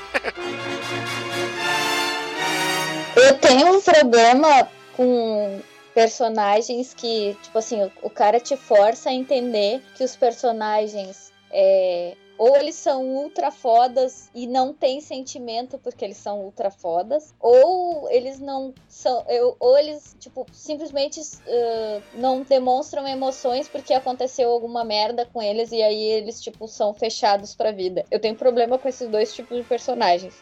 [3.16, 5.62] Eu tenho um problema com
[5.94, 12.56] personagens que, tipo assim, o, cara te força a entender que os personagens é, ou
[12.56, 18.40] eles são ultra fodas e não têm sentimento porque eles são ultra fodas, ou eles
[18.40, 19.26] não são,
[19.60, 25.84] ou eles, tipo, simplesmente uh, não demonstram emoções porque aconteceu alguma merda com eles e
[25.84, 28.06] aí eles, tipo, são fechados pra vida.
[28.10, 30.42] Eu tenho problema com esses dois tipos de personagens.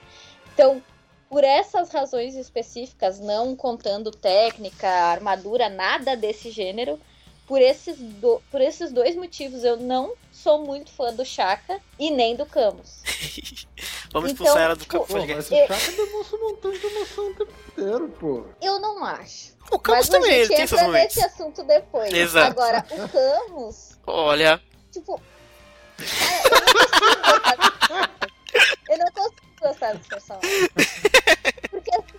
[0.53, 0.84] Então,
[1.28, 6.99] por essas razões específicas, não contando técnica, armadura, nada desse gênero,
[7.48, 12.11] por esses, do, por esses dois motivos eu não sou muito fã do Chaka e
[12.11, 13.02] nem do Camus.
[14.11, 15.26] Vamos então, expulsar ela do tipo, Camus.
[15.28, 18.45] Mas o Chaka demonstra um montão de emoção o tempo inteiro, pô.
[18.61, 19.56] Eu não acho.
[19.72, 21.15] O Camus mas também, ele tem seus momentos.
[21.15, 22.14] nesse assunto depois.
[22.14, 22.52] Exato.
[22.52, 23.98] Agora, o Camus...
[24.06, 24.61] Olha...
[24.91, 25.22] Tipo...
[27.44, 28.10] Cara,
[28.90, 30.69] eu não consigo gostar desse personagem.
[31.72, 32.18] Porque assim,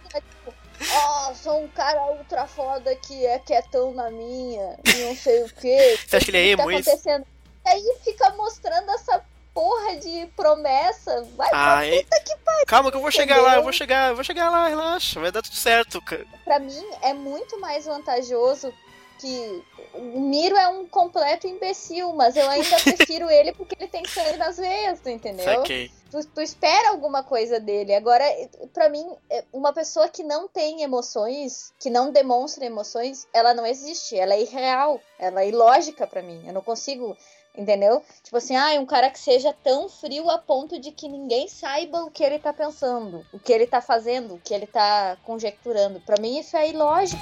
[0.80, 5.48] oh, sou um cara ultra foda que é quietão na minha, e não sei o
[5.54, 5.98] quê.
[6.06, 7.26] Você acha que ele é emo, tá acontecendo?
[7.66, 9.22] E aí fica mostrando essa
[9.52, 11.26] porra de promessa.
[11.36, 12.66] Vai ah, pra puta que pariu.
[12.66, 13.34] Calma que eu vou entendeu?
[13.34, 16.02] chegar lá, eu vou chegar, eu vou chegar lá, relaxa, vai dar tudo certo.
[16.44, 18.72] Pra mim é muito mais vantajoso
[19.18, 19.64] que
[19.94, 24.36] o Miro é um completo imbecil, mas eu ainda prefiro ele porque ele tem sangue
[24.36, 25.62] nas veias, entendeu?
[26.10, 27.94] Tu, tu, espera alguma coisa dele.
[27.94, 28.24] Agora,
[28.72, 33.66] para mim, é, uma pessoa que não tem emoções, que não demonstra emoções, ela não
[33.66, 34.16] existe.
[34.16, 35.00] Ela é irreal.
[35.18, 36.42] Ela é ilógica para mim.
[36.46, 37.14] Eu não consigo.
[37.56, 38.02] Entendeu?
[38.22, 42.04] Tipo assim, ah, um cara que seja tão frio a ponto de que ninguém saiba
[42.04, 45.98] o que ele tá pensando, o que ele tá fazendo, o que ele tá conjecturando.
[46.02, 47.18] Para mim, isso é ilógico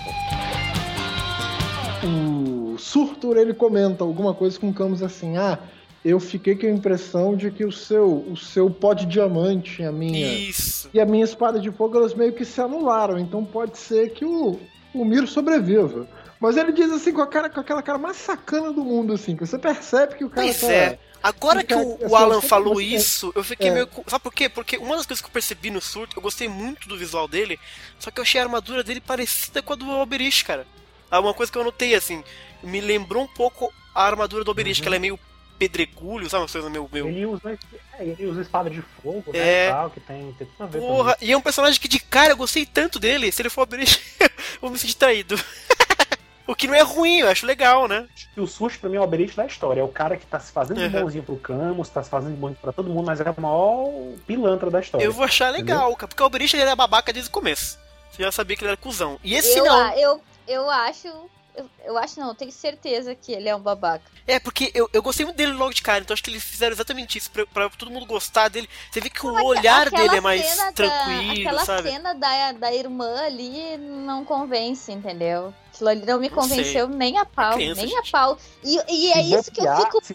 [2.76, 5.58] o Surtur ele comenta alguma coisa com o Camus assim: ah,
[6.04, 9.90] eu fiquei com a impressão de que o seu, o seu pó de diamante a
[9.90, 10.88] minha, Isso.
[10.94, 13.18] e a minha espada de fogo elas meio que se anularam.
[13.18, 14.58] Então pode ser que o,
[14.94, 16.06] o Miro sobreviva.
[16.38, 19.34] Mas ele diz assim com, a cara, com aquela cara mais sacana do mundo, assim,
[19.34, 20.70] que você percebe que o cara Pois tá.
[20.70, 20.98] é.
[21.22, 23.72] Agora que o, Fica- o Alan falou isso, eu fiquei é.
[23.72, 23.88] meio.
[24.06, 24.48] Sabe por quê?
[24.48, 27.58] Porque uma das coisas que eu percebi no surto, eu gostei muito do visual dele,
[27.98, 30.66] só que eu achei a armadura dele parecida com a do Oberist, cara.
[31.10, 32.22] Ah, Uma coisa que eu notei, assim,
[32.66, 34.82] me lembrou um pouco a armadura do Oberist, Uhum.
[34.82, 35.18] que ela é meio
[35.58, 36.42] pedregulho, sabe?
[36.42, 36.88] Uma coisa meio.
[36.92, 37.08] meio...
[37.08, 37.58] Ele usa,
[37.98, 39.38] é, ele usa espada de fogo, É.
[39.38, 39.66] né?
[39.68, 41.98] e Tal, que tem, tem tudo a ver Porra, e é um personagem que de
[41.98, 43.32] cara eu gostei tanto dele.
[43.32, 44.28] Se ele for Oberist, eu
[44.60, 45.34] vou me sentir traído.
[46.46, 48.06] o que não é ruim, eu acho legal, né?
[48.36, 49.80] E o Sushi, pra mim, é o Oberist da história.
[49.80, 51.02] É o cara que tá se fazendo de Uhum.
[51.04, 53.88] bonzinho pro Camus, tá se fazendo de bonzinho pra todo mundo, mas é o maior
[54.26, 55.02] pilantra da história.
[55.04, 57.78] Eu vou achar legal, cara, porque o Oberist ele era babaca desde o começo.
[58.12, 59.18] Você já sabia que ele era cuzão.
[59.24, 59.92] E esse eu, não.
[59.98, 61.08] eu, eu acho.
[61.56, 64.04] Eu, eu acho não, eu tenho certeza que ele é um babaca.
[64.26, 66.72] É, porque eu, eu gostei muito dele logo de cara, então acho que eles fizeram
[66.74, 68.68] exatamente isso, pra, pra todo mundo gostar dele.
[68.90, 71.90] Você vê que o olhar Aquela dele é mais da- tranquilo, Aquela sabe?
[71.90, 75.54] cena da, da irmã ali não convence, entendeu?
[75.72, 78.08] Aquilo ali não me Não convenceu nem a pau, criança, nem gente.
[78.08, 78.38] a pau.
[78.64, 80.02] E, e é Se isso que eu fico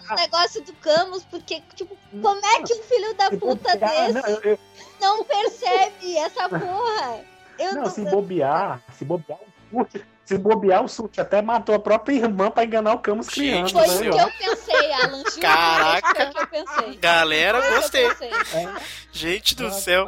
[0.00, 3.76] com o negócio do Camus, porque, tipo, como é que um filho da Se puta
[3.76, 4.58] desse não, eu- eu-
[5.00, 7.20] não percebe essa porra?
[7.58, 9.38] Eu não, não, se bobear, se bobear
[9.72, 13.26] o Sushi, se bobear o Sushi até matou a própria irmã pra enganar o Camus
[13.26, 13.72] Gente criança.
[13.74, 14.30] Foi do o céu.
[14.30, 15.18] que eu pensei, Alan.
[15.18, 16.14] Juro Caraca.
[16.14, 16.96] Foi o que eu pensei.
[16.96, 18.08] Galera, Foi o gostei.
[18.08, 18.30] pensei.
[18.30, 18.74] É,
[19.12, 20.06] Gente do céu,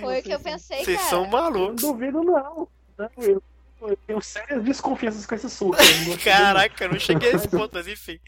[0.00, 1.10] Foi o que eu pensei, vocês cara.
[1.10, 1.82] são eu não malucos.
[1.82, 2.68] duvido, não.
[2.98, 3.42] Não, Eu,
[3.82, 5.76] eu tenho sérias desconfianças com esse gostei
[6.24, 8.18] Caraca, eu não cheguei a esse ponto, mas enfim.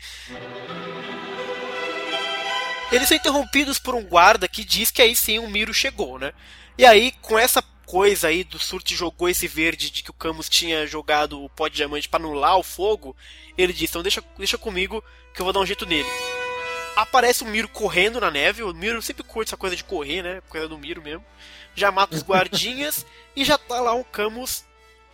[2.90, 6.32] Eles são interrompidos por um guarda que diz que aí sim o Miro chegou, né?
[6.76, 10.46] E aí, com essa coisa aí do Surte jogou esse verde de que o Camus
[10.46, 13.16] tinha jogado o pó de diamante pra anular o fogo,
[13.56, 15.02] ele diz, então deixa, deixa comigo
[15.32, 16.08] que eu vou dar um jeito nele.
[16.94, 20.42] Aparece o Miro correndo na neve, o Miro sempre curte essa coisa de correr, né?
[20.50, 21.24] Coisa do Miro mesmo.
[21.74, 24.66] Já mata os guardinhas e já tá lá o Camus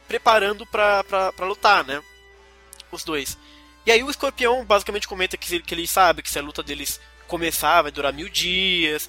[0.09, 2.02] preparando pra, pra, pra lutar, né?
[2.90, 3.38] Os dois.
[3.86, 7.01] E aí o escorpião basicamente comenta que, que ele sabe que se a luta deles
[7.28, 9.09] começar vai durar mil dias.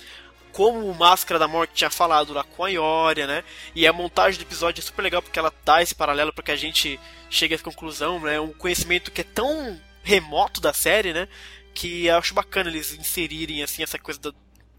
[0.56, 3.44] Como o Máscara da Morte tinha falado lá com a Ioria, né?
[3.76, 6.52] E a montagem do episódio é super legal porque ela dá esse paralelo para que
[6.52, 6.98] a gente
[7.30, 8.40] chegue à conclusão, né?
[8.40, 11.28] Um conhecimento que é tão remoto da série, né?
[11.74, 14.34] Que eu acho bacana eles inserirem assim essa coisa da-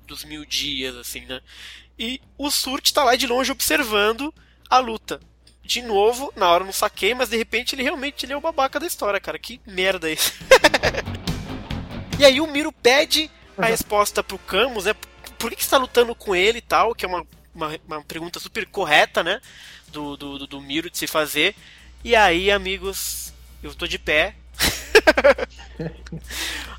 [0.07, 1.43] dos mil dias, assim, né?
[1.98, 4.32] E o Surt tá lá de longe observando
[4.70, 5.20] a luta.
[5.62, 8.40] De novo, na hora eu não saquei, mas de repente ele realmente ele é o
[8.40, 9.39] babaca da história, cara.
[9.39, 10.32] Que merda é isso?
[12.19, 14.94] e aí o Miro pede a resposta pro Camus, né?
[15.38, 16.94] Por que, que você tá lutando com ele e tal?
[16.94, 19.40] Que é uma, uma, uma pergunta super correta, né?
[19.88, 21.54] Do, do, do, do Miro de se fazer.
[22.04, 23.32] E aí, amigos,
[23.62, 24.34] eu tô de pé.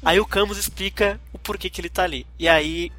[0.04, 2.26] aí o Camus explica o porquê que ele tá ali.
[2.40, 2.92] E aí.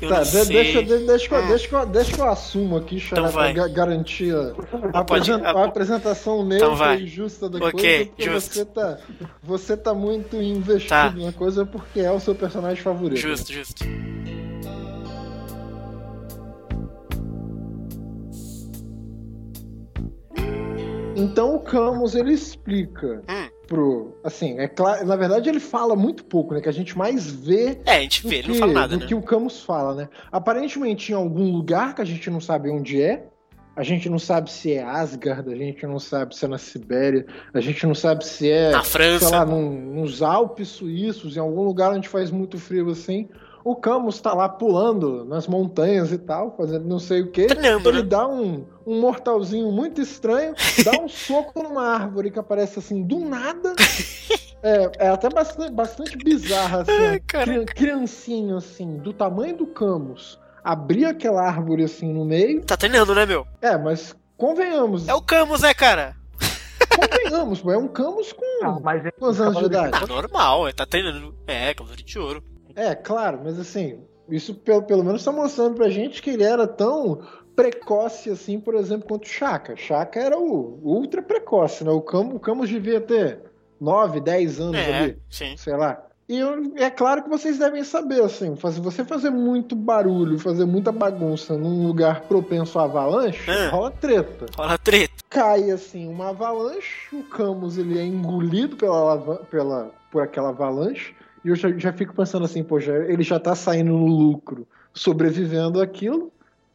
[0.00, 0.44] Eu Tá, não de- sei.
[0.46, 1.46] deixa, de- deixa, que Hum.
[1.48, 4.48] deixa, que deixa que eu assumo aqui, Xará, Então pra ga- garantir a,
[4.98, 7.00] a Pode- apresen- ah, a apresentação neutra Então vai.
[7.02, 8.54] e justa da Ok, coisa, porque justo.
[8.54, 8.98] você tá,
[9.42, 11.10] você tá muito investido Tá.
[11.12, 13.18] na coisa porque é o seu personagem favorito.
[13.20, 13.84] Justo, justo.
[21.22, 23.48] Então o Camus ele explica Hum.
[23.66, 27.30] pro, assim, é claro, na verdade ele fala muito pouco, né, que a gente mais
[27.30, 29.06] vê É, a gente vê, ele que, não fala nada, do né?
[29.06, 30.08] que o Camus fala, né?
[30.32, 33.26] Aparentemente em algum lugar que a gente não sabe onde é,
[33.76, 37.24] a gente não sabe se é Asgard, a gente não sabe se é na Sibéria,
[37.54, 39.26] a gente não sabe se é, Na França.
[39.26, 43.28] sei lá, num- nos Alpes suíços, em algum lugar onde faz muito frio assim.
[43.62, 47.46] O Camus tá lá pulando nas montanhas e tal, fazendo não sei o que.
[47.46, 48.08] Treinando, Ele né?
[48.08, 50.54] dá um, um mortalzinho muito estranho,
[50.84, 53.74] dá um soco numa árvore que aparece assim do nada.
[54.62, 56.92] É, é até bastante, bastante bizarra, assim.
[56.92, 57.18] Ai,
[57.64, 62.60] criancinho, assim, do tamanho do Camus, abrir aquela árvore assim no meio.
[62.62, 63.46] Tá treinando, né, meu?
[63.62, 66.14] É, mas convenhamos, É o Camus, né, cara?
[66.94, 68.64] convenhamos, é um Camus com.
[68.64, 69.92] Não, mas ele- Quantos anos de idade?
[69.98, 71.34] Tá normal, ele tá treinando.
[71.46, 72.44] É, Cavaleiro de Ouro.
[72.80, 73.98] É, claro, mas assim,
[74.30, 77.20] isso pelo, pelo menos tá mostrando pra gente que ele era tão
[77.54, 79.76] precoce assim, por exemplo, quanto o Chaka.
[79.76, 81.90] Chaka era o ultra precoce, né?
[81.90, 83.40] O Camus, o Camus devia ter
[83.80, 85.56] 9, 10 anos É, ali, sim.
[85.56, 86.02] sei lá.
[86.28, 90.64] E eu- é claro que vocês devem saber, assim, fazer, você fazer muito barulho, fazer
[90.64, 93.68] muita bagunça num lugar propenso a avalanche, Ah.
[93.70, 94.46] rola treta.
[94.56, 95.12] Rola treta.
[95.28, 99.18] Cai, assim, uma avalanche, o Camus, ele é engolido pela,
[99.50, 103.54] pela, por aquela avalanche, e eu já, já fico pensando assim, poxa, ele já tá
[103.54, 106.32] saindo no lucro, sobrevivendo aquilo.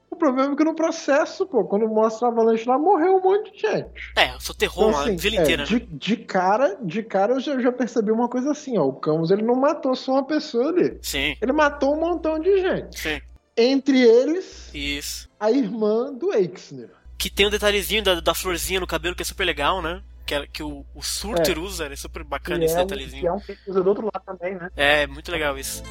[0.10, 3.52] O problema é que no processo, pô, quando mostra a avalanche lá, morreu um monte
[3.52, 4.14] de gente.
[4.16, 5.64] É, soterrou Então, assim, vila é, inteira.
[5.64, 5.68] né?
[5.70, 8.86] de, de cara, de cara eu já, eu já percebi uma coisa assim, ó.
[8.86, 10.98] O Camus ele não matou só uma pessoa ali.
[11.02, 13.00] Sim, Ele matou um montão de gente.
[13.00, 13.20] sim.
[13.58, 15.30] Entre eles, Isso.
[15.40, 16.90] a irmã doEixner.
[17.18, 20.02] Que tem um detalhezinho da, da florzinha no cabelo que é super legal, né?
[20.26, 21.60] Que, que o, o Surter É.
[21.60, 23.22] usa, é super bacana Que esse é, detalhezinho.
[23.22, 24.70] que é um que usa do outro lado também, né?
[24.76, 25.84] É, muito legal isso.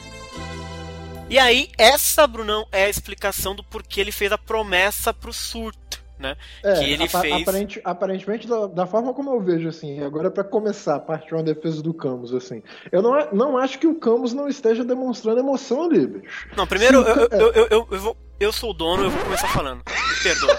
[1.31, 6.04] E aí, essa, Brunão, é a explicação do porquê ele fez a promessa pro surto,
[6.19, 6.37] né?
[6.63, 7.43] É, que ele apa- fez.
[7.43, 11.35] aparente- aparentemente, da, da forma como eu vejo, assim, agora pra começar a parte de
[11.35, 12.63] uma defesa do Camus, assim,
[12.93, 16.49] eu não, não acho que o Camus não esteja demonstrando emoção ali, bicho.
[16.57, 17.29] Não, primeiro, Sim, eu, é.
[17.33, 19.79] eu, eu, eu, eu vou, eu sou o dono, eu vou começar falando.
[19.79, 20.59] Me perdoa.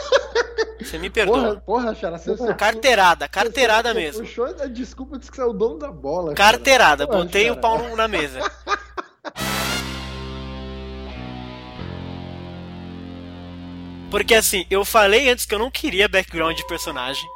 [0.82, 1.38] Você me perdoa.
[1.38, 4.22] Porra, porra, Xara, você, Carteirada, carteirada você mesmo.
[4.22, 6.34] Puxou a desculpa disse que você é o dono da bola.
[6.36, 8.40] Carteirada, botei o pau na mesa.
[14.10, 17.30] Porque assim, eu falei antes que eu não queria background de personagem.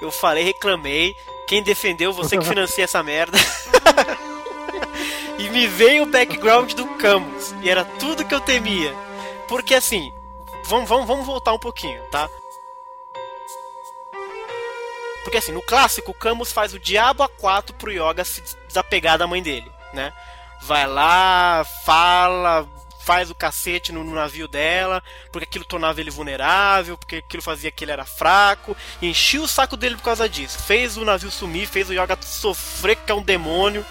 [0.00, 1.14] Eu falei, reclamei.
[1.46, 3.38] Quem defendeu, você que financia essa merda.
[5.38, 7.54] e me veio o background do Camus.
[7.62, 8.94] E era tudo que eu temia.
[9.48, 10.12] Porque assim,
[10.64, 12.28] vamos, vamos, vamos voltar um pouquinho, tá?
[15.22, 19.18] Porque assim, no clássico, o Camus faz o diabo a quatro pro Yoga se desapegar
[19.18, 20.12] da mãe dele, né?
[20.62, 22.66] Vai lá, fala,
[23.10, 27.68] faz o cacete no, no navio dela, porque aquilo tornava ele vulnerável, porque aquilo fazia
[27.68, 30.62] que ele era fraco, e enchia o saco dele por causa disso.
[30.62, 33.84] Fez o navio sumir, fez o Yoga sofrer que é um demônio.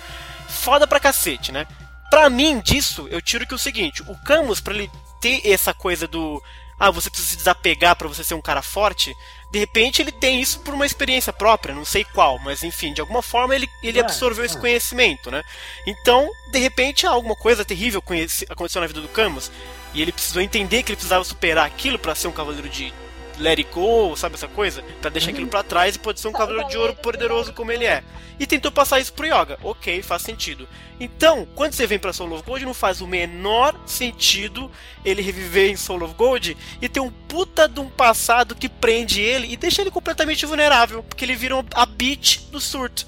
[0.48, 1.68] Foda pra cacete, né?
[2.10, 4.90] Pra mim, disso, eu tiro que é o seguinte, o Camus, pra ele
[5.20, 6.42] ter essa coisa do
[6.80, 9.14] ah, você precisa se desapegar pra você ser um cara forte,
[9.52, 13.02] de repente ele tem isso por uma experiência própria, não sei qual, mas enfim, de
[13.02, 14.60] alguma forma ele, ele É, absorveu esse é.
[14.60, 15.44] conhecimento, né?
[15.88, 18.04] Então, de repente, alguma coisa terrível
[18.50, 19.52] aconteceu na vida do Camus,
[19.94, 22.94] e ele precisou entender que ele precisava superar aquilo pra ser um cavaleiro de
[23.40, 24.84] let it go, sabe essa coisa?
[25.02, 27.72] Pra deixar aquilo pra trás e pode ser um cavaleiro de ouro de poderoso como
[27.72, 28.04] ele é.
[28.40, 29.60] E tentou passar isso pro Yoga.
[29.64, 30.68] Ok, faz sentido.
[31.00, 34.72] Então, quando você vem pra Soul of Gold, não faz o menor sentido
[35.04, 39.22] ele reviver em Soul of Gold e ter um puta de um passado que prende
[39.22, 43.06] ele e deixa ele completamente vulnerável, porque ele vira a bitch do surto.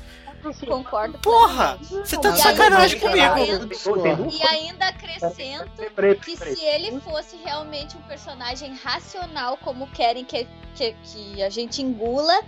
[0.68, 1.18] Concordo.
[1.20, 1.78] Porra!
[1.82, 4.30] Você tá E de sacanagem comigo.
[4.32, 5.72] E ainda acrescento
[6.24, 11.82] que se ele fosse realmente um personagem racional, como querem que, que, que a gente
[11.82, 12.42] engula,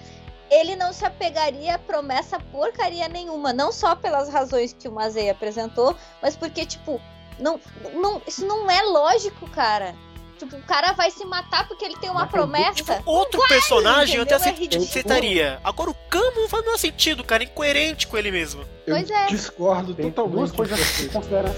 [0.50, 3.52] ele não se apegaria a promessa porcaria nenhuma.
[3.54, 7.02] Não só pelas razões que o Mazei apresentou, mas porque, tipo,
[7.40, 7.60] não,
[7.94, 9.96] não, isso não é lógico, cara.
[10.44, 12.74] Tipo, o cara vai se matar porque ele tem uma promessa.
[12.74, 14.34] Tipo, outro personagem eu até?
[14.34, 15.60] É aceitaria.
[15.64, 17.44] Agora o Camo não faz o menor sentido, cara.
[17.44, 18.62] Incoerente com ele mesmo.
[18.86, 19.28] Eu Pois é.
[19.28, 20.36] discordo Tem totalmente.
[20.36, 21.50] duas coisas que consideram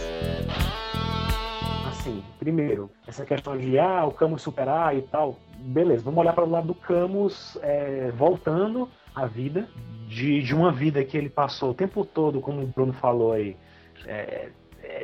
[2.06, 2.24] assim.
[2.38, 5.40] Primeiro, essa questão de ah, o Camus superar e tal.
[5.58, 9.68] Beleza, vamos olhar para o lado do Camus é, voltando à vida,
[10.08, 13.58] de, de uma vida que ele passou o tempo todo, como o Bruno falou aí,
[14.06, 14.50] é,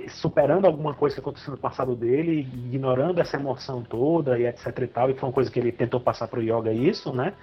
[0.08, 4.88] superando alguma coisa que aconteceu no passado dele, ignorando essa emoção toda e etc e
[4.88, 7.34] tal, e foi uma coisa que ele tentou passar pro Yoga isso, né?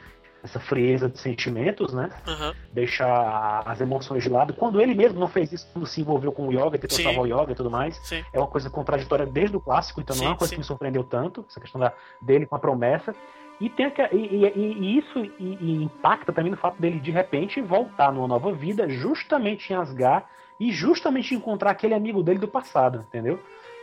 [0.43, 2.11] Essa frieza de sentimentos, né?
[2.27, 2.55] Aham.
[2.73, 4.55] deixar as emoções de lado.
[4.55, 7.03] Quando ele mesmo não fez isso, quando se envolveu com o yoga, tentou Sim.
[7.03, 8.23] salvar o yoga e tudo mais, Sim.
[8.33, 10.55] é uma coisa contraditória desde o clássico, então não é Sim, uma coisa sim.
[10.57, 11.93] que me surpreendeu tanto, essa questão da,
[12.23, 13.15] dele com a promessa.
[13.61, 15.19] E, tem a- e, e- e- isso
[15.51, 20.25] impacta também no fato dele de repente voltar numa nova vida, justamente em Asgard,
[20.61, 23.39] e justamente encontrar aquele amigo dele do passado, entendeu?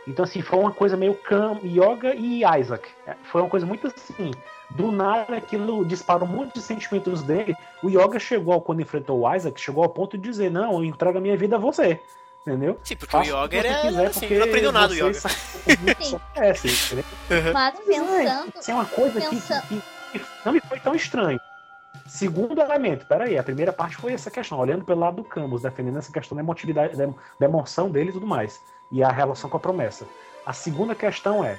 [0.06, 2.88] Então, assim, foi uma coisa meio Cam, Yoga e Isaac.
[3.06, 4.30] É, Foi uma coisa muito assim.
[4.70, 7.56] Do nada, aquilo disparou um monte de sentimentos dele.
[7.82, 11.18] O Yoga chegou, quando enfrentou o Isaac, chegou ao ponto de dizer: Não, eu entrego
[11.18, 12.00] a minha vida a você.
[12.46, 12.78] Entendeu?
[12.84, 15.20] Sim, porque Faça o Yoga era quiser, assim, porque não aprendeu nada o Yoga.
[15.20, 17.04] como isso acontece, entendeu?
[17.52, 18.52] Mas pensando.
[18.60, 21.40] Isso é uma coisa que, que- que não me foi tão estranho.
[22.08, 25.98] Segundo elemento, peraí, a primeira parte foi essa questão, olhando pelo lado do Camus, defendendo
[25.98, 28.60] essa questão da emotividade, da, emoção dele e tudo mais,
[28.92, 30.06] e a relação com a promessa.
[30.44, 31.58] A segunda questão é,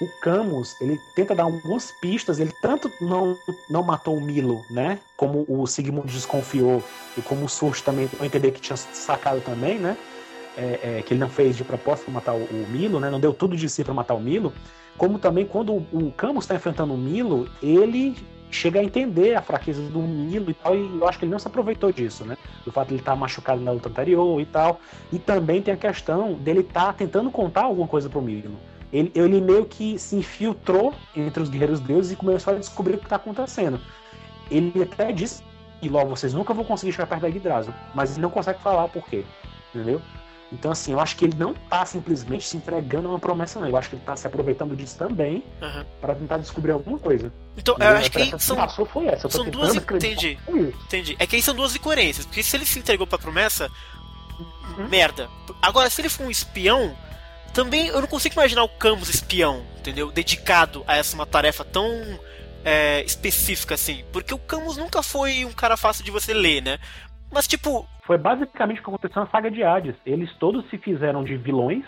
[0.00, 3.34] o Camus, ele tenta dar algumas pistas, ele tanto não,
[3.70, 6.82] não matou o Milo, né, como o Sigmund desconfiou,
[7.16, 9.96] e como o Surge também eu entender que tinha sacado também, né,
[10.58, 13.20] é, é, que ele não fez de propósito para matar o, o Milo, né, não
[13.20, 14.52] deu tudo de si para matar o Milo,
[14.98, 18.16] como também quando o Camus está enfrentando o Milo, ele
[18.56, 21.38] chega a entender a fraqueza do Milo e tal, e eu acho que ele não
[21.38, 22.36] se aproveitou disso, né?
[22.64, 24.80] Do fato de ele estar machucado na luta anterior e tal.
[25.12, 28.56] E também tem a questão dele estar tentando contar alguma coisa pro Milo.
[28.92, 32.98] Ele, ele meio que se infiltrou entre os guerreiros deuses e começou a descobrir o
[32.98, 33.78] que está acontecendo.
[34.50, 35.42] Ele até disse
[35.80, 38.84] que logo vocês nunca vão conseguir chegar perto da Yggdrasil, mas ele não consegue falar
[38.84, 39.24] o porquê,
[39.74, 40.00] entendeu?
[40.52, 43.68] Então, assim, eu acho que ele não tá simplesmente se entregando a uma promessa, não.
[43.68, 45.84] Eu acho que ele tá se aproveitando disso também Aham.
[46.00, 47.32] para tentar descobrir alguma coisa.
[47.56, 49.28] Então, eu acho que aí são, foi essa.
[49.28, 49.74] São duas.
[49.74, 50.38] Entendi,
[50.84, 51.16] entendi.
[51.18, 52.24] É que aí são duas incoerências.
[52.26, 53.68] Porque se ele se entregou pra promessa,
[54.78, 54.88] Uhum.
[54.88, 55.28] merda.
[55.62, 56.96] Agora, se ele for um espião,
[57.54, 60.10] também eu não consigo imaginar o Camus espião, entendeu?
[60.12, 61.86] Dedicado a essa uma tarefa tão
[62.64, 64.04] é, específica, assim.
[64.12, 66.78] Porque o Camus nunca foi um cara fácil de você ler, né?
[67.36, 67.86] Mas, tipo.
[68.06, 69.94] Foi basicamente o que aconteceu na saga de Hades.
[70.06, 71.84] Eles todos se fizeram de vilões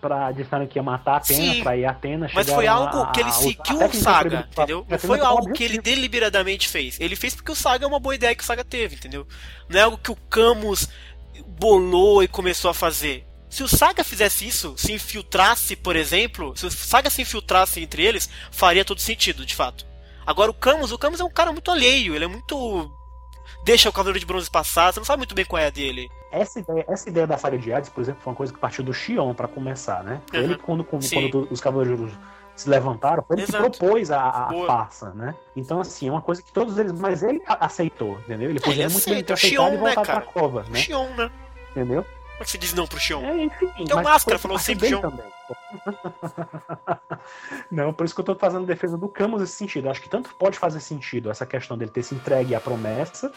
[0.00, 2.28] pra disseram que ia matar a Atena, Sim, pra ir a Atena.
[2.34, 4.86] Mas foi algo a- que ele seguiu o Saga, entendeu?
[4.88, 6.98] Não foi algo que ele deliberadamente fez.
[7.00, 9.26] Ele fez porque o Saga é uma boa ideia que o Saga teve, entendeu?
[9.68, 10.88] Não é algo que o Camus
[11.46, 13.24] bolou e começou a fazer.
[13.48, 18.02] Se o Saga fizesse isso, se infiltrasse, por exemplo, se o Saga se infiltrasse entre
[18.04, 19.86] eles, faria todo sentido, de fato.
[20.26, 22.92] Agora o Camus, o Camus é um cara muito alheio, ele é muito.
[23.68, 26.10] Deixa o Cavaleiro de Bronze passar, você não sabe muito bem qual é a dele.
[26.32, 28.82] Essa ideia, essa ideia da saga de Hades, por exemplo, foi uma coisa que partiu
[28.82, 30.22] do Xion pra começar, né?
[30.32, 30.40] Uhum.
[30.40, 32.10] Ele, quando, quando, os cavaleiros
[32.56, 33.78] se levantaram, foi ele que Exato.
[33.78, 34.66] propôs a, a Boa.
[34.66, 35.34] farsa, né?
[35.54, 36.92] Então, assim, é uma coisa que todos eles.
[36.92, 38.48] Mas ele aceitou, entendeu?
[38.48, 40.20] Ele poderia ele muito bem aceita, ter é o aceitado Xion, e né, voltado cara?
[40.22, 40.78] pra cova, né?
[40.80, 41.30] Xion, né?
[41.72, 42.06] Entendeu?
[42.38, 43.20] Como é que você diz não pro Xion?
[43.24, 43.68] É, enfim.
[43.80, 45.00] Então Máscara falou sempre Xion.
[45.00, 45.26] também.
[47.68, 49.86] Não, por isso que eu tô fazendo defesa do Camus nesse sentido.
[49.86, 53.32] Eu acho que tanto pode fazer sentido essa questão dele ter se entregue à promessa,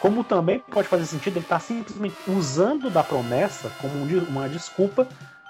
[0.00, 5.06] como também pode fazer sentido ele estar simplesmente usando da promessa como um uma desculpa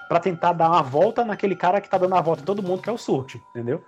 [0.09, 2.81] pra tentar dar uma volta naquele cara que tá dando a volta em todo mundo,
[2.81, 3.81] que é o Surte, entendeu?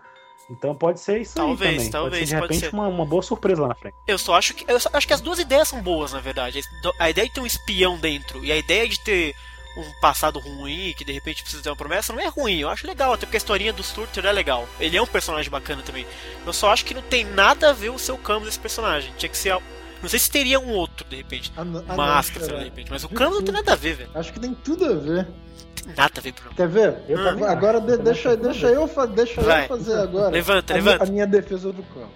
[0.54, 1.92] Então pode ser isso Talvez, aí também.
[1.92, 2.76] talvez, pode ser, de pode repente ser.
[2.76, 3.96] Uma, uma boa surpresa lá na frente.
[4.06, 6.62] Eu só acho que eu só acho que as duas ideias são boas, na verdade.
[7.00, 9.36] A ideia de ter um espião dentro e a ideia de ter
[9.76, 12.60] um passado ruim que de repente precisa ter uma promessa não é ruim.
[12.60, 14.68] Eu acho legal, até porque a historinha do Surtur é legal.
[14.80, 16.06] Ele é um personagem bacana também.
[16.46, 19.12] Eu só acho que não tem nada a ver o seu Camus esse personagem.
[19.18, 19.58] Tinha que ser
[20.04, 21.52] não sei se teria um outro de repente.
[21.58, 22.92] Ah, não- ah, não, Máscara, de repente.
[22.92, 24.10] Mas o Camus não tem nada a ver, velho.
[24.14, 25.28] Acho que tem tudo a ver.
[25.76, 26.56] Tem nada a ver, Bruno.
[26.56, 26.98] Quer ver?
[27.10, 29.64] Eu também agora de- deixa, deixa, eu, fa- deixa Vai.
[29.64, 31.10] eu fazer agora Levanta, a, minha- levanta.
[31.10, 32.12] a minha defesa do campo.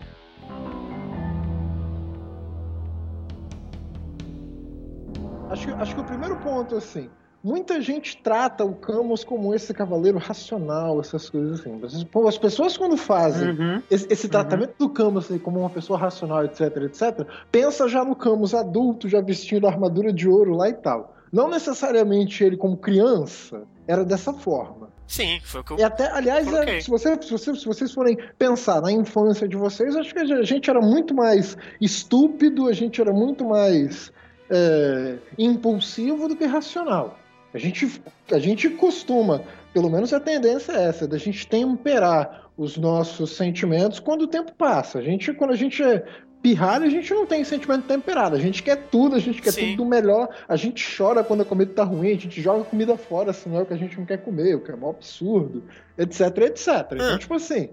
[5.49, 7.09] Acho que, acho que o primeiro ponto, assim,
[7.47, 11.79] muita gente trata o Camus como esse cavaleiro racional, essas coisas assim.
[12.27, 13.81] As pessoas quando fazem Uhum.
[13.89, 18.15] esse, esse tratamento do Camus assim, como uma pessoa racional, etc, etc, pensa já no
[18.15, 21.15] Camus adulto, já vestindo armadura de ouro lá e tal.
[21.31, 24.89] Não necessariamente ele como criança era dessa forma.
[25.07, 27.93] Sim, foi o que eu E até, aliás, é, se, você, se, você- se vocês
[27.93, 32.73] forem pensar na infância de vocês, acho que a gente era muito mais estúpido, a
[32.73, 34.11] gente era muito mais
[34.49, 37.17] é, impulsivo do que racional.
[37.53, 38.01] A gente,
[38.31, 39.43] a gente costuma,
[39.73, 44.51] pelo menos a tendência é essa, da gente temperar os nossos sentimentos quando o tempo
[44.53, 44.99] passa.
[44.99, 46.03] A gente, quando a gente é
[46.41, 48.35] pirralho, a gente não tem sentimento temperado.
[48.35, 49.61] A gente quer tudo, a gente quer Sim.
[49.71, 50.29] tudo do melhor.
[50.47, 53.57] A gente chora quando a comida tá ruim, a gente joga a comida fora, senão
[53.59, 55.63] é o que a gente não quer comer, o que é um absurdo,
[55.97, 56.67] etc, etc.
[56.91, 57.17] Então, Ah.
[57.17, 57.69] tipo assim,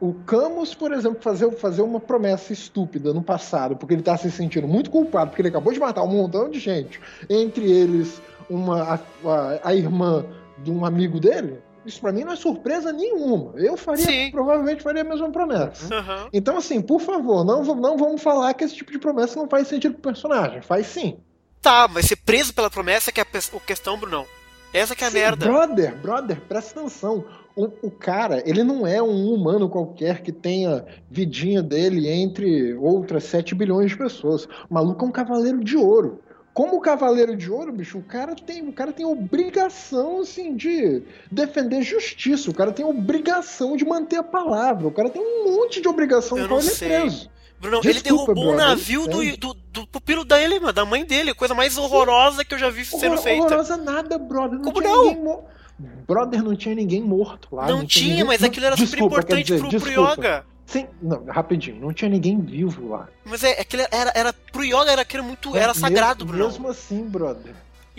[0.00, 4.30] o Camus, por exemplo, fazer, fazer uma promessa estúpida no passado, porque ele tá se
[4.30, 7.00] sentindo muito culpado, porque ele acabou de matar um montão de gente,
[7.30, 8.82] entre eles uma,
[9.24, 10.24] a, a- irmã
[10.58, 13.52] de um amigo dele, isso pra mim não é surpresa nenhuma.
[13.56, 14.30] Eu faria, Sim.
[14.30, 15.94] provavelmente faria a mesma promessa.
[15.94, 16.28] Aham.
[16.32, 19.68] Então, assim, por favor, não, não vamos falar que esse tipo de promessa não faz
[19.68, 20.60] sentido pro personagem.
[20.62, 21.18] Faz sim.
[21.60, 24.26] Tá, mas ser preso pela promessa que é a pe- a questão, Brunão.
[24.72, 25.46] Essa que é a Sim, merda.
[25.46, 27.24] Brother, brother, presta atenção.
[27.56, 33.24] O, o cara, ele não é um humano qualquer que tenha vidinha dele entre outras
[33.24, 34.46] 7 bilhões de pessoas.
[34.68, 36.20] O maluco é um cavaleiro de ouro.
[36.52, 41.82] Como cavaleiro de ouro, bicho, o cara tem, o cara tem obrigação assim de defender
[41.82, 42.50] justiça.
[42.50, 44.86] O cara tem obrigação de manter a palavra.
[44.86, 46.92] O cara tem um monte de obrigação Eu quando não ele sei.
[46.92, 47.30] é preso.
[47.60, 49.36] Brunão, ele Desculpa, derrubou o brother, navio do, sério.
[49.36, 51.32] do, do pupilo da ele, mano, da mãe dele.
[51.34, 53.44] Coisa mais horrorosa que eu já vi sendo Horror- feita.
[53.46, 54.58] Horrorosa nada, brother.
[54.58, 55.04] Não Como não?
[55.04, 55.22] ninguém
[56.06, 57.66] Brother, não tinha ninguém morto lá.
[57.68, 60.12] não, tinha, ninguém- mas não- aquilo era super Desculpa, quer importante dizer, pro, pro.
[60.12, 60.46] Yoga.
[60.66, 63.08] Sim, não, rapidinho, não tinha ninguém vivo lá.
[63.24, 65.54] Mas é, aquilo era, era pro Yoga era aquilo muito.
[65.56, 66.46] Era Mesmo- sagrado, Brunão.
[66.48, 67.54] Mesmo assim, brother.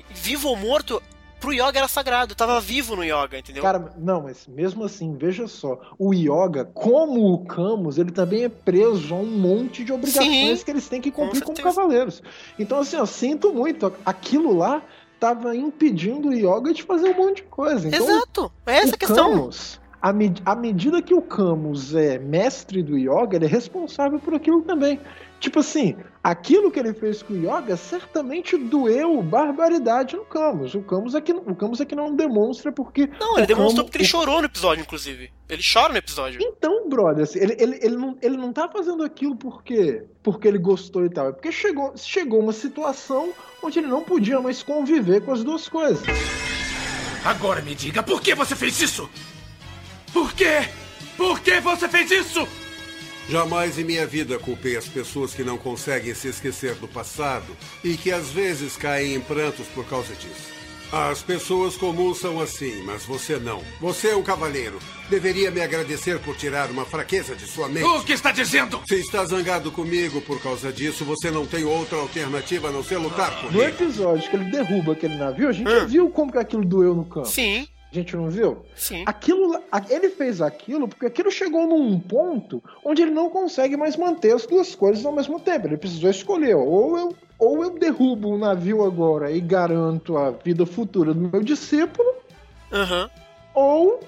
[0.10, 1.02] Vivo ou morto,
[1.39, 2.34] pro Yoga era sagrado.
[2.34, 3.61] Tava vivo no Yoga, entendeu?
[3.61, 5.80] Cara, não, mas mesmo assim, veja só.
[5.99, 10.65] O Yoga, como o Camus, ele também é preso a um monte de obrigações Sim,
[10.65, 11.76] que eles têm que com cumprir como certeza.
[11.76, 12.23] cavaleiros.
[12.57, 13.93] Então, assim, eu sinto muito.
[14.03, 14.81] Aquilo lá
[15.20, 17.88] tava impedindo o Yoga de fazer um monte de coisa.
[17.88, 18.52] Então, Exato.
[18.66, 19.32] É essa a questão.
[19.32, 24.19] Camus, à, me- à medida que o Camus é mestre do yoga, ele é responsável
[24.19, 24.99] por aquilo também.
[25.40, 30.73] Tipo assim, aquilo que ele fez com o yoga certamente doeu barbaridade no Camus.
[30.76, 33.07] O Camus é que, o Camus é que não demonstra porque.
[33.19, 35.32] Não, ele demonstrou Camus- porque ele chorou no episódio, inclusive.
[35.49, 36.40] Ele chora no episódio.
[36.41, 40.57] Então, brother, assim, ele, ele, ele, não, ele não tá fazendo aquilo porque, porque ele
[40.57, 41.27] gostou e tal.
[41.30, 45.68] É porque chegou, chegou uma situação onde ele não podia mais conviver com as duas
[45.68, 46.02] coisas.
[47.23, 49.10] Agora me diga, por que você fez isso?
[50.16, 50.68] Por quê?
[51.18, 52.48] Por que você fez isso?
[53.30, 57.98] Jamais em minha vida culpei as pessoas que não conseguem se esquecer do passado e
[57.98, 60.56] que às vezes caem em prantos por causa disso.
[60.92, 63.62] As pessoas comuns são assim, mas você não.
[63.82, 64.80] Você é um cavaleiro.
[65.10, 67.84] Deveria me agradecer por tirar uma fraqueza de sua mente.
[67.86, 68.80] O que está dizendo?
[68.88, 72.98] Se está zangado comigo por causa disso, você não tem outra alternativa a não ser
[72.98, 73.64] lutar No comigo.
[73.64, 75.88] episódio que ele derruba aquele navio, a gente Hum.
[75.88, 77.28] viu como que aquilo doeu no campo.
[77.28, 78.57] Sim, A gente não viu?
[78.76, 79.03] sim.
[79.05, 79.57] Aquilo,
[79.89, 84.45] ele fez aquilo porque aquilo chegou num ponto onde ele não consegue mais manter as
[84.45, 85.65] duas coisas ao mesmo tempo.
[85.65, 90.65] Ele precisou escolher, ou eu, ou eu derrubo o navio agora e garanto a vida
[90.65, 92.15] futura do meu discípulo,
[92.69, 93.09] Aham.
[93.53, 94.01] ou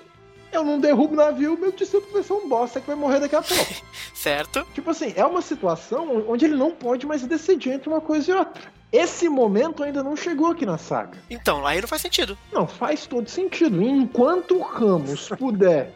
[0.52, 3.38] eu não derrubo o navio, meu discípulo vai ser um bosta que vai morrer daqui
[3.38, 3.74] a pouco.
[4.14, 4.68] Certo?
[4.74, 8.34] tipo assim, é uma situação onde ele não pode mais decidir entre uma coisa e
[8.34, 8.77] outra.
[8.92, 11.18] Esse momento ainda não chegou aqui na saga.
[11.30, 12.38] Então, aí não faz sentido.
[12.52, 13.82] Não, faz todo sentido.
[13.82, 15.94] Enquanto o Ramos puder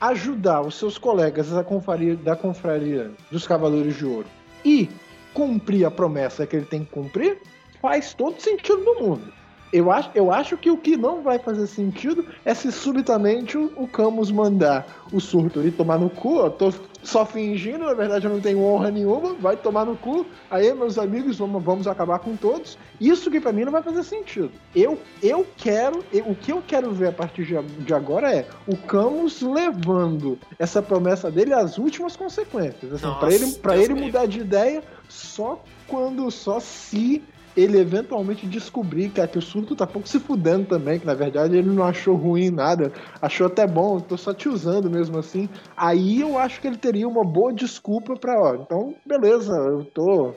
[0.00, 4.26] ajudar os seus colegas da confraria, da confraria dos Cavaleiros de Ouro
[4.64, 4.88] e
[5.34, 7.38] cumprir a promessa que ele tem que cumprir,
[7.80, 9.39] faz todo sentido do mundo.
[9.72, 13.72] Eu acho, eu acho que o que não vai fazer sentido é se subitamente o,
[13.76, 16.38] o Camus mandar o surto ali tomar no cu.
[16.40, 16.72] Eu tô
[17.02, 20.26] só fingindo, na verdade eu não tenho honra nenhuma, vai tomar no cu.
[20.50, 22.76] Aí, meus amigos, vamos, vamos acabar com todos.
[23.00, 24.50] Isso que pra mim não vai fazer sentido.
[24.74, 27.44] Eu, eu quero, eu- o que eu quero ver a partir
[27.84, 32.92] de, agora é o Camus levando essa promessa dele às últimas consequências.
[32.92, 37.22] Assim, para ele, pra Deus ele mudar de ideia só quando, só se
[37.56, 41.56] ele eventualmente descobrir que, que o surto tá pouco se fudendo também, que na verdade
[41.56, 45.48] ele não achou ruim nada, achou até bom, tô só te usando mesmo assim.
[45.76, 50.34] Aí eu acho que ele teria uma boa desculpa pra, ó, então beleza, eu tô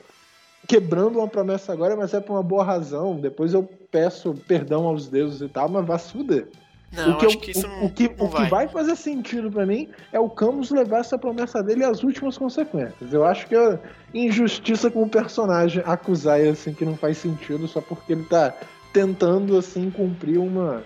[0.68, 3.20] quebrando uma promessa agora, mas é por uma boa razão.
[3.20, 6.48] Depois eu peço perdão aos deuses e tal, mas vai se fuder.
[6.94, 9.66] Não, o que, eu- que o, não, o que, o que vai fazer sentido pra
[9.66, 13.12] mim é o Camus levar essa promessa dele às últimas consequências.
[13.12, 13.80] Eu acho que é
[14.14, 18.54] injustiça com o personagem acusar ele assim que não faz sentido só porque ele tá
[18.94, 20.84] tentando assim cumprir uma,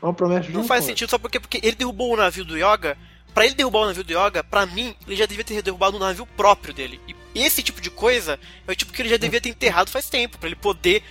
[0.00, 2.96] uma promessa de Não faz sentido só porque, porque ele derrubou o navio do Yoga.
[3.34, 6.00] Pra ele derrubar o navio do Yoga, pra mim, ele já devia ter derrubado o
[6.00, 6.98] navio próprio dele.
[7.34, 10.08] E esse tipo de coisa é o tipo que ele já devia ter enterrado faz
[10.08, 11.02] tempo, pra ele poder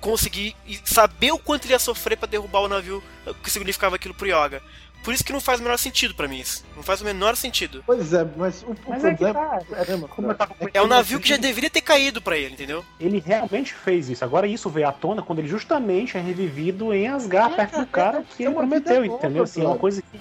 [0.00, 3.96] conseguir e saber o quanto ele ia sofrer pra derrubar o navio, o que significava
[3.96, 4.62] aquilo pro Yoga.
[5.02, 6.62] Por isso que não faz o menor sentido pra mim isso.
[6.76, 7.82] Não faz o menor sentido.
[7.86, 9.40] Pois é, mas o, o Mas é que problema.
[9.58, 9.64] tá.
[9.64, 12.84] problema- Como eu tava É o navio que já deveria ter caído pra ele, entendeu?
[13.00, 14.22] Ele realmente fez isso.
[14.22, 17.82] Agora isso veio à tona quando ele justamente é revivido em Asgard, É, perto do
[17.82, 19.44] é, cara é, que é ele prometeu, entendeu?
[19.44, 20.20] Assim, é uma coisa que.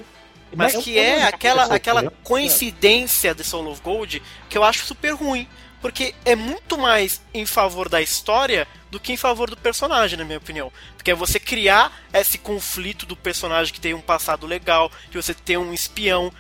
[0.56, 5.12] Mas Não, que é aquela, aquela coincidência de Soul of Gold que eu acho super
[5.14, 5.46] ruim.
[5.82, 10.26] Porque é muito mais em favor da história do que em favor do personagem, na
[10.26, 10.72] minha opinião.
[10.96, 15.34] Porque é você criar esse conflito do personagem que tem um passado legal, de você
[15.34, 16.32] ter um espião.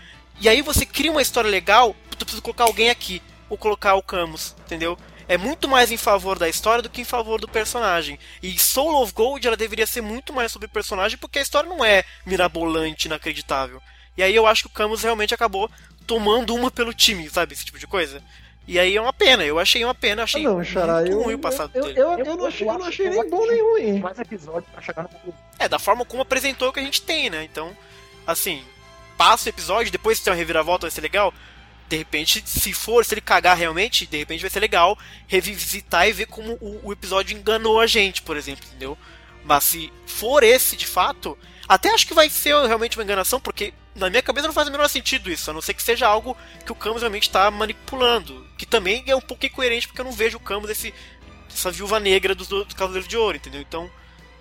[0.41, 4.03] E aí você cria uma história legal, tu precisa colocar alguém aqui, ou colocar o
[4.03, 4.97] Camus, entendeu?
[5.27, 8.17] É muito mais em favor da história do que em favor do personagem.
[8.41, 11.69] E Soul of Gold ela deveria ser muito mais sobre o personagem, porque a história
[11.69, 13.81] não é mirabolante, inacreditável.
[14.17, 15.69] E aí eu acho que o Camus realmente acabou
[16.07, 17.53] tomando uma pelo time, sabe?
[17.53, 18.23] Esse tipo de coisa.
[18.69, 21.33] E aí é uma pena, eu achei uma pena, achei não, Xará, muito eu, ruim
[21.33, 21.99] o passado eu, dele.
[21.99, 23.99] eu, eu, não achei, eu não achei nem bom nem ruim.
[23.99, 25.33] Mais episódio pra chegar no.
[25.57, 27.43] É, da forma como apresentou o que a gente tem, né?
[27.43, 27.75] Então,
[28.27, 28.63] assim,
[29.17, 31.33] passa o episódio, depois se tem uma reviravolta vai ser legal.
[31.87, 34.95] De repente, se for, se ele cagar realmente, de repente vai ser legal
[35.27, 38.95] revisitar e ver como o, o episódio enganou a gente, por exemplo, entendeu?
[39.43, 41.35] Mas se for esse de fato,
[41.67, 44.71] até acho que vai ser realmente uma enganação, porque na minha cabeça não faz o
[44.71, 46.35] menor sentido isso, a não ser que seja algo
[46.65, 48.45] que o Camus realmente está manipulando.
[48.57, 50.93] Que também é um pouco incoerente, porque eu não vejo o Camus esse,
[51.53, 53.61] essa viúva negra dos, dos Cavaleiros de Ouro, entendeu?
[53.61, 53.89] Então,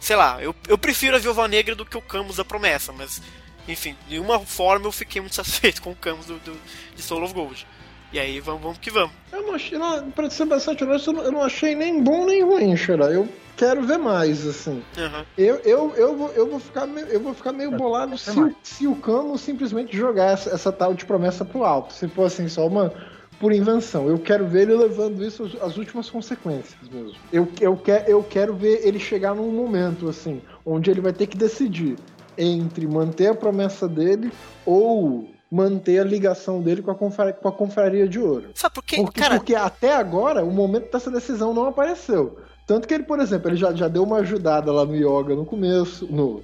[0.01, 3.21] sei lá, eu, eu prefiro a Viúva Negra do que o Camus da Promessa, mas,
[3.67, 6.61] enfim, de uma forma eu fiquei muito satisfeito com o Camus do, do-
[6.95, 7.67] de Soul of Gold.
[8.13, 9.11] E aí, vamos, vamos que vamos.
[9.33, 12.25] Eu não achei, não, pra ser bastante honesto, eu não, eu não achei nem bom
[12.25, 13.07] nem ruim, Xará.
[13.07, 14.83] Eu quero ver mais, assim.
[14.97, 15.27] Aham.
[15.37, 18.55] Eu, eu, eu, vou, eu, vou, ficar meio, eu vou ficar meio bolado se, o-
[18.63, 21.93] se o Camus simplesmente jogar essa, essa tal de promessa pro alto.
[21.93, 22.93] Se for assim, só uma
[23.39, 24.09] por invenção.
[24.09, 27.15] Eu quero ver ele levando isso às, às últimas consequências mesmo.
[27.33, 31.27] Eu, eu, quer, eu quero ver ele chegar num momento, assim, onde ele vai ter
[31.27, 31.97] que decidir
[32.39, 34.33] entre manter a promessa dele
[34.65, 38.51] ou manter a ligação dele com a, confra, com a confraria de ouro.
[38.55, 38.97] Sabe por quê?
[38.97, 42.39] Porque, Cara, porque até agora o momento dessa decisão não apareceu.
[42.67, 45.47] Tanto que ele, por exemplo, ele já, já deu uma ajudada lá no Yoga no
[45.47, 46.43] começo, no,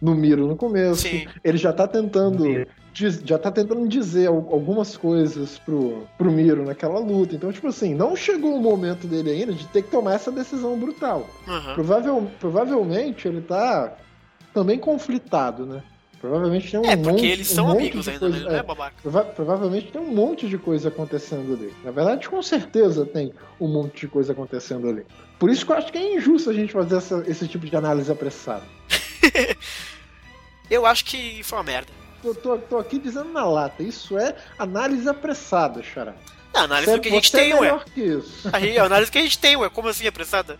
[0.00, 1.02] no Miro no começo.
[1.02, 1.26] Sim.
[1.44, 2.44] Ele já tá tentando.
[2.94, 7.34] Diz- Já tá tentando dizer al- algumas coisas pro, pro Miro naquela luta.
[7.34, 10.76] Então, tipo assim, não chegou o momento dele ainda de ter que tomar essa decisão
[10.78, 11.26] brutal.
[11.74, 13.94] Provavel, provavelmente ele tá
[14.52, 15.82] também conflitado, né?
[16.22, 18.54] Provavelmente tem um É, monte porque eles um são monte amigos ainda, coisa- né?
[18.54, 18.94] É é, babaca.
[19.02, 21.74] prova- provavelmente tem um monte de coisa acontecendo ali.
[21.84, 25.04] Na verdade, com certeza tem um monte de coisa acontecendo ali.
[25.38, 27.74] Por isso que eu acho que é injusto a gente fazer essa- esse tipo de
[27.76, 28.62] análise apressada.
[30.70, 31.88] Eu acho que foi uma merda.
[32.24, 36.14] Eu tô, tô aqui dizendo na lata, isso é análise apressada, Xará.
[36.54, 37.80] Não, a análise Você- que a gente você tem, é ué.
[37.94, 38.48] que isso.
[38.52, 39.68] Aí, a análise que a gente tem, ué.
[39.68, 40.58] Como assim, apressada?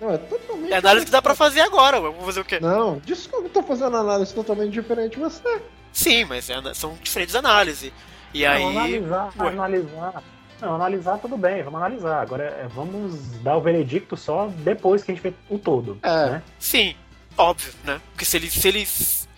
[0.00, 2.10] Não, é totalmente É análise que dá pra fazer agora, ué.
[2.10, 2.58] Vou fazer o quê?
[2.60, 5.62] Não, desculpa, eu tô fazendo análise totalmente diferente de você.
[5.92, 7.92] Sim, mas é são diferentes análises.
[8.32, 8.62] E aí.
[8.62, 9.48] Não, analisar, ué.
[9.48, 10.22] analisar.
[10.60, 12.20] Não, analisar tudo bem, vamos analisar.
[12.20, 15.98] Agora é, vamos dar o veredicto só depois que a gente vê o todo.
[16.02, 16.30] É.
[16.30, 16.42] Né?
[16.58, 16.94] Sim,
[17.36, 18.00] óbvio, né?
[18.10, 19.28] Porque se eles, se eles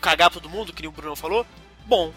[0.00, 1.46] cagar todo mundo, que nem o Bruno falou,
[1.86, 2.12] bom.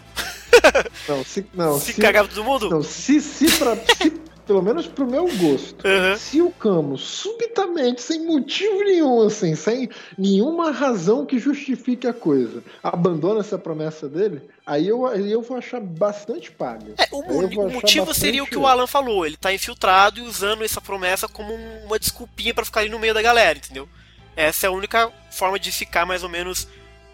[1.08, 4.10] Não, se, não, se, se, cagar todo mundo, não, se, se, pra, se
[4.48, 6.16] pelo menos pro meu gosto, Aham.
[6.16, 12.64] se o Camus subitamente, sem motivo nenhum, assim, sem nenhuma razão que justifique a coisa,
[12.82, 16.94] abandona essa promessa dele, aí eu, aí eu vou achar bastante pago.
[16.98, 19.24] É, o, o motivo seria o que o Alan falou.
[19.26, 22.98] Ele tá infiltrado e usando essa promessa como um- uma desculpinha pra ficar ali no
[22.98, 23.88] meio da galera, entendeu?
[24.34, 26.66] Essa é a única forma de ficar mais ou menos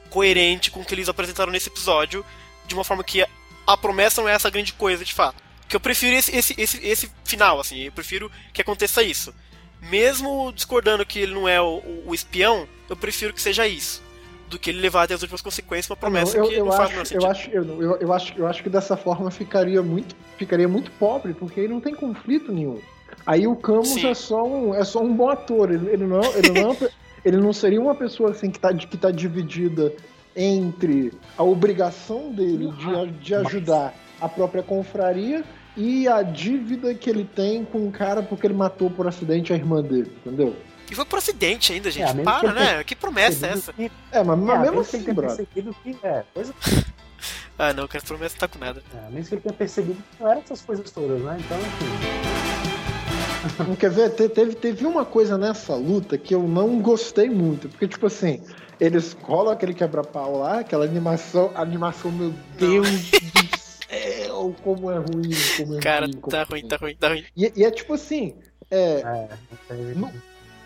[0.09, 2.25] coerente com o que eles apresentaram nesse episódio,
[2.67, 3.27] de uma forma que
[3.67, 5.43] a promessa não é essa grande coisa de fato.
[5.69, 9.35] Que eu prefiro esse, esse, esse, esse final, assim, eu prefiro que aconteça isso.
[9.81, 14.03] Mesmo discordando que ele não é o, o- o espião, eu prefiro que seja isso.
[14.49, 16.89] Do que ele levar até as últimas consequências uma promessa eu, que eu não faz
[16.91, 17.25] o menor acho, sentido.
[17.25, 20.91] eu, acho, eu, eu, eu acho, eu acho que dessa forma ficaria muito, ficaria muito
[20.93, 22.81] pobre, porque ele não tem conflito nenhum.
[23.27, 24.07] Aí o Camus Sim.
[24.09, 25.73] é só, um, é só um bom ator.
[25.73, 26.91] Ele, ele não, ele, não, é
[27.25, 29.93] ele não seria uma pessoa assim que está que tá dividida
[30.37, 35.43] entre a obrigação dele de, de ajudar a própria confraria
[35.77, 39.57] e a dívida que ele tem com o cara porque ele matou por acidente a
[39.57, 40.55] irmã dele, entendeu?
[40.91, 42.21] E foi por acidente ainda, gente.
[42.21, 42.85] É, Para, que ele né?
[42.85, 43.73] Que promessa é essa?
[43.73, 45.47] Que, É, mas, mas é, mesmo que assim, tenha brother.
[45.53, 45.65] que.
[46.03, 46.55] É, coisa,
[47.59, 48.83] Ah, não, essa promessa tá com nada.
[48.95, 51.37] é, mesmo que ele tenha percebido que não eram essas coisas todas, né?
[51.41, 53.65] Então, enfim.
[53.69, 54.11] Não quer ver?
[54.11, 57.69] Te- Teve, teve uma coisa nessa luta que eu não gostei muito.
[57.69, 58.43] Porque, tipo assim,
[58.81, 63.21] eles rolam aquele quebra-pau lá, aquela animação, animação, meu Deus do
[63.89, 66.13] céu, como é ruim, como é Cara, ruim.
[66.21, 67.25] como tá é ruim, tá ruim, tá ruim.
[67.37, 68.35] E, e é tipo assim,
[68.71, 69.03] é,
[69.71, 70.11] É, No-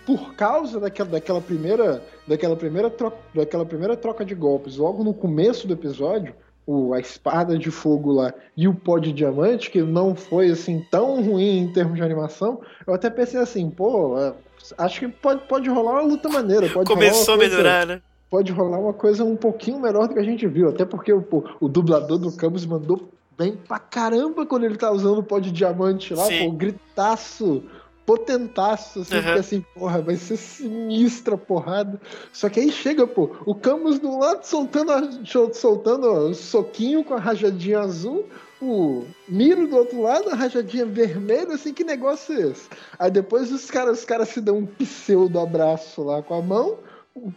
[0.06, 5.12] por causa daquela, daquela primeira daquela primeira troca, daquela primeira troca de golpes, logo no
[5.12, 6.34] começo do episódio,
[6.66, 10.84] o, a espada de fogo lá e o pó de diamante, que não foi assim
[10.90, 14.32] tão ruim em termos de animação, eu até pensei assim, pô, é,
[14.78, 18.00] acho que pode, pode rolar uma luta maneira, pode rolar uma Começou a melhorar, né?
[18.30, 20.68] Pode rolar uma coisa um pouquinho melhor do que a gente viu.
[20.68, 25.18] Até porque pô, o dublador do Camus mandou bem pra caramba quando ele tá usando
[25.18, 26.38] o pó de diamante lá, Sim.
[26.50, 27.62] pô, gritaço,
[28.04, 29.22] potentaço, assim, Uhum.
[29.22, 32.00] porque assim, porra, vai ser sinistra porrada.
[32.32, 35.08] Só que aí chega, pô, o Camus do lado soltando, a-
[35.52, 38.24] soltando ó, soquinho com a rajadinha azul.
[38.60, 42.68] O Miro do outro lado, a rajadinha vermelha, assim, que negócio é esse?
[42.98, 46.76] Aí depois os caras, os caras se dão um pseudo abraço lá com a mão,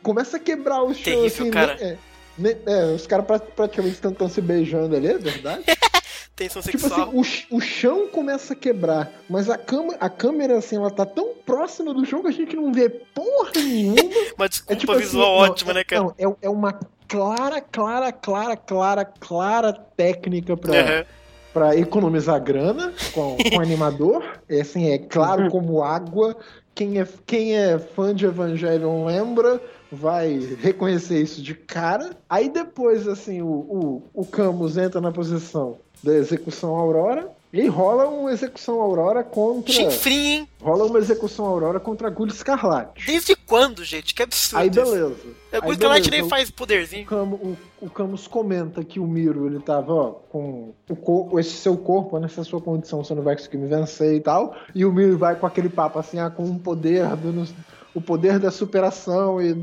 [0.03, 1.75] começa a quebrar o chão, Terrível, assim, cara.
[1.75, 1.81] né?
[1.81, 1.97] É,
[2.37, 5.63] né, é, os caras pra- praticamente estão se beijando ali, é verdade?
[6.35, 7.09] Tensão tipo sexual.
[7.09, 11.05] assim, o, o chão começa a quebrar, mas a, cama, a câmera, assim, ela tá
[11.05, 13.95] tão próxima do chão que a gente não vê porra nenhuma.
[14.37, 16.01] Uma desculpa É tipo assim, visual não, ótima, é- né, cara?
[16.03, 21.05] Não, é, é uma clara, clara, clara, clara, clara técnica pra, Aham.
[21.53, 24.23] pra economizar grana com, com o animador.
[24.49, 26.35] É assim, é claro como água.
[26.73, 29.61] Quem é, quem é fã de Evangelion lembra,
[29.91, 32.11] vai reconhecer isso de cara.
[32.29, 37.29] Aí depois, assim, o, o, o Camus entra na posição da execução Aurora.
[37.53, 39.73] E rola uma execução Aurora contra.
[39.73, 40.47] Chinfrim, hein?
[40.61, 43.05] Rola uma execução Aurora contra Agulha Escarlate.
[43.05, 44.13] Desde quando, gente?
[44.15, 44.61] Que absurdo.
[44.61, 45.15] Aí beleza.
[45.51, 47.05] A Light beleza, nem o- faz o, poderzinho.
[47.05, 51.75] Camo- o- o Camus comenta que o Miro ele tava ó, com o esse seu
[51.75, 54.55] corpo, nessa sua condição, você não vai conseguir me vencer e tal.
[54.73, 57.45] E o Miro vai com aquele papo assim, ah, com um poder, do,
[57.93, 59.53] o poder da superação e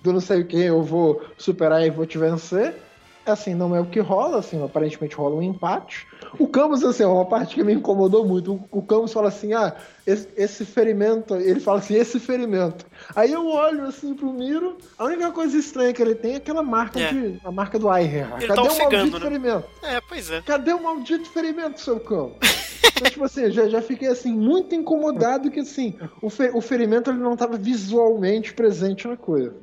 [0.00, 2.76] do não sei o que, eu vou superar e vou te vencer.
[3.26, 6.06] Assim, não é o que rola, assim, aparentemente rola um empate.
[6.38, 8.60] O Camus, assim, é uma parte que me incomodou muito.
[8.70, 9.74] O, Camus fala assim, ah,
[10.06, 12.86] esse, esse ferimento, ele fala assim, esse ferimento.
[13.14, 16.62] Aí eu olho assim pro Miro, a única coisa estranha que ele tem é aquela
[16.62, 17.12] marca É.
[17.12, 17.40] de.
[17.44, 17.92] a marca do.
[17.96, 18.12] Ele
[18.46, 19.20] Cadê tá o maldito né?
[19.20, 19.64] ferimento?
[19.82, 20.40] É, pois é.
[20.42, 22.32] Cadê o maldito ferimento, seu cão?
[22.98, 27.10] Então, tipo assim, já, já fiquei assim, muito incomodado que assim, o, fe- o ferimento
[27.10, 29.54] ele não estava visualmente presente na coisa.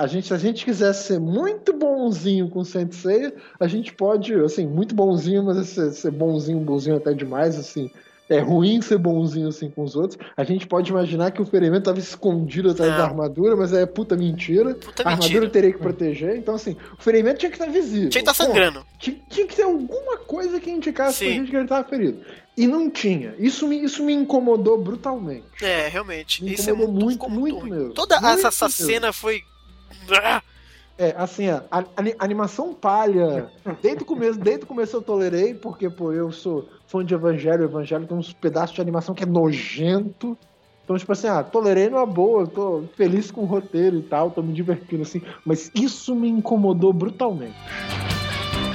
[0.00, 4.32] A gente, se a gente quisesse ser muito bonzinho com o Sensei, a gente pode,
[4.34, 7.90] assim, muito bonzinho, mas ser, ser bonzinho, bonzinho até demais, assim,
[8.26, 10.18] é ruim ser bonzinho assim com os outros.
[10.34, 14.16] A gente pode imaginar que o ferimento tava escondido atrás da armadura, mas é puta
[14.16, 14.74] mentira.
[14.74, 15.50] Puta a armadura mentira.
[15.50, 16.36] teria que proteger.
[16.36, 18.08] Então, assim, o ferimento tinha que estar visível.
[18.08, 18.86] Tinha que estar sangrando.
[18.98, 21.34] Tinha, tinha que ter alguma coisa que indicasse pra Sim.
[21.40, 22.24] gente que ele tava ferido.
[22.56, 23.34] E não tinha.
[23.38, 25.44] Isso me, isso me incomodou brutalmente.
[25.60, 26.42] É, realmente.
[26.42, 27.70] Me Isso é incomodou muito, ficou muito ruim.
[27.70, 27.92] mesmo.
[27.92, 29.42] Toda Muito essa, essa cena foi.
[30.98, 33.50] É, assim, a, a- a animação palha,
[33.80, 37.64] desde o começo, desde o começo eu tolerei, porque, pô, eu sou fã de Evangelho,
[37.64, 40.36] Evangelho tem uns pedaços de animação que é nojento.
[40.84, 44.30] Então, tipo assim, ah, tolerei numa boa, eu tô feliz com o roteiro e tal,
[44.30, 47.54] tô me divertindo assim, mas isso me incomodou brutalmente.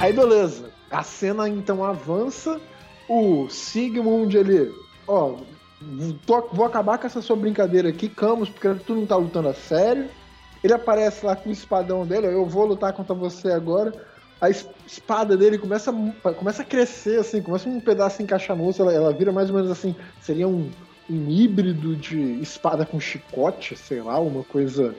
[0.00, 0.70] Aí, beleza.
[0.90, 2.60] A cena então avança,
[3.08, 4.72] o Sigmund, ele,
[5.06, 5.34] ó,
[6.26, 9.54] tô- vou acabar com essa sua brincadeira aqui, Camus, porque tu não tá lutando a
[9.54, 10.08] sério.
[10.66, 13.92] Ele aparece lá com o espadão dele, ó, eu vou lutar contra você agora.
[14.40, 15.94] A es- espada dele começa,
[16.24, 19.70] a- começa a crescer, assim, começa um pedaço caixa-moça, ela, ela vira mais ou menos
[19.70, 20.68] assim, seria um,
[21.08, 24.94] um híbrido de espada com chicote, sei lá, uma coisa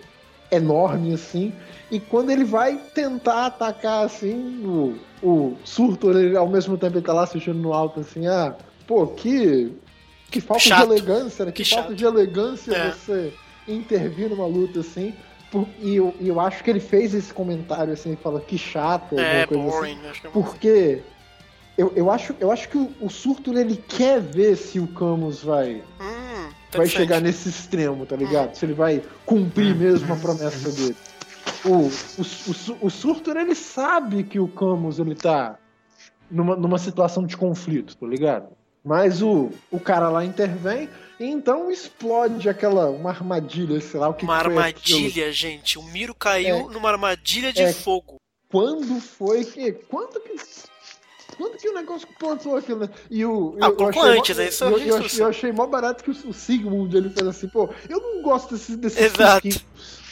[0.50, 1.54] enorme assim.
[1.92, 7.06] E quando ele vai tentar atacar assim, o, o Surtur, ele, ao mesmo tempo ele
[7.06, 8.56] tá lá assistindo no alto assim, ah,
[8.88, 9.72] pô, que,
[10.32, 10.86] que falta Chato.
[10.88, 11.52] de elegância, né?
[11.52, 11.96] Que, Que falta chato.
[11.98, 12.92] de elegância É.
[12.92, 13.34] você
[13.68, 15.14] intervir numa luta assim.
[15.52, 19.18] Por- e eu, e eu acho que ele fez esse comentário assim, fala que chato,
[19.18, 19.96] é, alguma coisa assim.
[19.96, 20.08] boring.
[20.10, 21.04] Acho que é Porque
[21.78, 25.44] eu, eu, acho, eu acho que o, o Surtur ele quer ver se o Camus
[25.44, 28.56] vai, Hum, vai chegar nesse extremo, tá ligado?
[28.56, 30.96] Se ele vai cumprir mesmo a promessa dele.
[31.64, 35.58] O, o, o, o Surtur ele sabe que o Camus ele tá
[36.30, 38.50] numa, numa situação de conflito, tá ligado?
[38.88, 40.88] Mas o, o cara lá intervém
[41.20, 45.78] e então explode aquela uma armadilha, sei lá o que Uma que armadilha, gente.
[45.78, 46.74] O Miro caiu É.
[46.74, 47.74] numa armadilha de É.
[47.74, 48.16] fogo.
[48.50, 49.74] Quando foi que.
[49.74, 50.38] Quando que.
[51.36, 52.90] Quando que o negócio plantou aquilo, né?
[53.12, 53.58] E o.
[53.60, 54.48] Ah, eu- eu achei mó- antes, né?
[54.48, 57.10] Isso eu, é eu, isso, achei, eu achei mó barato que o, o Sigmund ele
[57.10, 59.48] fez assim, pô, eu não gosto desses, desses Exato.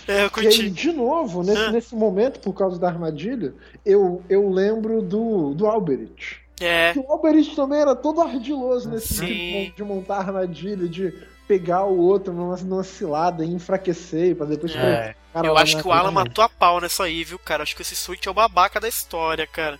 [0.07, 0.69] É, eu E aí, curti.
[0.69, 1.71] de novo, nesse, Ah.
[1.71, 6.41] nesse momento, por causa da armadilha, eu, eu lembro do, do Alberich.
[6.59, 6.93] É.
[6.95, 11.13] O Alberich também era todo ardiloso nesse tipo de, mon- de montar armadilha, de
[11.47, 15.77] pegar o outro numa, numa cilada e enfraquecer, pra depois pegar É, cara Eu acho
[15.77, 17.63] que o Alan matou a pau nessa aí, viu, cara?
[17.63, 19.79] Acho que esse Switch é o babaca da história, cara.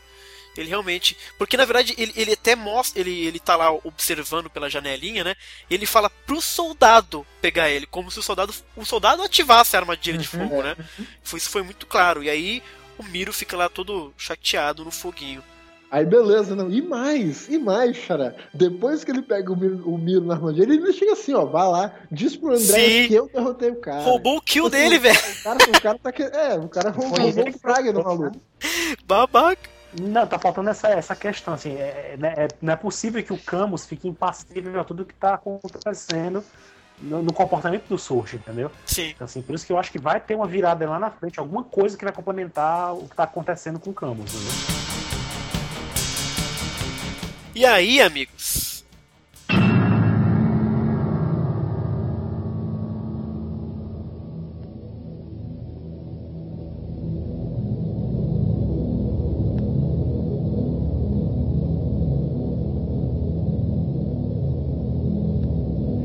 [0.58, 1.18] Ele realmente.
[1.38, 3.00] Porque na verdade ele, ele até mostra.
[3.02, 5.36] Ele, ele tá lá observando pela janelinha, né?
[5.70, 8.54] E ele fala pro soldado pegar ele, como se o soldado.
[8.76, 10.48] O soldado ativasse a armadilha de Uhum.
[10.50, 10.76] fogo, né?
[11.24, 12.24] Foi- Isso foi muito claro.
[12.24, 12.64] E aí
[12.98, 15.44] o Miro fica lá todo chateado no foguinho.
[15.96, 16.70] Aí beleza, não.
[16.70, 18.34] E mais, e mais, Xará.
[18.54, 21.66] Depois que ele pega o Miro, o Miro na armadilha, ele chega assim, ó, vai
[21.66, 23.08] lá, diz pro André Sim.
[23.08, 24.02] que eu derrotei o cara.
[24.02, 25.18] Roubou o kill Assim, dele, velho.
[25.18, 26.24] O cara, o cara tá que...
[26.24, 28.42] É, o cara roubou, roubou ele o trouxe, maluco.
[29.08, 29.70] Babaca.
[30.02, 33.32] Não, tá faltando essa, essa questão, assim, é, é- né, é- não é possível que
[33.32, 36.44] o Camus fique impassível a tudo que tá acontecendo
[37.00, 38.70] no, no comportamento do Surge, entendeu?
[38.86, 39.12] Sim.
[39.16, 41.40] Então, assim, por isso que eu acho que vai ter uma virada lá na frente,
[41.40, 44.85] alguma coisa que vai complementar o que tá acontecendo com o Camus, entendeu?
[47.56, 48.84] E aí, amigos?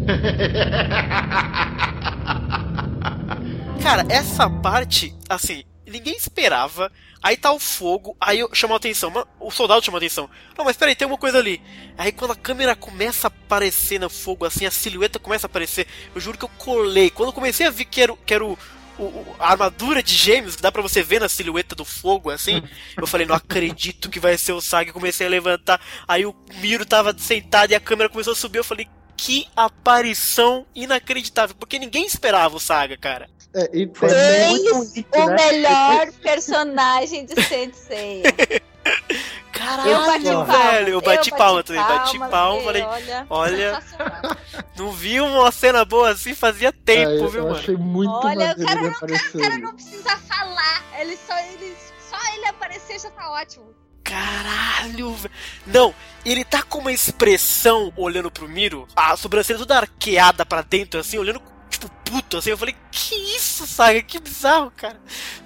[3.82, 6.90] Cara, essa parte, assim, ninguém esperava.
[7.22, 9.12] Aí tá o fogo, aí chamou atenção.
[9.38, 10.30] O soldado chamou atenção.
[10.56, 11.60] Não, mas peraí, tem uma coisa ali.
[11.98, 15.86] Aí quando a câmera começa a aparecer no fogo, assim, a silhueta começa a aparecer,
[16.14, 17.10] eu juro que eu colei.
[17.10, 18.56] Quando eu comecei a ver que era, que era o,
[18.98, 22.62] o- a armadura de gêmeos, que dá pra você ver na silhueta do fogo, assim,
[22.96, 24.88] eu falei, não acredito que vai ser o Saga.
[24.88, 28.58] Eu comecei a levantar, aí o Miro tava sentado e a câmera começou a subir.
[28.58, 28.88] Eu falei,
[29.20, 33.28] que aparição inacreditável, porque ninguém esperava o Saga, cara.
[33.52, 35.36] É, e Foi bonito, o né?
[35.36, 38.22] melhor personagem de Sensei.
[39.52, 40.70] Caralho, Eu bati ó, palma.
[40.72, 43.82] velho, eu bati palma também, bati palma, falei, Olha, olha,
[44.78, 47.56] não vi uma cena boa assim fazia tempo, é, eu viu, mano?
[47.56, 48.90] achei muito Olha, o cara não-.
[48.90, 50.82] O cara não precisa falar.
[50.98, 51.76] Ele só, ele,
[52.08, 53.74] só ele aparecer já tá ótimo.
[54.10, 55.34] Caralho, velho.
[55.66, 60.98] Não, ele tá com uma expressão olhando pro Miro, a sobrancelha toda arqueada pra dentro,
[61.00, 62.50] assim, olhando tipo puto, assim.
[62.50, 64.02] Eu falei, que isso, Saga?
[64.02, 65.00] Que bizarro, cara.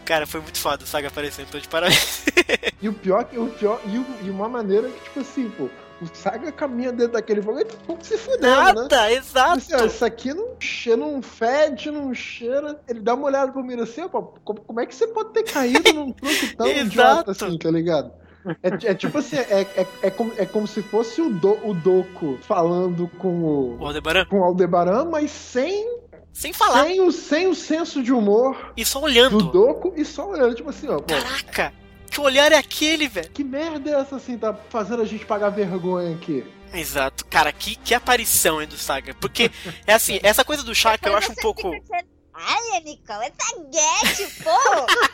[0.04, 2.24] Cara, foi muito foda o Saga aparecendo, então de parabéns.
[2.82, 5.70] E o pior, que- o pior e, o- e uma maneira que, tipo assim, pô,
[6.02, 8.72] o Saga caminha dentro daquele fogo e tá um pouco se fudendo, né?
[8.74, 9.52] Nada, exato.
[9.58, 12.78] Assim, ó, isso aqui não cheira, não fede, não cheira.
[12.86, 15.44] Ele dá uma olhada pro Miro assim, ó, como, como é que você pode ter
[15.44, 18.12] caído num truque tão idiota assim, tá ligado?
[18.62, 21.72] É, é tipo assim, é, é, é, como, é como se fosse o, do, o
[21.74, 24.24] Doku falando com o, O Aldebaran.
[24.26, 25.86] com o Aldebaran, mas sem,
[26.32, 26.84] Sem falar.
[26.84, 29.42] sem, o, sem o senso de humor E só do olhando.
[29.50, 31.72] Doku e só olhando, tipo assim, ó, pô, Caraca!
[32.10, 33.30] Que olhar é aquele, velho?
[33.30, 36.44] que merda é essa assim, tá fazendo a gente pagar vergonha aqui?
[36.72, 37.24] Exato.
[37.26, 39.14] Cara, que, que aparição, hein, do Saga.
[39.20, 39.50] Porque,
[39.86, 41.68] é assim, essa coisa do Chaka eu acho um pouco...
[41.68, 44.50] Olha, Nicole, essa Get, pô!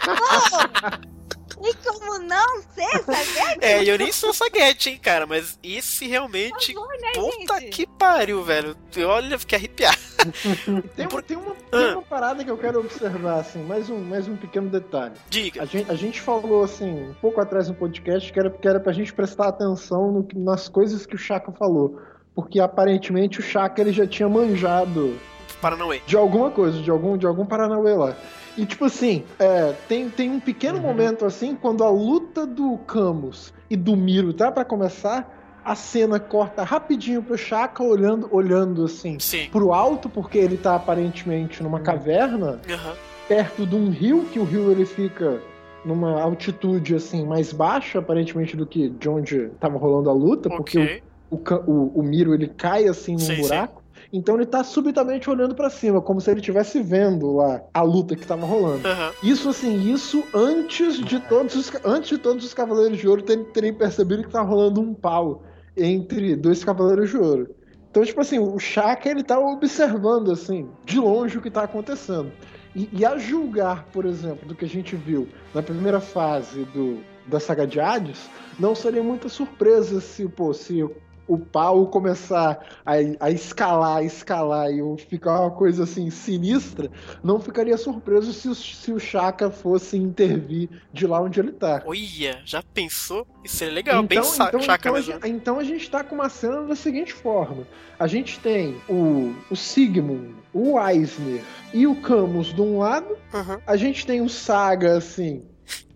[0.06, 1.10] Pô!
[1.62, 2.90] E como não ser
[3.34, 3.58] Get?
[3.60, 6.72] É, eu nem sou saguete, hein, cara, mas esse realmente...
[6.72, 7.70] Favor, né, Puta gente?
[7.70, 8.76] que pariu, velho.
[9.06, 9.98] Olha, fiquei arrepiado.
[10.96, 11.78] Tem, Por- uma, tem, uma, Ah.
[11.78, 15.14] tem uma parada que eu quero observar, assim, mais um, mais um pequeno detalhe.
[15.28, 15.62] Diga.
[15.62, 18.80] A gente, a gente falou, assim, um pouco atrás no podcast que era, que era
[18.80, 22.00] pra gente prestar atenção no nas coisas que o Chaka falou.
[22.34, 25.18] Porque aparentemente o Chaka ele já tinha manjado
[25.60, 26.00] Paranauê.
[26.06, 28.16] de alguma coisa, de algum, de algum Paranauê lá.
[28.56, 33.52] E tipo assim, é, tem, tem um pequeno momento assim, quando a luta do Camus
[33.68, 39.18] e do Miro tá pra começar, a cena corta rapidinho pro Chaka olhando, olhando assim
[39.18, 39.48] Sim.
[39.50, 42.96] pro alto, porque ele tá aparentemente numa caverna, Aham.
[43.28, 45.40] perto de um rio, que o rio ele fica
[45.84, 50.78] numa altitude assim mais baixa aparentemente do que de onde tava rolando a luta, porque
[50.78, 53.68] o o, o, o Miro ele cai assim num Sim, sim.
[54.12, 58.16] Então ele tá subitamente olhando pra cima, como se ele estivesse vendo lá a luta
[58.16, 58.86] que tava rolando.
[58.86, 59.12] Aham.
[59.22, 63.44] Isso assim, isso antes de todos os antes de todos os Cavaleiros de Ouro terem,
[63.44, 65.42] terem percebido que tá rolando um pau
[65.76, 67.54] entre dois Cavaleiros de Ouro.
[67.90, 72.30] Então, tipo assim, o Shaka ele tá observando assim, de longe o que tá acontecendo.
[72.74, 77.00] E, e a julgar, por exemplo, do que a gente viu na primeira fase do,
[77.26, 78.28] da saga de Hades,
[78.58, 80.88] não seria muita surpresa se, pô, se
[81.32, 86.90] o pau começar a, a escalar, escalar e ficar uma coisa assim sinistra,
[87.22, 91.82] não ficaria surpreso se o, se o Chaka fosse intervir de lá onde ele tá.
[91.86, 93.26] Olha, já pensou?
[93.44, 95.12] Isso seria legal, bem sa- Chaka então, a mesmo.
[95.12, 97.66] gente, então a gente tá com uma cena da seguinte forma:
[97.98, 101.42] a gente tem o, o Sigmund, o Eisner
[101.72, 103.60] e o Camus de um lado, Aham.
[103.66, 105.44] a gente tem o Saga assim.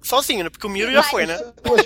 [0.01, 0.51] Sozinho, né?
[0.51, 1.35] Porque o Miro já foi, né?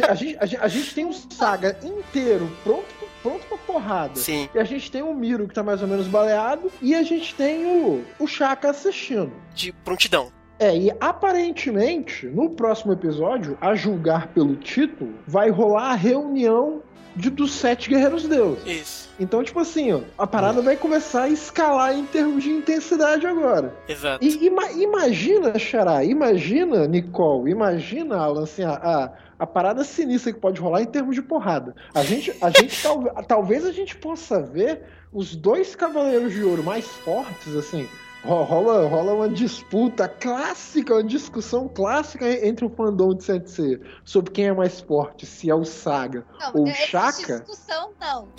[0.08, 2.84] A gente, a gente- a gente tem o Saga inteiro pronto,
[3.22, 4.16] pronto pra porrada.
[4.16, 4.48] Sim.
[4.54, 6.70] E a gente tem o Miro que tá mais ou menos baleado.
[6.80, 9.32] E a gente tem o, o Chaka assistindo.
[9.54, 10.30] De prontidão.
[10.60, 16.82] É, e aparentemente, no próximo episódio, a julgar pelo título, vai rolar a reunião
[17.14, 18.66] de, dos sete guerreiros deuses.
[18.66, 19.08] Isso.
[19.20, 23.74] Então, tipo assim, ó, a parada vai começar a escalar em termos de intensidade agora.
[23.88, 24.24] Exato.
[24.24, 30.40] E ima- imagina, Xará, imagina, Nicole, imagina, Alan, assim, a, a, a parada sinistra que
[30.40, 31.74] pode rolar em termos de porrada.
[31.94, 34.82] A gente, a gente talve- talvez a gente possa ver
[35.12, 37.89] os dois cavaleiros de ouro mais fortes, assim.
[38.24, 44.30] Ro- Rola, rola uma disputa clássica, uma discussão clássica entre o fandom de Sensei sobre
[44.32, 47.38] quem é mais forte, se é o Saga Não, ou o existe Chaka.
[47.40, 48.28] discussão, não.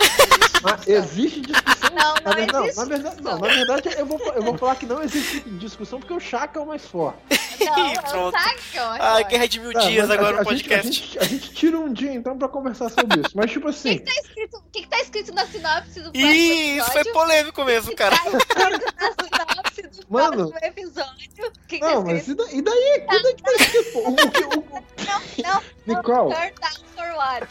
[0.86, 1.90] Existe discussão.
[1.94, 4.76] Não, na não verdade, existe na verdade, não, na verdade eu, vou, eu vou falar
[4.76, 7.18] que não existe discussão porque o Chaka é o mais forte.
[7.64, 8.36] Não, é o Pronto.
[8.38, 8.96] Saga.
[9.02, 10.88] Ah, guerra de mil Tá, dias agora a, no a gente- podcast.
[10.88, 13.30] A gente, a gente tira um dia então pra conversar sobre isso.
[13.34, 16.00] Mas tipo O que, assim, que tá escrito, o que, que tá escrito na sinopse
[16.00, 18.16] do Ih, isso foi polêmico mesmo, cara.
[18.16, 20.50] Tá escrito na sinopse do Mano.
[20.50, 21.30] próximo episódio.
[21.40, 23.04] O que, que não, mas e, da- e daí?
[23.10, 23.98] E daí que tá escrito?
[23.98, 24.64] O, o, que- o,
[25.06, 25.62] Não, não.
[25.86, 27.46] Nicole, Turn down for what?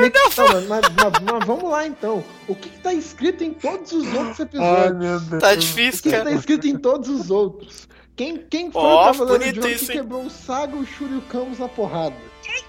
[0.00, 2.24] Nic- não, mas, mas- mas vamos lá então.
[2.48, 4.98] O que, que tá escrito em todos os outros episódios?
[4.98, 5.42] meu Deus.
[5.42, 6.24] Tá O difícil, que, que cara.
[6.30, 7.88] tá escrito em todos os outros?
[8.16, 11.14] Quem, quem foi Ó, o Cavaleiro de Ouro isso, que quebrou o Saga, o Shuri
[11.14, 12.14] e o Camus na porrada?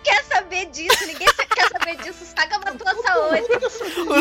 [0.04, 1.06] Quer saber disso?
[1.06, 2.24] Ninguém quer saber disso.
[2.24, 3.44] O Saga matou a Saori.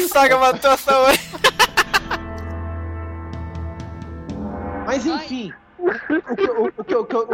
[0.04, 1.18] O Saga matou a Saori.
[4.84, 5.90] Mas enfim, o
[6.34, 7.24] que, eu- tô-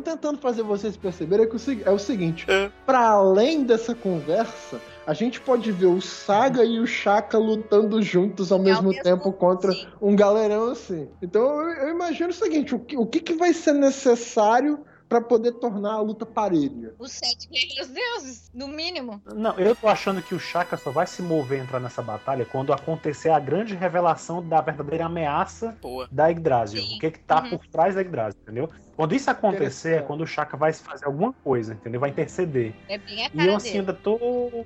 [0.00, 2.70] tentando fazer vocês perceberem é, que o é o seguinte: É.
[2.84, 8.52] pra além dessa conversa, a gente pode ver o Saga e o Shaka lutando juntos
[8.52, 9.86] ao mesmo mesmo- tempo contra sim.
[10.00, 11.08] um galerão assim.
[11.22, 15.20] Então eu, eu imagino o seguinte: o que, o que, que vai ser necessário pra
[15.20, 16.94] poder tornar a luta parelha?
[16.98, 19.22] Os sete guerreiros deuses, no mínimo.
[19.34, 22.44] Não, eu tô achando que o Chaka só vai se mover e entrar nessa batalha
[22.44, 26.08] quando acontecer a grande revelação da verdadeira ameaça Boa.
[26.10, 26.82] da Yggdrasil.
[26.82, 26.96] Sim.
[26.96, 27.50] O que que tá Uhum.
[27.50, 28.68] por trás da Yggdrasil, entendeu?
[28.96, 32.00] Quando isso acontecer, é quando o Chaka vai fazer alguma coisa, entendeu?
[32.00, 32.74] Vai interceder.
[32.88, 33.78] É bem a E cara eu, assim, dele.
[33.80, 34.18] ainda tô.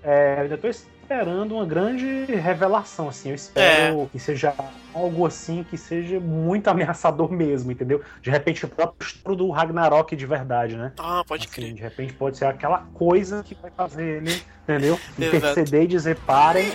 [0.03, 0.69] é, ainda tô
[1.15, 3.31] esperando uma grande revelação, assim.
[3.31, 4.55] Eu espero que seja
[4.95, 8.01] algo assim que seja muito ameaçador mesmo, entendeu?
[8.23, 10.93] De repente, o próprio estouro do Ragnarok de verdade, né?
[11.01, 11.75] Ah, pode Assim, crer.
[11.75, 15.01] de repente pode ser aquela coisa que vai fazer ele, entendeu?
[15.19, 16.71] Interceder e dizer parem.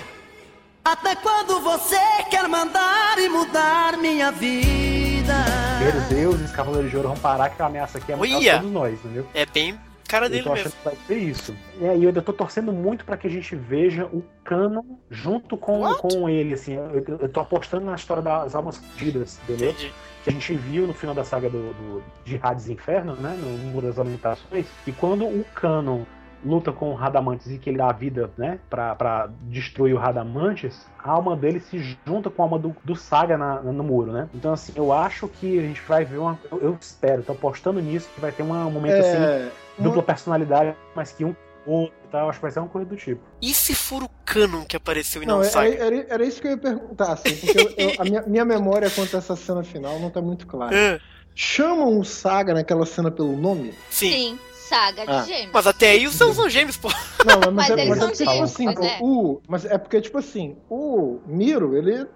[0.83, 1.97] Até quando você
[2.29, 5.33] quer mandar e mudar minha vida?
[5.79, 8.57] Guerreiros deuses, Cavaleiros de Ouro vão parar, que a ameaça aqui é Olha!
[8.57, 9.25] todos nós, entendeu?
[9.33, 10.79] É bem, Cara Eu dele tô achando mesmo.
[10.79, 11.55] que vai ser isso.
[11.81, 15.57] É, e eu ainda tô torcendo muito pra que a gente veja o Canon junto
[15.57, 16.01] com, What?
[16.01, 16.73] com ele, assim.
[16.75, 19.71] Eu, eu- eu tô apostando na história das almas perdidas, entendeu?
[19.71, 19.93] Entendi.
[20.23, 23.37] Que a gente viu no final da saga do, do, de Hades Inferno, né?
[23.39, 24.65] No Muro das Lamentações.
[24.87, 26.03] E quando o Canon
[26.45, 28.59] luta com o Radamantes e que ele dá a vida, né?
[28.69, 32.95] Pra, pra destruir o Radamantes, a alma dele se junta com a alma do, do
[32.95, 34.29] Saga na- no muro, né?
[34.33, 36.39] Então, assim, eu acho que a gente vai ver uma.
[36.51, 39.49] Eu, eu espero, tô apostando nisso, que vai ter uma- um momento assim É,
[39.79, 41.35] dupla uma- personalidade, mas que um
[41.65, 43.19] outro e tal, acho que vai ser uma coisa do tipo.
[43.41, 45.69] E se for o Canon que apareceu e não, Não, era, Saga?
[45.83, 48.89] era, era isso que eu ia perguntar, assim, porque eu- eu- a minha, minha memória
[48.91, 50.95] quanto a essa cena final não tá muito clara.
[50.95, 50.99] Ah,
[51.37, 53.73] Chamam o Saga naquela cena pelo nome?
[53.89, 54.11] sim.
[54.11, 55.21] Sim, saga Ah.
[55.21, 55.51] de gêmeos.
[55.53, 56.89] Mas até aí os são, são gêmeos, pô.
[57.25, 58.97] Não, mas, Mas é, eles mas é são porque, tipo gêmeos, assim, mas é.
[59.01, 62.07] o, mas é porque, tipo assim, o Miro, ele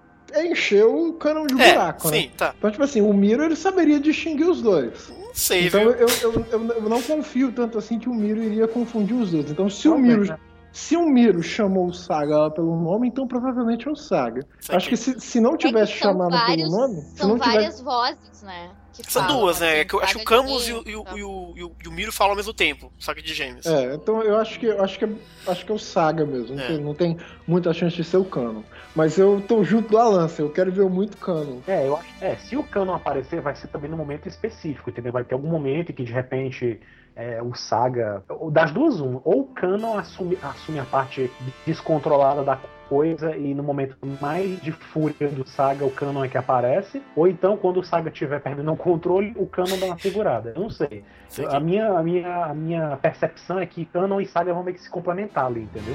[0.48, 2.16] encheu o canão de É, buraco, né?
[2.22, 2.54] sim, tá.
[2.56, 5.08] Então, tipo assim, o Miro, ele saberia distinguir os dois.
[5.10, 5.90] Não sei, Então, viu?
[5.92, 9.50] eu, eu, eu, eu não confio tanto assim que o Miro iria confundir os dois.
[9.50, 10.38] Então, se o Miro, né?
[10.72, 14.46] se o Miro chamou o Saga lá pelo nome, então provavelmente é o Saga.
[14.68, 17.28] Acho que se, se não É que tivesse são chamado vários- pelo nome, se São
[17.30, 18.70] não tivesse várias vozes, né?
[18.92, 19.68] Que São falam, duas, né?
[19.70, 21.18] assim, É que eu acho que o Camus e o, e, o, então.
[21.18, 23.64] e, o, e o- e o Miro falam ao mesmo tempo, Saga de gêmeos.
[23.66, 25.08] É, então eu acho que eu acho que é,
[25.46, 26.56] acho que é o Saga mesmo.
[26.56, 26.66] Não, É.
[26.68, 28.62] tem, não tem muita chance de ser o Canon.
[28.94, 31.60] Mas eu tô junto do Alança, eu quero ver muito Canon.
[31.66, 32.08] É, eu acho.
[32.20, 35.12] É, se o Canon aparecer, vai ser também num momento específico, entendeu?
[35.12, 36.80] Vai ter algum momento em que de repente
[37.16, 38.24] é, o Saga.
[38.52, 39.20] Das duas, um.
[39.24, 41.30] Ou o Canon assume, assume a parte
[41.66, 42.58] descontrolada da
[42.90, 47.00] coisa e no momento mais de fúria do Saga, o Canon é que aparece.
[47.14, 50.52] Ou então, quando o Saga estiver perdendo o controle, o Canon dá uma segurada.
[50.56, 51.04] Eu não sei.
[51.28, 54.64] Sei A que- minha, a, minha, a minha percepção é que Canon e Saga vão
[54.64, 55.94] meio que se complementar ali, entendeu?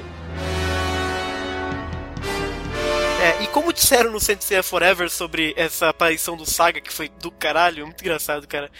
[3.22, 7.30] É, e como disseram no Sensei Forever sobre essa aparição do Saga, que foi do
[7.30, 8.70] caralho, muito engraçado, cara.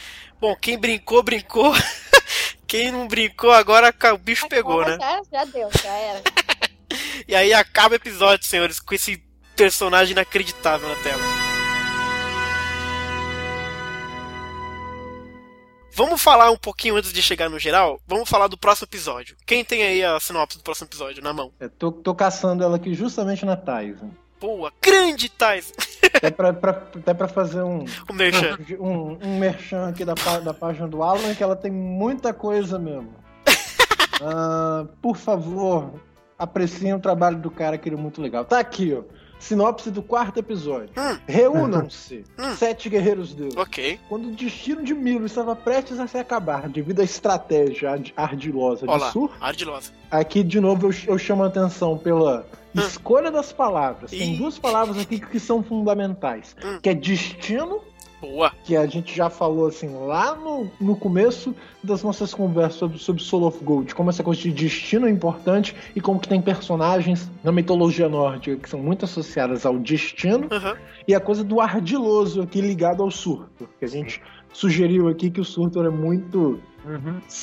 [0.41, 1.75] Bom, quem brincou, brincou.
[2.67, 4.97] quem não brincou, agora o bicho pegou, né?
[4.99, 6.23] Já, já deu, já era.
[7.29, 9.21] E aí acaba o episódio, senhores, com esse
[9.57, 11.23] personagem inacreditável na tela.
[15.93, 17.99] Vamos falar um pouquinho antes de chegar no geral?
[18.07, 19.35] Vamos falar do próximo episódio.
[19.45, 21.51] Quem tem aí a sinopse do próximo episódio na mão?
[21.59, 24.11] Eu tô, tô caçando ela aqui justamente na Tyson.
[24.39, 25.73] Boa, grande Tais!
[26.15, 28.57] Até pra, pra, até pra fazer um, O Merchan.
[28.79, 33.13] um, um merchan aqui da, da página do Alan, que ela tem muita coisa mesmo.
[34.23, 36.01] Ah, por favor,
[36.39, 38.45] apreciem o trabalho do cara, que ele é muito legal.
[38.45, 39.03] Tá aqui, ó.
[39.39, 40.89] Sinopse do quarto episódio.
[40.97, 41.19] Hum.
[41.27, 42.55] Reúnam-se, Hum.
[42.57, 43.57] sete guerreiros deuses.
[43.57, 44.01] Ok.
[44.09, 48.87] Quando o destino de Milo estava prestes a se acabar, devido à estratégia ard- ardilosa
[48.87, 49.93] de Olha lá, Sur, ardilosa.
[50.11, 52.81] aqui de novo eu, eu chamo a atenção pela Hum.
[52.81, 54.11] escolha das palavras.
[54.11, 56.79] Tem duas palavras aqui que são fundamentais, Hum.
[56.83, 57.83] que é destino
[58.21, 58.53] Boa.
[58.65, 63.23] que a gente já falou assim lá no, no começo das nossas conversas sobre, sobre
[63.23, 67.31] Soul of Gold, como essa coisa de destino é importante e como que tem personagens
[67.45, 70.77] na mitologia nórdica que são muito associadas ao destino Aham.
[71.07, 74.23] e a coisa do ardiloso aqui ligado ao surto, que a gente
[74.53, 76.59] sugeriu aqui que o surto é muito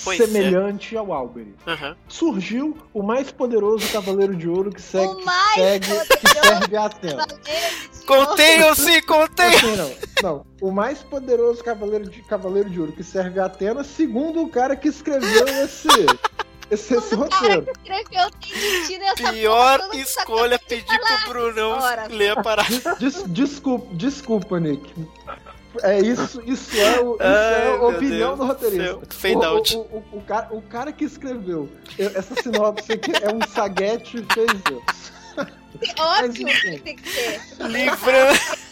[0.03, 0.25] Pois é.
[0.25, 1.55] semelhante ao Albery.
[1.67, 1.95] Aham.
[2.07, 6.85] Surgiu o mais poderoso cavaleiro de ouro que segue, O mais segue que serve a
[6.85, 7.27] Atena.
[8.05, 9.49] Contenham-se, contenham!
[9.55, 9.91] Assim, não,
[10.23, 10.45] não.
[10.61, 14.75] O mais poderoso cavaleiro de, cavaleiro de ouro que serve a Atena, segundo o cara
[14.75, 15.87] que escreveu esse,
[16.69, 17.65] esse, esse roteiro.
[19.31, 21.77] Pior porra escolha pedir pro Brunão
[22.09, 22.95] ler a parada.
[22.99, 24.93] Des- desculpa, desculpa, Nick.
[25.81, 28.99] É isso, isso é, o, isso Ai, é a opinião Deus do roteirista.
[29.09, 29.75] Fade o, out.
[29.75, 34.51] O, o, o, cara, o cara que escreveu essa sinopse aqui é um saguete fez
[34.51, 34.81] isso.
[35.99, 37.41] Óbvio Mas, que tem que ser.
[37.67, 38.29] Livra...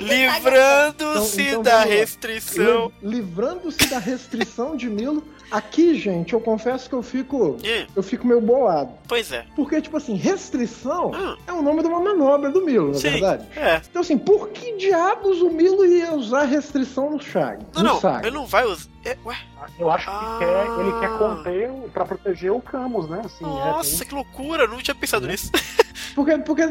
[0.00, 2.92] Livrando-se Então- então da restrição.
[3.02, 5.22] Li- Livrando-se da restrição de Milo.
[5.50, 7.56] Aqui, gente, eu confesso que eu fico.
[7.64, 8.90] Hum, Eu fico meio bolado.
[9.06, 9.44] pois é.
[9.54, 11.36] Porque, tipo assim, restrição Hum.
[11.46, 13.10] é o nome de uma manobra do Milo, na Sim.
[13.10, 13.46] verdade.
[13.56, 13.80] É.
[13.88, 17.64] Então, assim, por que diabos o Milo ia usar restrição no Shag?
[17.74, 18.26] Não, no não, Saga?
[18.26, 18.88] ele não vai usar.
[19.04, 19.36] É, ué,
[19.78, 20.36] Eu acho que Ah.
[20.38, 23.22] quer, ele quer conter o- pra proteger o Camus, né?
[23.24, 25.32] Assim, nossa, que loucura, eu não tinha pensado Né?
[25.32, 25.50] nisso.
[26.14, 26.62] Porque, porque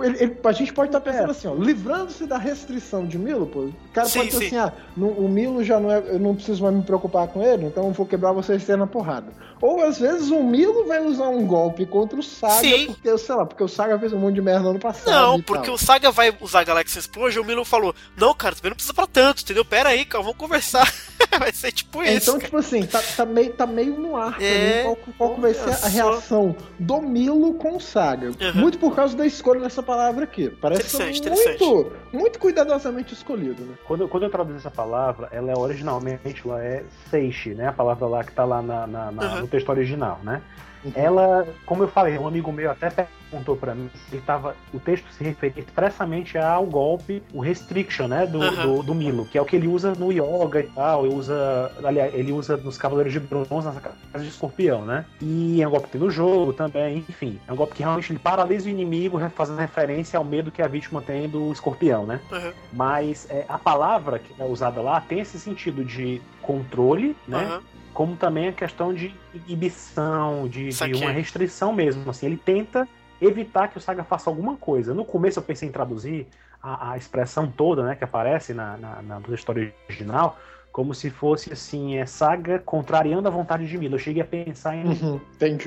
[0.00, 3.60] ele- ele- a gente pode estar pensando assim, ó, livrando-se da restrição de Milo, pô.
[3.60, 4.56] O cara Sim, pode dizer sim.
[4.56, 5.98] assim, ah, no- o Milo já não é.
[5.98, 9.32] Eu não preciso mais me preocupar com ele, então eu vou quebrar vocês na porrada.
[9.60, 12.86] Ou às vezes o Milo vai usar um golpe contra o Saga, Sim.
[12.86, 15.10] porque, sei lá, porque o Saga fez um monte de merda no ano passado.
[15.10, 15.74] Não, e porque tal.
[15.74, 18.94] o Saga vai usar a Galaxy Explosion, o Milo falou: Não, cara, também não precisa
[18.94, 19.64] pra tanto, entendeu?
[19.64, 20.86] Pera aí, calma, vamos conversar.
[21.38, 22.30] vai ser tipo É, isso.
[22.30, 25.40] Então, tipo assim, tá, tá meio, tá meio no ar É, também qual, qual que
[25.40, 25.88] vai ser a só.
[25.88, 28.28] reação do Milo com o Saga.
[28.28, 28.52] Uhum.
[28.54, 30.48] Muito por causa da escolha dessa palavra aqui.
[30.50, 33.74] Parece Interessante, muito, muito cuidadosamente escolhido, né?
[33.86, 37.68] Quando, quando eu traduzo essa palavra, ela é originalmente ela é Seishi, né?
[37.68, 39.40] A palavra lá que tá lá na, na- na- Uhum.
[39.42, 40.40] no texto original, né?
[40.84, 40.92] Uhum.
[40.94, 42.90] Ela, como eu falei, um amigo meu até
[43.30, 48.08] perguntou pra mim se ele tava, o texto se referia expressamente ao golpe, o restriction,
[48.08, 48.76] né, do, Uhum.
[48.76, 51.70] do, do Milo, que é o que ele usa no yoga e tal, ele usa,
[51.84, 55.04] aliás, ele usa nos Cavaleiros de Bronze, nessa casa de escorpião, né?
[55.20, 58.10] E é um golpe que tem no jogo também, enfim, é um golpe que realmente
[58.12, 62.20] ele paralisa o inimigo, fazendo referência ao medo que a vítima tem do escorpião, né?
[62.32, 62.52] Uhum.
[62.72, 67.44] Mas é, a palavra que é usada lá tem esse sentido de controle, né?
[67.44, 67.62] Aham.
[67.98, 72.08] Como também a questão de inibição, de, de uma restrição mesmo.
[72.08, 72.86] Assim, ele tenta
[73.20, 74.94] evitar que o Saga faça alguma coisa.
[74.94, 76.28] No começo eu pensei em traduzir
[76.62, 80.38] a, a expressão toda, né, que aparece na, na, na história original,
[80.70, 83.96] como se fosse assim, é Saga contrariando a vontade de Milo.
[83.96, 85.20] Eu cheguei a pensar em Uhum,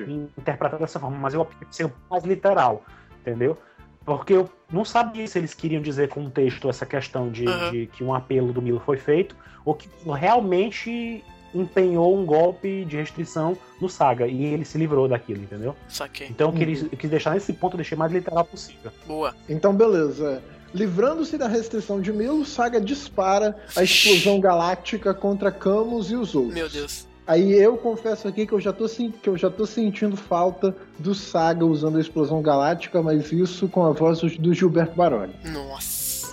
[0.08, 2.86] em interpretar dessa forma, mas eu optei por ser mais literal,
[3.20, 3.58] entendeu?
[4.06, 7.72] Porque eu não sabia se eles queriam dizer com o texto essa questão de, Uhum.
[7.72, 9.36] de que um apelo do Milo foi feito,
[9.66, 11.22] ou que realmente
[11.54, 15.76] empenhou um golpe de restrição no Saga, e ele se livrou daquilo, entendeu?
[15.88, 16.28] Saquei.
[16.30, 16.90] Então eu, queria, Uhum.
[16.92, 18.92] eu quis deixar nesse ponto, eu deixei mais literal possível.
[19.08, 19.34] Boa.
[19.50, 20.42] Então, beleza.
[20.74, 26.54] Livrando-se da restrição de Milo, Saga dispara a explosão galáctica contra Camus e os outros.
[26.54, 27.06] Meu Deus.
[27.28, 31.14] Aí eu confesso aqui que eu já tô, que eu já tô sentindo falta do
[31.14, 35.34] Saga usando a explosão galáctica, mas isso com a voz do- do Gilberto Baroni.
[35.46, 36.32] Nossa.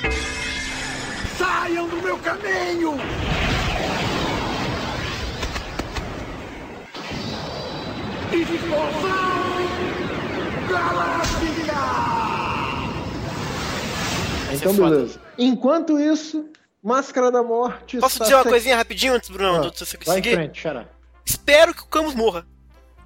[1.37, 2.93] Saiam do meu caminho!
[8.33, 9.09] Explosão
[10.69, 11.75] galáctica!
[14.49, 15.21] Ser Então, beleza.
[15.39, 16.47] Enquanto isso,
[16.83, 17.99] Máscara da Morte.
[17.99, 20.35] Posso dizer uma se- coisinha rapidinho antes, Bruno, Ah, do você Vai em seguir?
[20.35, 20.63] frente.
[21.25, 22.47] Espero que o Camus morra.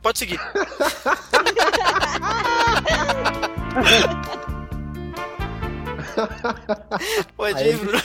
[0.02, 0.40] Pode seguir.
[7.36, 8.00] Pode ir, Bruno.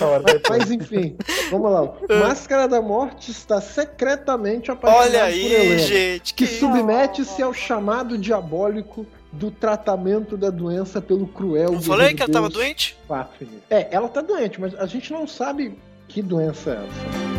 [0.49, 1.15] Mas enfim,
[1.51, 1.93] vamos lá.
[2.27, 6.33] Máscara da Morte está secretamente apaixonado Olha por aí, Helena, gente.
[6.33, 6.59] que Que...
[6.59, 12.49] submete-se ao chamado diabólico do tratamento da doença pelo cruel Não falei que ela tava
[12.49, 12.97] deus doente?
[13.07, 13.59] Fafnir.
[13.69, 15.77] É, ela tá doente, mas a gente não sabe
[16.07, 17.37] que doença é essa.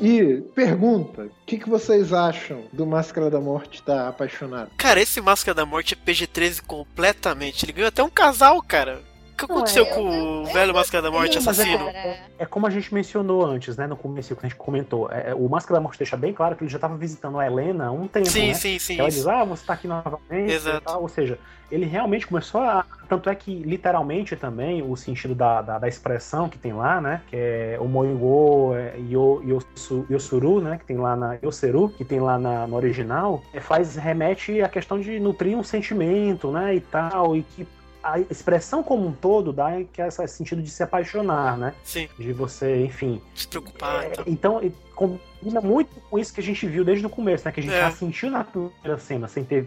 [0.00, 4.70] E pergunta, o que, que vocês acham do Máscara da Morte estar apaixonado?
[4.76, 7.64] Cara, esse Máscara da Morte é PG-13 completamente.
[7.64, 9.00] Ele ganhou até um casal, cara.
[9.34, 11.86] O que aconteceu eu- com eu- o velho Máscara da Morte é assassino?
[11.86, 13.86] Cara, É como a gente mencionou antes, né?
[13.86, 15.10] No começo que a gente comentou.
[15.10, 17.46] É, é, o Máscara da Morte deixa bem claro que ele já estava visitando a
[17.46, 18.54] Helena há um tempo, Sim, né?
[18.54, 18.98] sim, sim.
[18.98, 20.52] Ela diz, ah, você tá aqui novamente.
[20.52, 20.76] Exato.
[20.78, 21.02] e tal.
[21.02, 21.38] Ou seja,
[21.70, 22.84] ele realmente começou a.
[23.08, 27.20] Tanto é que, literalmente, também, o sentido da, da, da expressão que tem lá, né?
[27.28, 30.78] Que é o Moigo é, Yo, Yosu- Yosuru, né?
[30.78, 31.34] Que tem lá na.
[31.42, 35.62] Yoseru, que tem lá na, no original, é, faz, remete à questão de nutrir um
[35.64, 36.74] sentimento, né?
[36.76, 37.36] E tal.
[37.36, 37.66] E que
[38.04, 41.72] a expressão como um todo dá que é esse sentido de se apaixonar, né?
[41.82, 44.24] Sim, De você, enfim, se preocupar e é, tal.
[44.28, 47.52] então, e combina muito com isso que a gente viu desde o começo, né?
[47.52, 47.80] Que a gente É.
[47.80, 49.66] já sentiu na primeira cena, sem ter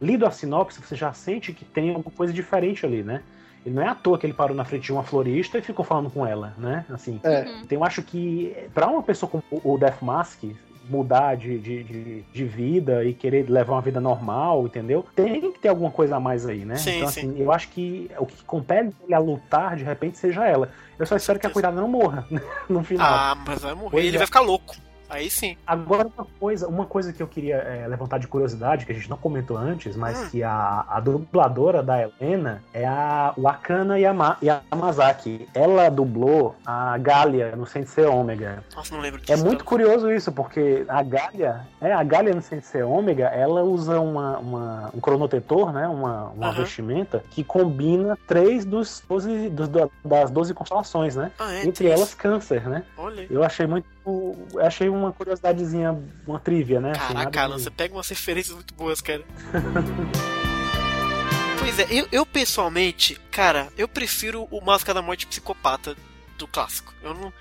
[0.00, 3.22] lido a sinopse, você já sente que tem alguma coisa diferente ali, né?
[3.66, 5.84] E não é à toa que ele parou na frente de uma florista e ficou
[5.84, 6.84] falando com ela, né?
[6.90, 10.44] Assim, É, então eu acho que para uma pessoa como o Death Mask
[10.88, 15.04] mudar de, de, de, de vida e querer levar uma vida normal, entendeu?
[15.14, 16.76] Tem que ter alguma coisa a mais aí, né?
[16.76, 17.20] Sim, então, sim.
[17.20, 20.70] assim, eu acho que o que compele ele a lutar, de repente, seja ela.
[20.98, 22.26] Eu só espero que a cuidada não morra
[22.68, 23.06] no final.
[23.06, 23.90] Ah, mas vai morrer.
[23.90, 24.18] Pois Ele é.
[24.18, 24.74] vai ficar louco.
[25.10, 25.56] Aí sim.
[25.66, 29.08] Agora, uma coisa, uma coisa que eu queria é, levantar de curiosidade, que a gente
[29.10, 30.28] não comentou antes, mas Hum.
[30.30, 35.48] que a, a dubladora da Helena é a Wakana Yama, Yamazaki.
[35.54, 38.62] Ela dublou a Galia no Sensei Ômega.
[38.74, 39.32] Nossa, não lembro disso.
[39.32, 44.00] É muito curioso isso, porque a Galia, é, a Galia no Sensei Ômega, ela usa
[44.00, 49.68] uma, uma- um cronotetor, né, uma, uma vestimenta que combina três dos 12, dos,
[50.04, 51.30] das 12 constelações, né?
[51.38, 52.84] Ah, é, Entre elas câncer, né?
[52.96, 53.26] Olha.
[53.30, 53.86] Eu achei muito.
[54.06, 56.92] eu achei uma curiosidadezinha, uma trivia, né?
[56.92, 59.22] Assim, Caraca, Alan, você pega umas referências muito boas, cara.
[61.58, 65.96] pois é, eu, eu pessoalmente, cara, eu prefiro o Máscara da Morte Psicopata
[66.38, 66.92] do clássico.
[67.02, 67.32] Eu não.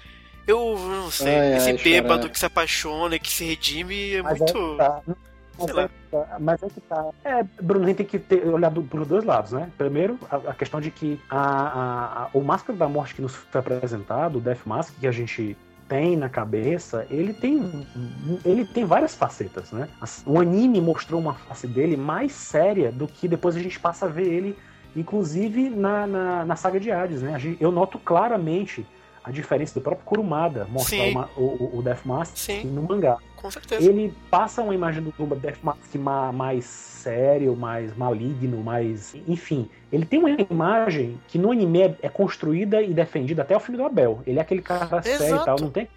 [0.45, 1.35] Eu não sei.
[1.37, 2.29] Ai, Esse ai, bêbado xará.
[2.33, 4.73] que se apaixona, que se redime, é Mas muito.
[4.73, 5.01] é tá.
[5.59, 5.81] Mas sei lá.
[5.83, 6.37] é, que tá.
[6.39, 7.05] Mas é que tá.
[7.25, 9.69] É, Bruno, a gente tem que ter, olhar do, pelos dois lados, né?
[9.77, 13.35] Primeiro, a, a questão de que a, a- a- o Máscara da Morte que nos
[13.35, 15.57] foi apresentado, o Death Mask, que a gente
[15.87, 17.85] tem na cabeça, ele tem,
[18.43, 19.87] ele tem várias facetas, né?
[20.25, 24.09] O anime mostrou uma face dele mais séria do que depois a gente passa a
[24.09, 24.57] ver ele,
[24.95, 27.39] inclusive na, na, na saga de Hades, né?
[27.59, 28.85] Eu noto claramente
[29.23, 32.03] a diferença do próprio Kurumada mostrar uma- o, o Death
[32.33, 32.65] Sim.
[32.67, 33.17] no mangá.
[33.37, 33.87] Com certeza.
[33.87, 39.15] Ele passa uma imagem do, Death Mask ma- mais sério, mais maligno, mais.
[39.27, 43.59] Enfim, ele tem uma imagem que no anime é, é construída e defendida até o
[43.59, 44.21] filme do Abel.
[44.27, 45.45] Ele é aquele cara sério e Exato.
[45.45, 45.87] tal, não tem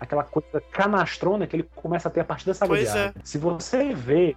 [0.00, 3.12] aquela coisa canastrona que ele começa a ter a partir dessa Pois é.
[3.22, 4.34] Se você vê,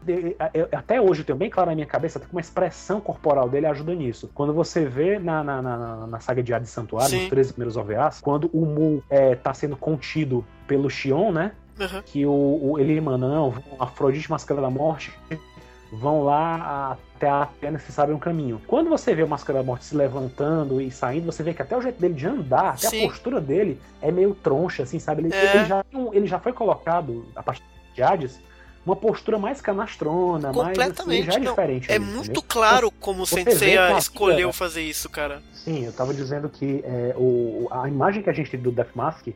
[0.53, 3.65] eu- até hoje eu tenho bem claro na minha cabeça, que uma expressão corporal dele
[3.65, 4.29] ajuda nisso.
[4.35, 7.19] Quando você vê na, na, na, na saga de Hades Santuário, Sim.
[7.21, 11.53] nos três primeiros OVAs, quando o Mu é, tá sendo contido pelo Xion, né?
[11.79, 12.01] Aham.
[12.05, 12.31] que o,
[12.71, 15.11] o- ele manda, não, Afrodite Máscara da Morte
[15.91, 18.61] vão lá até a Atena se sabe um caminho.
[18.67, 21.77] Quando você vê o Máscara da Morte se levantando e saindo, você vê que até
[21.77, 23.05] o jeito dele de andar, até Sim.
[23.05, 25.21] a postura dele é meio troncha, assim, sabe?
[25.23, 25.55] Ele, É.
[25.57, 28.39] ele já, ele já foi colocado, a partir de Hades,
[28.85, 31.91] uma postura mais canastrona, mais assim, Completamente, já é não, diferente.
[31.91, 32.43] É ali, muito entendeu?
[32.47, 35.41] claro como o Sensei escolheu fazer isso, cara.
[35.53, 38.91] Sim, eu tava dizendo que é, o, a imagem que a gente tem do Death
[38.95, 39.27] Mask,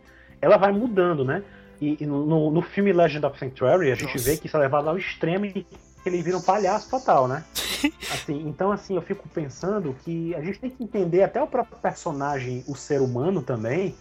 [0.41, 1.41] ela vai mudando, né?
[1.81, 4.29] E, e no, no- filme Legend of Sanctuary, a gente Nossa.
[4.29, 5.65] vê que isso é levado ao extremo e que
[6.05, 7.43] ele vira um palhaço total, né?
[8.11, 11.77] Assim, então, assim, eu fico pensando que a gente tem que entender até o próprio
[11.77, 13.95] personagem, o ser humano também,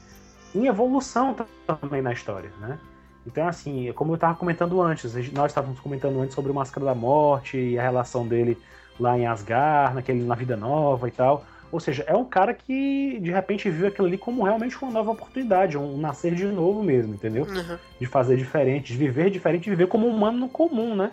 [0.52, 1.36] em evolução
[1.66, 2.78] também na história, né?
[3.24, 6.94] Então, assim, como eu estava comentando antes, nós estávamos comentando antes sobre o Máscara da
[6.94, 8.58] Morte e a relação dele
[8.98, 11.44] lá em Asgard, naquele, na Vida Nova e tal.
[11.70, 15.10] Ou seja, é um cara que de repente viu aquilo ali como realmente uma nova
[15.10, 17.44] oportunidade, um nascer de novo mesmo, entendeu?
[17.44, 17.78] Uhum.
[18.00, 21.10] De fazer diferente, de viver diferente, de viver como um humano comum, né?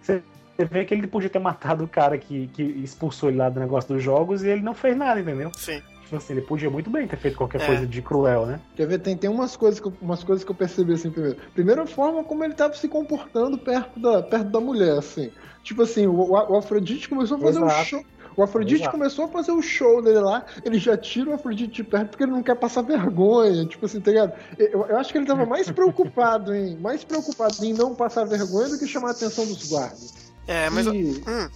[0.00, 0.22] Você
[0.58, 3.92] vê que ele podia ter matado o cara que, que expulsou ele lá do negócio
[3.92, 5.50] dos jogos e ele não fez nada, entendeu?
[5.54, 5.82] Sim.
[6.04, 7.66] Tipo assim, ele podia muito bem ter feito qualquer É.
[7.66, 8.60] coisa de cruel, né?
[8.76, 9.00] Quer ver?
[9.00, 11.36] Tem, tem umas, coisas que eu, umas coisas que eu percebi assim primeiro.
[11.52, 15.32] Primeiro, a forma como ele tava se comportando perto da, perto da mulher, assim.
[15.64, 17.84] Tipo assim, o, o Afrodite começou a fazer um Exato.
[17.86, 18.04] show.
[18.36, 18.90] O Afrodite Exato.
[18.90, 22.24] começou a fazer o show dele lá, ele já tira o Afrodite de perto porque
[22.24, 24.34] ele não quer passar vergonha, tipo assim, tá ligado?
[24.58, 28.68] Eu, eu acho que ele tava mais preocupado em mais preocupado em não passar vergonha
[28.68, 30.14] do que chamar a atenção dos guardas.
[30.46, 30.86] É, mas.
[30.86, 31.48] E Hum,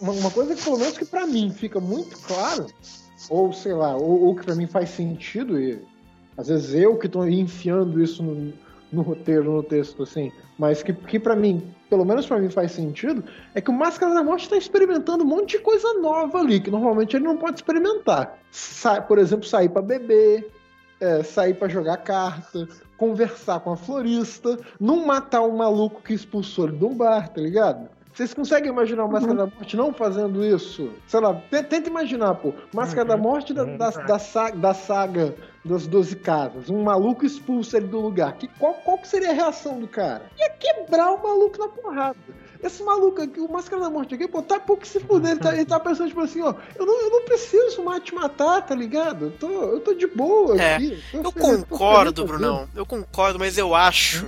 [0.00, 2.66] uma, uma coisa que pelo menos que pra mim fica muito claro,
[3.28, 5.78] ou sei lá, ou, ou que pra mim faz sentido, e
[6.36, 8.52] às vezes eu que tô enfiando isso no,
[8.94, 12.72] no roteiro, no texto, assim, mas que, que para mim, pelo menos pra mim faz
[12.72, 16.60] sentido, é que o Máscara da Morte tá experimentando um monte de coisa nova ali,
[16.60, 18.38] que normalmente ele não pode experimentar.
[18.50, 20.50] Sa- por exemplo, sair pra beber,
[21.00, 26.68] é, sair pra jogar carta, conversar com a florista, não matar um maluco que expulsou
[26.68, 27.88] ele de um bar, tá ligado?
[28.14, 30.92] Vocês conseguem imaginar o Máscara da Morte não fazendo isso?
[31.08, 32.54] Sei lá, te- tenta imaginar, pô.
[32.72, 35.34] Máscara da Morte da, da, da, saga, da saga
[35.64, 36.70] das 12 casas.
[36.70, 38.34] Um maluco expulsa ele do lugar.
[38.34, 40.30] Que, qual, qual que seria a reação do cara?
[40.38, 42.16] Ia quebrar o maluco na porrada.
[42.62, 45.32] Esse maluco aqui, o Máscara da Morte aqui, pô, tá pouco se fuder.
[45.32, 48.14] Ele tá, ele tá pensando, tipo assim, ó, eu não, eu não preciso mais te
[48.14, 49.24] matar, tá ligado?
[49.26, 51.02] Eu tô, eu tô de boa É, aqui.
[51.12, 52.68] Eu feliz, tô concordo, Brunão.
[52.76, 54.26] Eu concordo, mas eu acho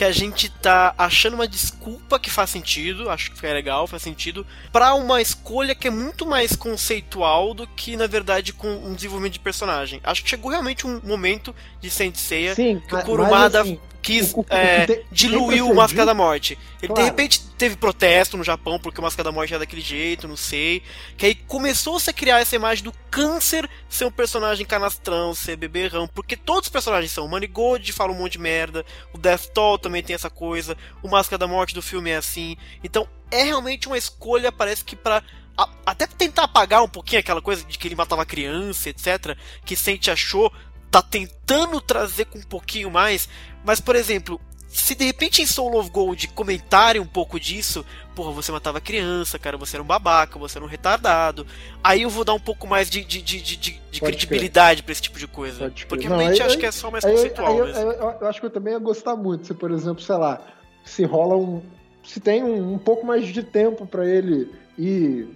[0.00, 4.02] que a gente tá achando uma desculpa que faz sentido, acho que é legal, faz
[4.02, 8.94] sentido, pra uma escolha que é muito mais conceitual do que, na verdade, com um
[8.94, 10.00] desenvolvimento de personagem.
[10.02, 14.32] Acho que chegou realmente um momento de Saint Seiya Sim, que o Kurumada assim, quis
[14.32, 16.58] o- o- o que é, diluir tem o Máscara da Morte.
[16.82, 17.02] Ele Claro.
[17.02, 20.36] de repente teve protesto no Japão porque o Máscara da Morte era daquele jeito, não
[20.36, 20.82] sei.
[21.16, 26.08] Que aí começou-se a criar essa imagem do câncer ser um personagem canastrão, ser beberrão.
[26.08, 27.26] Porque todos os personagens são.
[27.26, 28.84] O Manigold fala um monte de merda.
[29.12, 30.76] O Death Toll também tem essa coisa.
[31.02, 32.56] O Máscara da Morte do filme é assim.
[32.82, 35.22] Então é realmente uma escolha, parece que pra.
[35.58, 39.36] a- até tentar apagar um pouquinho aquela coisa de que ele matava criança, etc.
[39.64, 40.50] Que Sente achou.
[40.90, 43.28] Tá tentando trazer com um pouquinho mais.
[43.64, 47.84] Mas, por exemplo, se de repente em Soul of Gold comentarem um pouco disso,
[48.14, 51.46] porra, você matava criança, cara, você era um babaca, você era um retardado,
[51.82, 55.02] aí eu vou dar um pouco mais de, de, de, de, de- credibilidade pra esse
[55.02, 55.58] tipo de coisa.
[55.64, 55.86] Pode.
[55.86, 57.80] Porque Não, realmente aí- acho aí- que é só mais Aí conceitual eu, mesmo.
[57.92, 60.40] eu- acho que eu também ia gostar muito se, por exemplo, sei lá,
[60.84, 61.62] se rola um.
[62.04, 65.28] Se tem um, um pouco mais de tempo pra ele ir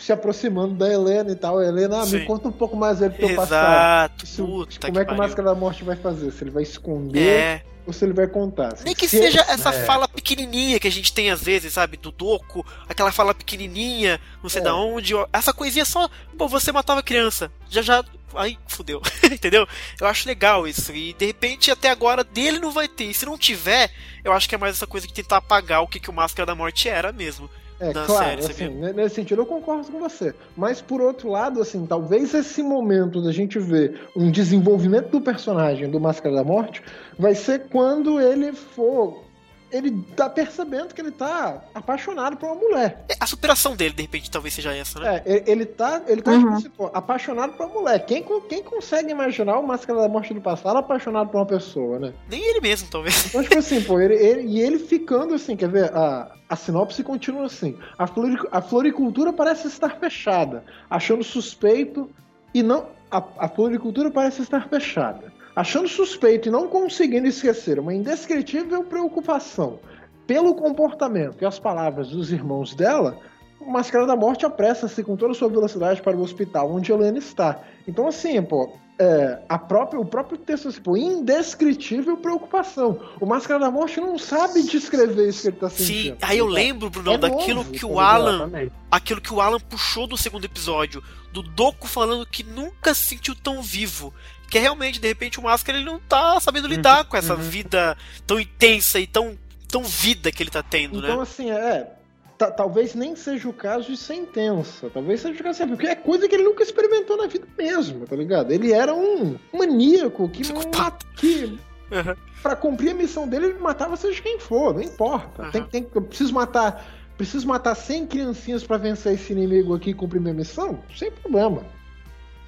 [0.00, 1.58] se aproximando da Helena e tal.
[1.58, 4.08] A Helena, ah, me conta um pouco mais aí do teu passado.
[4.10, 5.16] Exato, Isso- puta como que é que o.
[5.16, 6.30] Máscara da Morte vai fazer?
[6.32, 8.74] Se ele vai esconder É, ou se ele vai contar?
[8.84, 9.84] nem que Se- seja essa é.
[9.84, 14.48] fala pequenininha que a gente tem às vezes, sabe, do Doku, aquela fala pequenininha, não
[14.48, 14.64] sei É.
[14.64, 16.08] da onde, essa coisinha só,
[16.38, 18.04] pô, você matava criança, já já,
[18.34, 19.66] aí fudeu, entendeu?
[20.00, 23.26] Eu acho legal isso, e de repente até agora dele não vai ter, e se
[23.26, 23.90] não tiver,
[24.24, 26.46] eu acho que é mais essa coisa de tentar apagar o que, que o Máscara
[26.46, 27.50] da Morte era mesmo.
[27.80, 30.34] É, da claro, série, assim, nesse sentido eu concordo com você.
[30.54, 35.90] Mas por outro lado, assim, talvez esse momento da gente ver um desenvolvimento do personagem
[35.90, 36.82] do Máscara da Morte
[37.18, 39.29] vai ser quando ele for
[39.72, 43.04] ele tá percebendo que ele tá apaixonado por uma mulher.
[43.08, 45.22] É, A superação dele, de repente, talvez seja essa, né?
[45.24, 46.40] É, ele, ele tá, ele tá Uhum.
[46.40, 48.04] tipo assim, pô, apaixonado por uma mulher.
[48.06, 52.12] Quem, quem consegue imaginar o Máscara da Morte do passado apaixonado por uma pessoa, né?
[52.28, 53.26] Nem ele mesmo, talvez.
[53.26, 55.92] Então, tipo assim, pô, ele, ele- e ele ficando assim, quer ver?
[55.94, 57.76] A, a sinopse continua assim.
[57.98, 62.10] A, flori- a floricultura parece estar fechada, achando suspeito
[62.54, 62.86] e não.
[63.10, 65.29] A, a floricultura parece estar fechada.
[65.54, 69.80] Achando suspeito e não conseguindo esquecer uma indescritível preocupação
[70.26, 73.18] pelo comportamento e as palavras dos irmãos dela,
[73.60, 77.18] o Máscara da Morte apressa-se com toda a sua velocidade para o hospital onde Helena
[77.18, 77.60] está.
[77.86, 83.00] Então, assim, pô, é, a própria, o próprio texto, assim, pô, indescritível preocupação.
[83.18, 86.12] O Máscara da Morte não sabe descrever isso que ele tá sentindo.
[86.12, 88.06] Sim, aí eu lembro, Brunão, É daquilo novo, que tá o ligado?
[88.06, 88.34] Alan.
[88.34, 88.72] Exatamente.
[88.90, 91.02] Aquilo que o Alan puxou do segundo episódio.
[91.32, 94.12] Do Doku falando que nunca se sentiu tão vivo.
[94.50, 97.96] Que é realmente, de repente, o Máscara ele não tá sabendo lidar com essa vida
[98.26, 101.22] tão intensa e tão, tão vida que ele tá tendo, Então, né?
[101.22, 101.88] assim, é.
[102.36, 104.90] ta- Talvez nem seja o caso de ser intensa.
[104.92, 108.04] Talvez seja o caso, assim, porque é coisa que ele nunca experimentou na vida mesmo,
[108.06, 108.50] tá ligado?
[108.50, 110.40] Ele era um maníaco que.
[110.42, 111.06] Psicopata.
[111.16, 111.56] Que,
[111.90, 112.14] Uhum.
[112.40, 115.42] pra cumprir a missão dele, ele matava seja quem for, não importa.
[115.42, 115.50] Aham.
[115.50, 116.86] Tem, tem, eu preciso matar.
[117.16, 120.82] Preciso matar 100 criancinhas pra vencer esse inimigo aqui e cumprir minha missão?
[120.96, 121.64] Sem problema.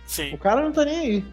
[0.07, 0.33] Sim.
[0.33, 1.25] O cara não tá nem aí.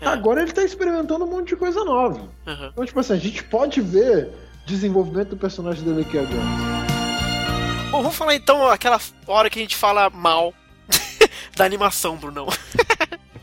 [0.00, 0.06] É.
[0.06, 2.20] Agora ele tá experimentando um monte de coisa nova.
[2.46, 2.68] Uhum.
[2.72, 4.30] Então, tipo assim, a gente pode ver
[4.66, 6.86] desenvolvimento do personagem dele aqui agora.
[7.90, 10.52] Bom, vamos falar então aquela hora que a gente fala mal
[11.56, 12.46] da animação, Brunão.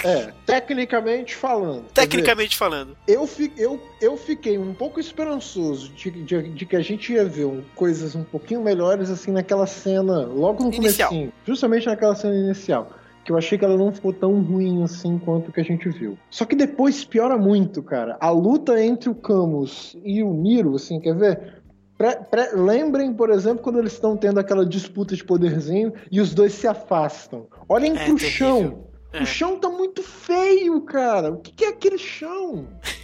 [0.06, 1.86] É, tecnicamente falando.
[1.94, 2.98] Tecnicamente falando.
[3.08, 7.14] dizer, eu, fi- eu, eu fiquei um pouco esperançoso de, de, de que a gente
[7.14, 11.32] ia ver coisas um pouquinho melhores assim naquela cena, logo no comecinho.
[11.48, 12.92] Justamente naquela cena inicial.
[13.24, 15.88] Que eu achei que ela não ficou tão ruim assim quanto o que a gente
[15.90, 16.18] viu.
[16.30, 18.18] Só que depois piora muito, cara.
[18.20, 21.62] A luta entre o Camus e o Miro, assim, quer ver?
[22.54, 26.68] Lembrem, por exemplo, quando eles estão tendo aquela disputa de poderzinho e os dois se
[26.68, 27.48] afastam.
[27.70, 28.30] Olhem É pro terrível.
[28.30, 28.84] chão.
[29.14, 29.22] É.
[29.22, 31.32] O chão tá muito feio, cara.
[31.32, 32.68] O que, que é aquele chão?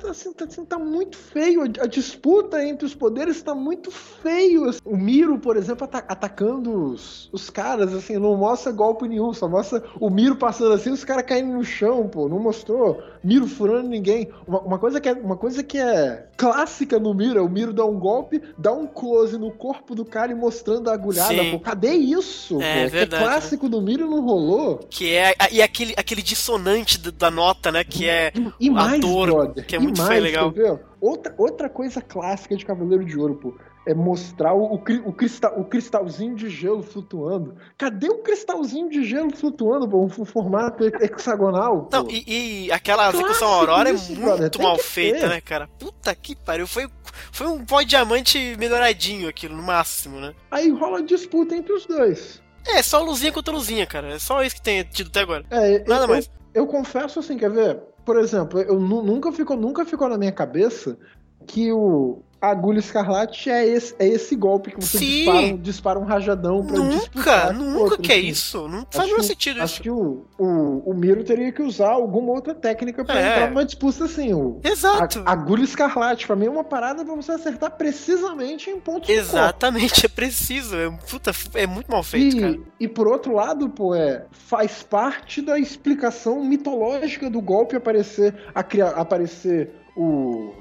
[0.00, 1.62] Tá, assim, tá, assim, tá muito feio.
[1.62, 4.70] A, disputa entre os poderes tá muito feio.
[4.84, 9.46] O Miro, por exemplo, ata- atacando os, os caras, assim, não mostra golpe nenhum, só
[9.48, 12.28] mostra o Miro passando assim, os caras caindo no chão, pô.
[12.28, 14.28] Não mostrou Miro furando ninguém.
[14.46, 17.72] Uma, uma coisa que é, uma coisa que é clássica no Miro é o Miro
[17.72, 21.34] dar um golpe, dar um close no corpo do cara e mostrando a agulhada.
[21.34, 21.50] Sim.
[21.50, 22.62] Pô, cadê isso?
[22.62, 22.90] É, pô?
[22.90, 24.78] verdade, que clássico do Miro não rolou.
[24.88, 25.34] Que é.
[25.50, 27.82] E aquele, aquele dissonante da- nota, né?
[27.82, 28.32] Que é.
[28.60, 30.54] E mais, dor, brother, que é e muito mais, feio, legal.
[31.00, 33.54] Outra, outra coisa clássica de Cavaleiro de Ouro, pô,
[33.86, 37.56] é mostrar o, o, cri- o, cristal, o cristalzinho de gelo flutuando.
[37.78, 40.04] Cadê o cristalzinho de gelo flutuando, pô?
[40.04, 41.88] Um formato he- hexagonal?
[41.92, 45.28] Não, e, e aquela execução Aurora isso, é muito mal feita, ter.
[45.28, 45.68] né, cara?
[45.78, 46.66] Puta que pariu.
[46.66, 46.88] Foi,
[47.30, 50.34] foi um pó de diamante melhoradinho aquilo, no máximo, né?
[50.50, 52.42] Aí rola disputa entre os dois.
[52.66, 54.08] É, só luzinha contra luzinha, cara.
[54.14, 55.44] É só isso que tem tido até agora.
[55.50, 56.26] É, Nada eu, mais.
[56.52, 57.80] Eu, eu confesso assim, quer ver?
[58.04, 60.98] Por exemplo, eu nu- nunca ficou, nunca ficou na minha cabeça
[61.46, 65.06] que o a agulha escarlate é esse, é esse golpe que você Sim.
[65.06, 68.26] dispara, um- dispara um rajadão pra Nunca, nunca outro, que é assim.
[68.28, 68.68] isso.
[68.68, 69.82] Não Acho faz nenhum sentido Acho isso.
[69.82, 73.32] que o, o, o Miro teria que usar alguma outra técnica pra É.
[73.32, 74.32] entrar numa disputa assim.
[74.32, 75.22] O, Exato.
[75.26, 79.08] a- agulha escarlate, pra mim, é uma parada pra você acertar precisamente em pontos.
[79.08, 80.76] Exatamente, é preciso.
[80.76, 82.52] É, puta, é muito mal feito, cara.
[82.80, 88.34] E, e por outro lado, pô, é, faz parte da explicação mitológica do golpe aparecer,
[88.54, 90.52] a cria- aparecer o,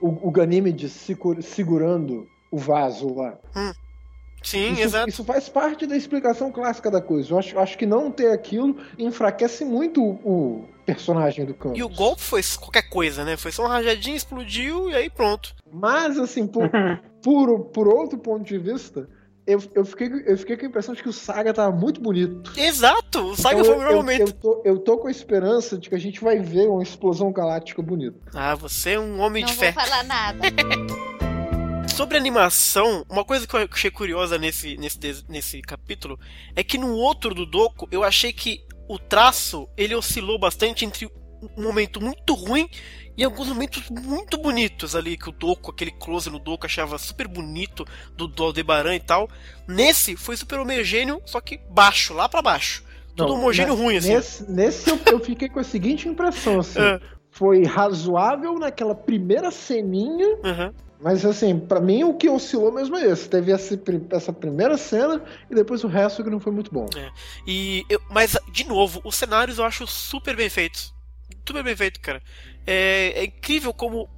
[0.00, 3.38] o, o Ganímedes segur- segurando o vaso lá.
[4.42, 5.08] Sim, Isso, exato.
[5.08, 7.32] isso faz parte da explicação clássica da coisa.
[7.32, 11.76] Eu acho, acho que não ter aquilo enfraquece muito o, o personagem do campo.
[11.76, 13.36] E o golpe foi qualquer coisa, né?
[13.36, 15.54] Foi só um rajadinho, explodiu e aí pronto.
[15.70, 16.70] Mas, assim, por,
[17.22, 19.06] por, por outro ponto de vista,
[19.46, 22.52] eu, eu, fiquei, eu fiquei com a impressão de que o Saga tava muito bonito.
[22.56, 23.20] Exato!
[23.30, 24.20] O Saga Então, foi o melhor eu, momento.
[24.20, 27.32] eu tô, eu tô com a esperança de que a gente vai ver uma explosão
[27.32, 28.18] galáctica bonita.
[28.34, 29.72] Ah, você é um homem Não de vou fé.
[29.72, 30.40] falar nada.
[31.96, 34.98] Sobre animação, uma coisa que eu achei curiosa nesse, nesse,
[35.28, 36.18] nesse capítulo
[36.56, 41.06] é que no outro do Doku eu achei que o traço ele oscilou bastante entre
[41.56, 42.68] um momento muito ruim
[43.20, 47.28] e alguns momentos muito bonitos ali que o Doku, aquele close no Doku achava super
[47.28, 47.84] bonito
[48.16, 49.28] do, do Aldebaran e tal.
[49.68, 52.82] Nesse foi super homogêneo, só que baixo, lá pra baixo.
[53.14, 54.14] Tudo Não, homogêneo ne- ruim assim.
[54.14, 56.78] Nesse, nesse eu, eu fiquei com a seguinte impressão, assim.
[56.80, 57.00] É.
[57.32, 60.72] Foi razoável naquela primeira ceninha, Uhum.
[61.00, 63.28] mas assim, pra mim o que oscilou mesmo é esse.
[63.28, 66.88] Teve essa, pri- essa primeira cena e depois o resto que não foi muito bom.
[67.46, 70.92] E eu- mas, de novo, os cenários eu acho super bem feitos.
[71.46, 72.20] Super bem feito, cara.
[72.66, 74.08] É, é incrível como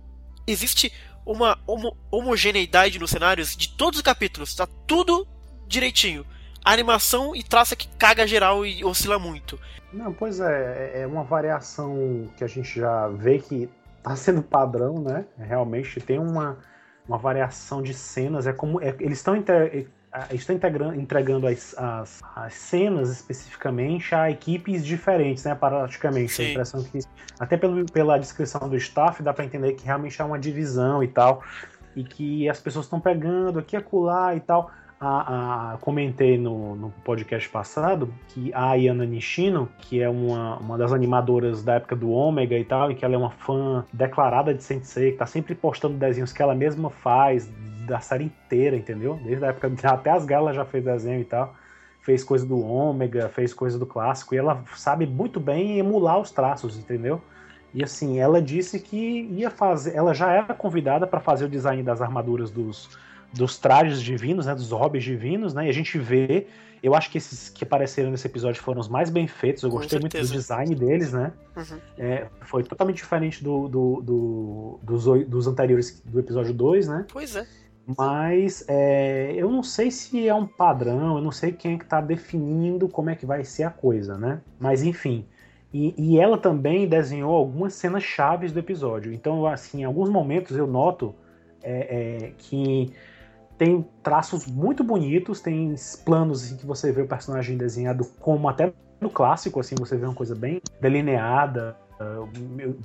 [0.47, 0.93] existe
[1.25, 4.55] uma homo homogeneidade nos cenários de todos os capítulos.
[4.55, 5.27] Tá tudo
[5.67, 6.27] direitinho.
[6.65, 9.59] A animação e traça que caga geral e oscila muito.
[9.93, 13.69] Não, pois é, é uma variação que a gente já vê que
[14.03, 15.25] tá sendo padrão, né?
[15.39, 16.59] Realmente tem uma,
[17.07, 18.47] uma variação de cenas.
[18.47, 19.37] É como é, eles estão
[20.33, 20.55] estão
[20.95, 25.55] entregando as, as, as, cenas especificamente a equipes diferentes, né?
[25.55, 26.33] Praticamente.
[26.33, 26.45] Sim.
[26.45, 26.99] A impressão que,
[27.41, 31.09] até pelo, pela descrição do staff, dá para entender que realmente há uma divisão e
[31.09, 31.43] tal.
[31.97, 34.71] E que as pessoas estão pegando aqui, acolá e tal.
[35.01, 40.79] A, a, comentei no, no, podcast passado que a Ayana Nishino, que é uma, uma
[40.79, 44.55] das animadoras da época do Ômega e tal, e que ela é uma fã declarada
[44.55, 47.51] de Sensei, que tá sempre postando desenhos que ela mesma faz,
[47.87, 49.19] da série inteira, entendeu?
[49.25, 51.55] Desde a época, até as galas já fez desenho e tal.
[52.01, 56.33] Fez coisa do Ômega, fez coisa do clássico, e ela sabe muito bem emular os
[56.33, 57.23] traços, entendeu?
[57.75, 61.83] E assim, ela disse que ia fazer, ela já era convidada para fazer o design
[61.83, 62.99] das armaduras dos,
[63.33, 65.67] dos trajes divinos, né, dos hobbies divinos, né?
[65.67, 66.47] E a gente vê,
[66.83, 69.63] eu acho que esses que apareceram nesse episódio foram os mais bem feitos.
[69.63, 71.33] Eu gostei muito do design deles, né?
[71.57, 71.79] Uhum.
[71.97, 77.07] É, foi totalmente diferente do, do, do, dos, dos anteriores do episódio 2, né?
[77.11, 77.47] Pois é.
[77.87, 81.85] Mas é, eu não sei se é um padrão, eu não sei quem é que
[81.85, 84.41] está definindo como é que vai ser a coisa, né?
[84.59, 85.27] Mas enfim.
[85.73, 89.13] E, e ela também desenhou algumas cenas chaves do episódio.
[89.13, 91.15] Então, assim, em alguns momentos eu noto
[91.63, 92.93] é, é, que
[93.57, 98.73] tem traços muito bonitos, tem planos assim, que você vê o personagem desenhado como até
[99.01, 101.77] no clássico, assim, você vê uma coisa bem delineada.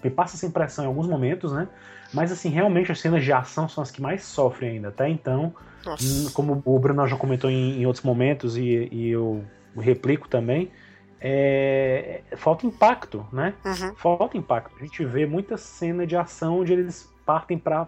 [0.04, 1.68] Me passa essa impressão em alguns momentos, né?
[2.14, 4.90] Mas assim, realmente as cenas de ação são as que mais sofrem ainda.
[4.90, 5.54] Até então,
[5.86, 6.04] Nossa.
[6.04, 9.44] Hum, como o Bruno já comentou em, em outros momentos e, e, eu
[9.76, 10.72] replico também,
[11.20, 13.54] é, falta impacto, né?
[13.66, 13.96] Uhum.
[13.96, 14.76] Falta impacto.
[14.78, 17.88] A gente vê muita cena de ação onde eles partem para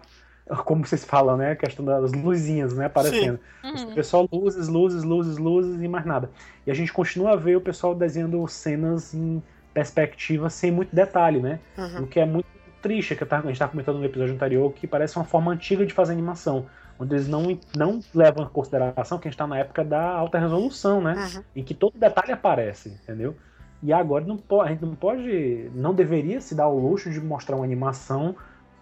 [0.64, 1.52] como vocês falam, né?
[1.52, 2.86] A questão das luzinhas, né?
[2.86, 3.38] Aparecendo.
[3.62, 3.90] Uhum.
[3.90, 6.30] O pessoal luzes, luzes, luzes, luzes e mais nada.
[6.66, 9.42] E a gente continua a ver o pessoal desenhando cenas em
[9.72, 11.60] perspectiva sem muito detalhe, né?
[11.76, 12.04] Uhum.
[12.04, 12.46] O que é muito
[12.80, 15.92] triste, que a gente estava comentando no episódio anterior, que parece uma forma antiga de
[15.92, 16.66] fazer animação,
[16.98, 20.38] onde eles não, não levam em consideração que a gente está na época da alta
[20.38, 21.14] resolução, né?
[21.14, 21.42] Uhum.
[21.56, 23.36] Em que todo detalhe aparece, entendeu?
[23.82, 27.20] E agora não pode, a gente não pode, não deveria se dar o luxo de
[27.20, 28.36] mostrar uma animação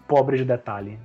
[0.07, 0.99] pobre de detalhe,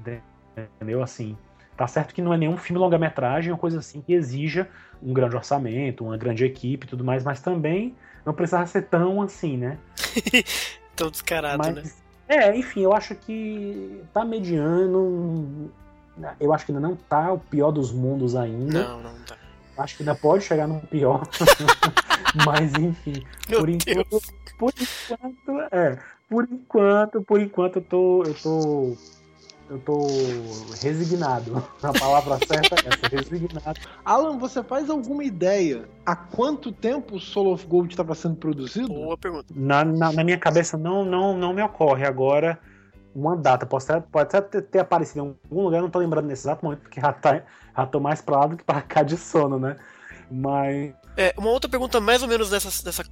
[0.56, 1.02] entendeu?
[1.02, 1.36] Assim,
[1.76, 4.68] tá certo que não é nenhum filme longa-metragem, uma coisa assim que exija
[5.02, 7.94] um grande orçamento, uma grande equipe e tudo mais, mas também
[8.24, 9.78] não precisa ser tão assim, né?
[10.96, 11.82] tão descarado, mas, né?
[12.28, 15.70] É, enfim, eu acho que tá mediano.
[16.40, 18.84] Eu acho que ainda não tá o pior dos mundos ainda.
[18.84, 19.36] Não, não tá.
[19.76, 21.26] Acho que ainda pode chegar no pior.
[22.46, 24.20] Mas enfim, Meu por enquanto,
[24.58, 25.98] por enquanto, é,
[26.28, 28.96] por enquanto, por enquanto eu tô, eu tô
[29.68, 30.06] eu tô
[30.80, 31.64] resignado.
[31.82, 33.80] A palavra certa é essa, resignado.
[34.04, 38.88] Alan, você faz alguma ideia há quanto tempo o Soul of Gold estava sendo produzido?
[38.88, 39.52] Boa pergunta.
[39.54, 42.58] Na, na, na, minha cabeça não, não, não me ocorre agora
[43.14, 43.64] uma data.
[43.64, 46.64] Pode, ser, pode até ter, ter aparecido em algum lugar, não tô lembrando nesse exato
[46.64, 47.42] momento, porque já, tá,
[47.76, 49.76] já tô mais pra lá do que pra cá de sono, né?
[50.30, 50.92] Mas.
[51.16, 53.04] É, uma outra pergunta mais ou menos nessa, nessa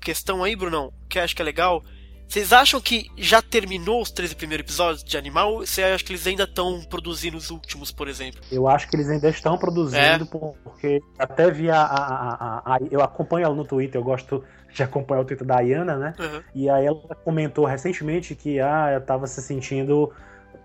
[0.00, 1.82] questão aí, Brunão, que acho que é legal
[2.28, 5.52] vocês acham que já terminou os 13 primeiros episódios de Animal?
[5.52, 8.40] Ou você acha que eles ainda estão produzindo os últimos, por exemplo?
[8.50, 10.52] Eu acho que eles ainda estão produzindo, é.
[10.64, 14.42] porque até vi a, a, a, a, Eu acompanho ela no Twitter, eu gosto
[14.72, 16.14] de acompanhar o Twitter da Ayana, né?
[16.18, 16.42] Uhum.
[16.54, 20.12] E aí ela comentou recentemente que ah, eu tava se sentindo.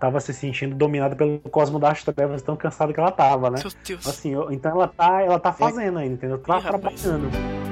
[0.00, 3.60] Tava se sentindo dominada pelo cosmo das trevas, tão cansada que ela tava, né?
[3.62, 4.04] Meu Deus.
[4.04, 6.38] Assim, eu, então ela tá, ela tá fazendo ainda, entendeu?
[6.38, 7.30] Tá Ih, trabalhando.
[7.30, 7.71] Rapaz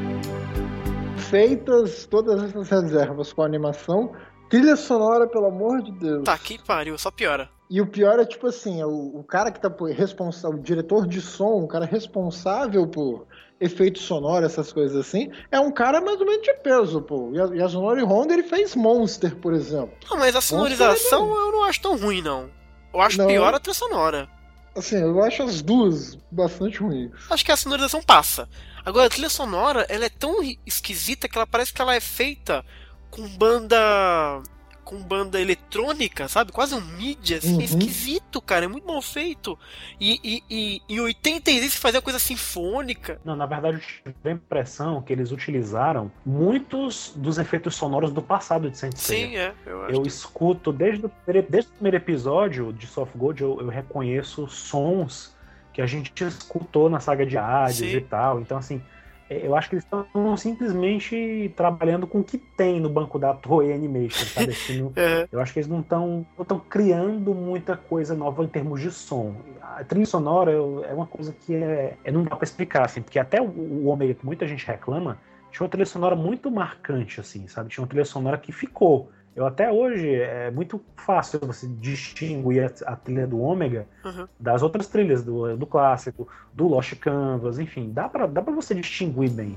[1.31, 4.13] feitas todas essas reservas com a animação,
[4.49, 6.25] trilha sonora, pelo amor de Deus.
[6.25, 7.49] Tá, que pariu, só piora.
[7.71, 11.07] E o pior é, tipo assim, é o, o cara que tá responsável, o diretor
[11.07, 13.27] de som, o cara responsável por
[13.61, 17.31] efeitos sonoros, essas coisas assim, é um cara mais ou menos de peso, pô.
[17.33, 19.93] E a, e a Sonori Honda, ele fez Monster, por exemplo.
[20.11, 22.51] Não, mas a sonorização eu não acho tão ruim, não.
[22.93, 24.29] Eu acho não, pior a trilha sonora.
[24.75, 27.11] Assim, eu acho as duas bastante ruins.
[27.29, 28.49] Acho que a sonorização passa.
[28.85, 32.65] Agora, a trilha sonora, ela é tão esquisita que ela parece que ela é feita
[33.11, 34.43] com banda
[34.91, 36.51] com banda eletrônica, sabe?
[36.51, 37.61] Quase um mídia, assim, uhum.
[37.61, 39.57] esquisito, cara, é muito mal feito.
[40.01, 43.21] E, e, e em 86 se fazia coisa sinfônica.
[43.25, 48.21] Não, na verdade eu tive a impressão que eles utilizaram muitos dos efeitos sonoros do
[48.21, 49.55] passado de Saint Sim, é.
[49.65, 51.13] Eu, eu escuto desde o,
[51.49, 55.33] desde o primeiro episódio de Soft Gold, eu, eu reconheço sons
[55.81, 57.97] que a gente escutou na saga de Hades Sim.
[57.97, 58.41] e tal.
[58.41, 58.83] Então, assim,
[59.31, 63.33] É, eu acho que eles estão simplesmente trabalhando com o que tem no banco da
[63.33, 64.51] Toei Animation, sabe?
[64.51, 64.93] Assim, uhum.
[65.31, 66.27] Eu acho que eles não estão
[66.69, 69.37] criando muita coisa nova em termos de som.
[69.63, 73.21] A trilha sonora é uma coisa que é, é não dá para explicar, assim, porque
[73.21, 75.17] até o, o Omega, que muita gente reclama,
[75.53, 77.71] tinha uma trilha sonora muito marcante, assim, sabe?
[77.71, 79.13] Tinha uma trilha sonora que ficou.
[79.35, 84.27] Eu até hoje é muito fácil você distinguir a, a trilha do Ômega uhum.
[84.39, 88.75] das outras trilhas do, do clássico, do Lost Canvas, enfim, dá para dá pra você
[88.75, 89.57] distinguir bem.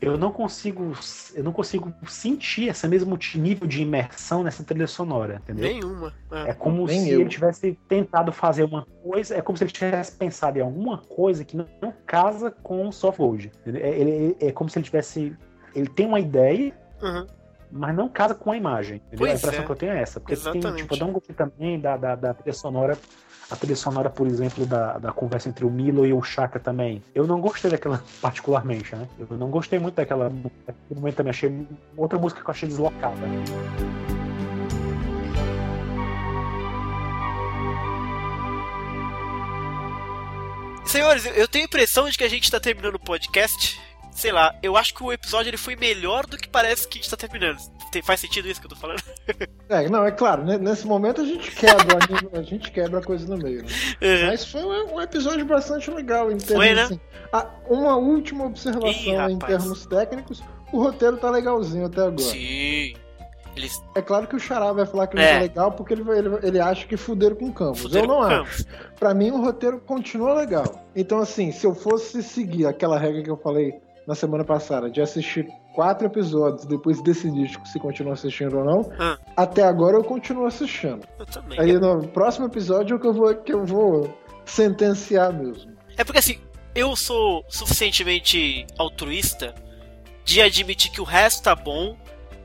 [0.00, 0.92] Eu não consigo
[1.34, 5.64] eu não consigo sentir esse mesmo nível de imersão nessa trilha sonora, entendeu?
[5.64, 6.12] Nenhuma.
[6.30, 7.20] É, é como se eu.
[7.20, 11.44] ele tivesse tentado fazer uma coisa, é como se ele tivesse pensado em alguma coisa
[11.44, 13.50] que não, não casa com o soft load.
[13.66, 15.36] É, ele, é como se ele tivesse
[15.74, 16.72] ele tem uma ideia,
[17.02, 17.26] uhum
[17.72, 19.00] mas não casa com a imagem.
[19.06, 19.26] Entendeu?
[19.26, 19.64] a impressão é.
[19.64, 20.20] que eu tenho é essa.
[20.20, 22.98] Porque tem, tipo, não gostei também da, da, da trilha sonora.
[23.50, 27.02] A trilha sonora, por exemplo, da, da conversa entre o Milo e o Chaka também.
[27.14, 29.08] Eu não gostei daquela particularmente, né?
[29.18, 30.28] Eu não gostei muito daquela.
[30.28, 30.50] No
[30.90, 31.66] momento também achei
[31.96, 33.16] outra música que eu achei deslocada.
[40.84, 43.80] Senhores, eu tenho a impressão de que a gente está terminando o podcast
[44.12, 47.02] sei lá, eu acho que o episódio ele foi melhor do que parece que a
[47.02, 47.58] gente tá terminando.
[47.90, 49.02] Tem, faz sentido isso que eu tô falando?
[49.68, 51.98] É, não, é claro, né, nesse momento a gente quebra
[52.34, 53.62] a gente quebra a coisa no meio.
[53.62, 53.68] Né?
[54.02, 54.26] Uhum.
[54.26, 56.82] Mas foi um, um, episódio bastante legal em termos foi, né?
[56.82, 57.00] assim.
[57.32, 62.18] Ah, uma última observação Ih, em termos técnicos, o roteiro tá legalzinho até agora.
[62.18, 62.92] Sim.
[63.56, 63.82] Eles...
[63.94, 66.28] É claro que o Xará vai falar que não é, é legal porque ele, ele,
[66.42, 67.94] ele acha que fuderam com o Campos.
[67.94, 68.66] eu não acho.
[68.98, 70.86] Para mim, o roteiro continua legal.
[70.94, 75.00] Então, assim, se eu fosse seguir aquela regra que eu falei na semana passada de
[75.00, 78.92] assistir quatro episódios, depois decidir se continua assistindo ou não.
[78.98, 79.18] Ah.
[79.36, 81.06] Até agora eu continuo assistindo.
[81.18, 81.58] Eu também.
[81.58, 85.72] Aí no próximo episódio é que eu vou, que eu vou sentenciar mesmo.
[85.96, 86.38] É porque assim,
[86.74, 89.54] eu sou suficientemente altruísta
[90.24, 91.96] de admitir que o resto tá bom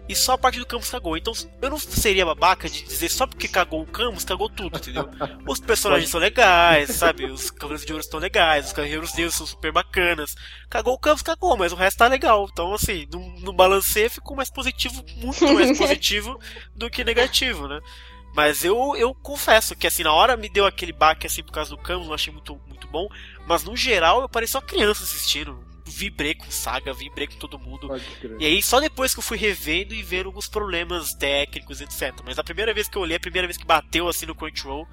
[0.08, 1.18] e só a parte do Camus cagou.
[1.18, 5.10] Então eu não seria babaca de dizer só porque cagou o Camus, cagou tudo, entendeu?
[5.48, 7.26] Os personagens são legais, sabe?
[7.26, 10.36] Os Cavaleiros de Ouro estão legais, os Guerreiros Deus são super bacanas.
[10.70, 12.48] Cagou o Camus, cagou, mas o resto tá legal.
[12.52, 16.40] Então, assim, no, no balanceio ficou mais positivo, muito mais positivo
[16.76, 17.80] do que negativo, né?
[18.34, 21.72] Mas eu, eu confesso que assim, na hora me deu aquele baque assim por causa
[21.72, 23.08] do Camus, eu achei muito, muito bom.
[23.48, 27.90] Mas no geral eu parecia uma criança assistindo vibrei com Saga, vibrei com todo mundo.
[28.40, 32.14] E aí só depois que eu fui revendo e vendo alguns problemas técnicos, etc.
[32.26, 34.88] Mas a primeira vez que eu olhei, a primeira vez que bateu assim no Crunchyroll,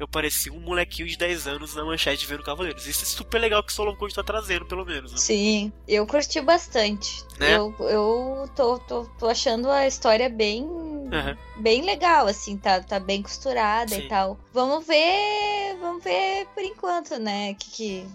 [0.00, 2.86] eu parecia um molequinho de 10 anos na manchete vendo Cavaleiros.
[2.86, 5.12] Isso é super legal que o Solon Code tá trazendo, pelo menos.
[5.12, 5.18] Né?
[5.18, 7.22] Sim, eu curti bastante.
[7.38, 7.56] Né?
[7.56, 10.62] Eu, eu tô, tô, tô achando a história bem.
[10.62, 11.36] Uhum.
[11.58, 14.02] Bem legal, assim, tá, tá bem costurada Sim.
[14.02, 14.38] e tal.
[14.54, 15.76] Vamos ver.
[15.78, 17.52] Vamos ver por enquanto, né?
[17.54, 18.06] Que, que,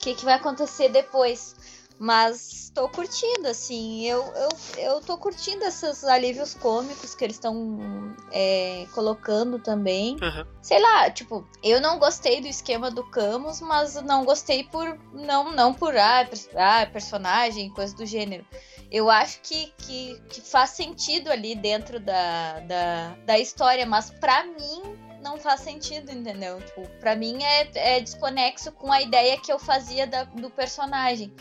[0.00, 1.54] que, que vai acontecer depois.
[2.02, 4.06] Mas tô curtindo, assim.
[4.06, 4.48] Eu, eu,
[4.78, 10.14] eu tô curtindo esses alívios cômicos que eles estão é, colocando também.
[10.14, 10.46] Uhum.
[10.62, 14.98] Sei lá, tipo, eu não gostei do esquema do Camus, mas não gostei por.
[15.12, 18.46] Não, não por ah, ah, personagem, coisa do gênero.
[18.90, 24.44] Eu acho que, que, que faz sentido ali dentro da, da, da história, mas para
[24.44, 26.60] mim não faz sentido, entendeu?
[26.60, 31.32] Tipo, pra mim é, é desconexo com a ideia que eu fazia da, do personagem.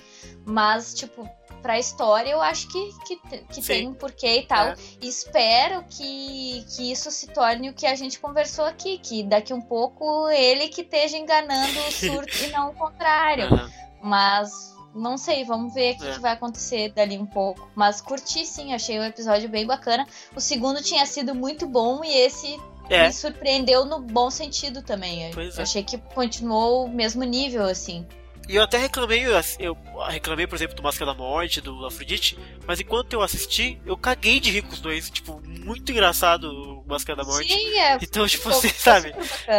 [0.46, 1.30] Mas, tipo,
[1.62, 4.68] pra história eu acho que, que, que tem um porquê e tal.
[4.68, 4.76] É.
[5.02, 9.62] espero que, que isso se torne o que a gente conversou aqui, que daqui um
[9.62, 13.50] pouco ele que esteja enganando o surto e não o contrário.
[13.60, 13.70] Uhum.
[14.02, 16.14] Mas não sei, vamos ver o que, é.
[16.14, 17.70] que, vai acontecer dali um pouco.
[17.76, 20.08] Mas curti sim, achei o episódio bem bacana.
[20.36, 22.60] O segundo tinha sido muito bom e esse
[22.90, 23.08] é.
[23.08, 25.32] me surpreendeu no bom sentido também.
[25.34, 25.64] Pois eu é.
[25.64, 28.06] achei que continuou o mesmo nível, assim.
[28.50, 29.24] E eu até reclamei,
[29.60, 29.78] eu
[30.08, 32.36] reclamei, por exemplo, do Máscara da Morte, do Afrodite,
[32.66, 35.08] mas enquanto eu assisti, eu caguei de rir com os dois.
[35.12, 37.54] Tipo, muito engraçado o Máscara da Morte.
[37.54, 38.00] Sim, é.
[38.02, 39.14] Então, tipo, você sabe.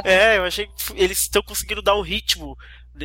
[0.05, 2.57] É, eu achei que eles estão conseguindo dar um ritmo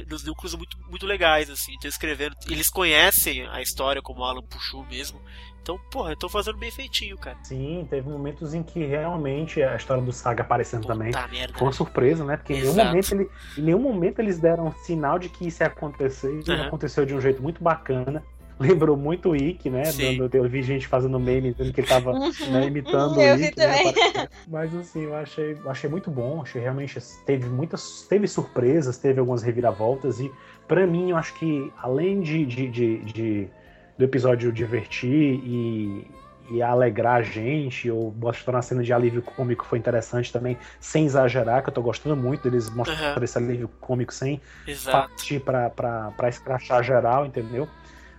[0.09, 2.35] nos núcleos muito, muito legais, assim, estão escrevendo.
[2.49, 5.21] Eles conhecem a história, como o Alan puxou mesmo.
[5.65, 7.35] Então, porra, eu tô fazendo bem feitinho, cara.
[7.41, 11.65] Sim, teve momentos em que realmente a história do Saga aparecendo Puta também merda, foi
[11.65, 12.37] uma surpresa, né?
[12.37, 15.67] Porque em nenhum, momento ele, em nenhum momento eles deram sinal de que isso ia
[15.67, 16.39] acontecer.
[16.45, 16.61] E uhum.
[16.61, 18.23] aconteceu de um jeito muito bacana
[18.59, 19.83] lembrou muito o Ikki, né?
[19.91, 22.31] Dando, eu vi gente fazendo meme dizendo que ele tava uhum.
[22.51, 23.59] né, imitando eu o Ikki.
[23.59, 24.27] Né?
[24.47, 29.41] Mas assim, eu achei, achei muito bom, achei realmente teve muitas, teve surpresas, teve algumas
[29.41, 30.31] reviravoltas e
[30.67, 33.49] para mim eu acho que além de, de, de, de
[33.97, 36.07] do episódio divertir e,
[36.51, 41.05] e alegrar a gente, ou mostrar uma cena de alívio cômico foi interessante também, sem
[41.05, 43.23] exagerar, que eu tô gostando muito deles mostrando uhum.
[43.23, 44.97] esse alívio cômico sem Exato.
[45.09, 47.67] partir pra, pra, pra escrachar geral, entendeu?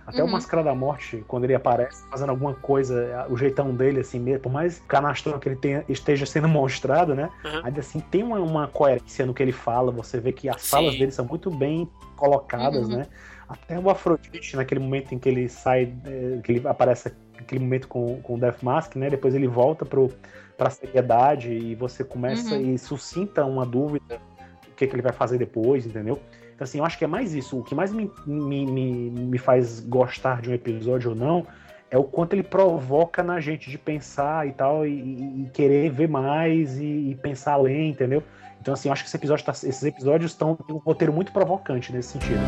[0.05, 0.29] Até Uhum.
[0.29, 4.39] o Máscara da Morte, quando ele aparece fazendo alguma coisa, o jeitão dele, assim mesmo,
[4.43, 7.29] por mais canastrão que ele tenha, esteja sendo mostrado, né?
[7.43, 7.61] Uhum.
[7.65, 9.91] Ainda assim, tem uma, uma coerência no que ele fala.
[9.91, 10.69] Você vê que as Sim.
[10.69, 12.99] falas dele são muito bem colocadas, Uhum.
[12.99, 13.07] né?
[13.47, 17.87] Até o Afrodite, naquele momento em que ele sai, eh, que ele aparece aquele momento
[17.87, 19.09] com, com o Death Mask, né?
[19.09, 20.11] Depois ele volta pro,
[20.57, 22.73] pra seriedade e você começa Uhum.
[22.73, 24.19] e suscita uma dúvida
[24.67, 26.19] o que, que ele vai fazer depois, entendeu?
[26.53, 27.59] Então, assim, eu acho que é mais isso.
[27.59, 31.45] O que mais me, me, me, me faz gostar de um episódio ou não
[31.89, 36.09] é o quanto ele provoca na gente de pensar e tal, e, e- querer ver
[36.09, 38.21] mais e, e pensar além, entendeu?
[38.59, 41.93] Então, assim, eu acho que esse episódio tá- esses episódios estão um roteiro muito provocante
[41.93, 42.41] nesse sentido.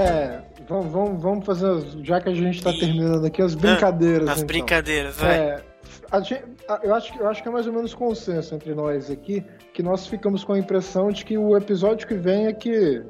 [0.00, 4.28] É, vamos, vamos, vamos fazer, as- já que a gente tá terminando aqui, as brincadeiras.
[4.28, 4.46] As então.
[4.46, 5.38] brincadeiras, vai.
[5.38, 5.62] É,
[6.10, 8.74] a gente- a- eu, acho, que- eu acho que é mais ou menos consenso entre
[8.74, 12.52] nós aqui, que nós ficamos com a impressão de que o episódio que vem é
[12.52, 13.02] que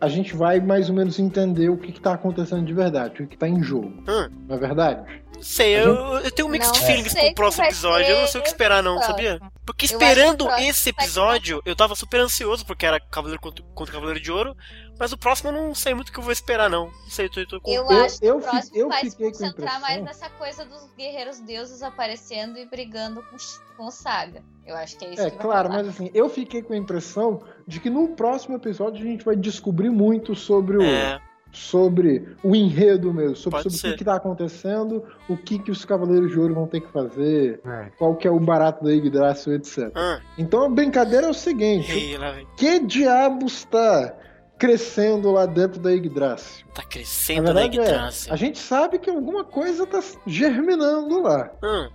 [0.00, 3.14] a gente vai mais ou menos entender o que, que tá acontecendo de verdade, o
[3.16, 3.88] que, que tá em jogo.
[4.08, 4.28] Hum.
[4.48, 5.22] Não é verdade?
[5.40, 8.06] Sei, eu, eu tenho mixed Não feelings com o próximo episódio.
[8.06, 9.14] Eu não sei o que esperar, não, próximo.
[9.16, 9.40] sabia?
[9.66, 14.30] Porque esperando esse episódio, eu tava super ansioso, porque era Cavaleiro contra, contra Cavaleiro de
[14.30, 14.54] Ouro.
[14.98, 16.86] Mas o próximo eu não sei muito o que eu vou esperar, não.
[16.86, 17.70] Não sei, eu tô, eu tô com.
[17.70, 20.88] Eu, Eu- acho que eu o próximo eu vai se concentrar mais nessa coisa dos
[20.96, 23.36] guerreiros deuses aparecendo e brigando com,
[23.76, 24.42] com o Saga.
[24.64, 25.82] Eu acho que é isso É, que vai claro, rolar.
[25.82, 29.34] mas assim, eu fiquei com a impressão de que no próximo episódio a gente vai
[29.36, 31.20] descobrir muito sobre o, É,
[31.52, 35.84] sobre o enredo mesmo, sobre, sobre o que, que tá acontecendo, o que, que os
[35.84, 37.90] Cavaleiros de Ouro vão ter que fazer, É.
[37.98, 39.90] qual que é o barato da Yggdrasil, etc.
[39.94, 42.16] ah, Então a brincadeira é o seguinte, ei,
[42.56, 44.14] que diabos tá
[44.58, 46.64] crescendo lá dentro da Yggdrasil?
[46.74, 48.32] Tá crescendo na verdade é, Yggdrasil.
[48.32, 51.50] a gente sabe que alguma coisa tá germinando lá.
[51.62, 51.90] Hum,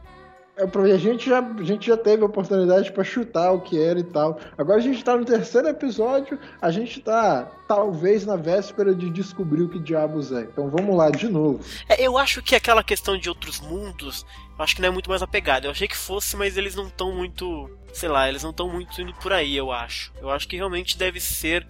[0.57, 0.63] É,
[0.93, 4.37] a, gente já, a gente já teve oportunidade pra chutar o que era e tal.
[4.57, 9.63] Agora a gente tá no terceiro episódio, a gente tá talvez na véspera de descobrir
[9.63, 10.41] o que diabos é.
[10.41, 11.63] Então vamos lá de novo.
[11.87, 14.25] É, eu acho que aquela questão de outros mundos,
[14.57, 15.65] eu acho que não é muito mais apegada.
[15.67, 17.69] Eu achei que fosse, mas eles não estão muito.
[17.93, 20.11] Sei lá, eles não estão muito indo por aí, eu acho.
[20.21, 21.65] Eu acho que realmente deve ser.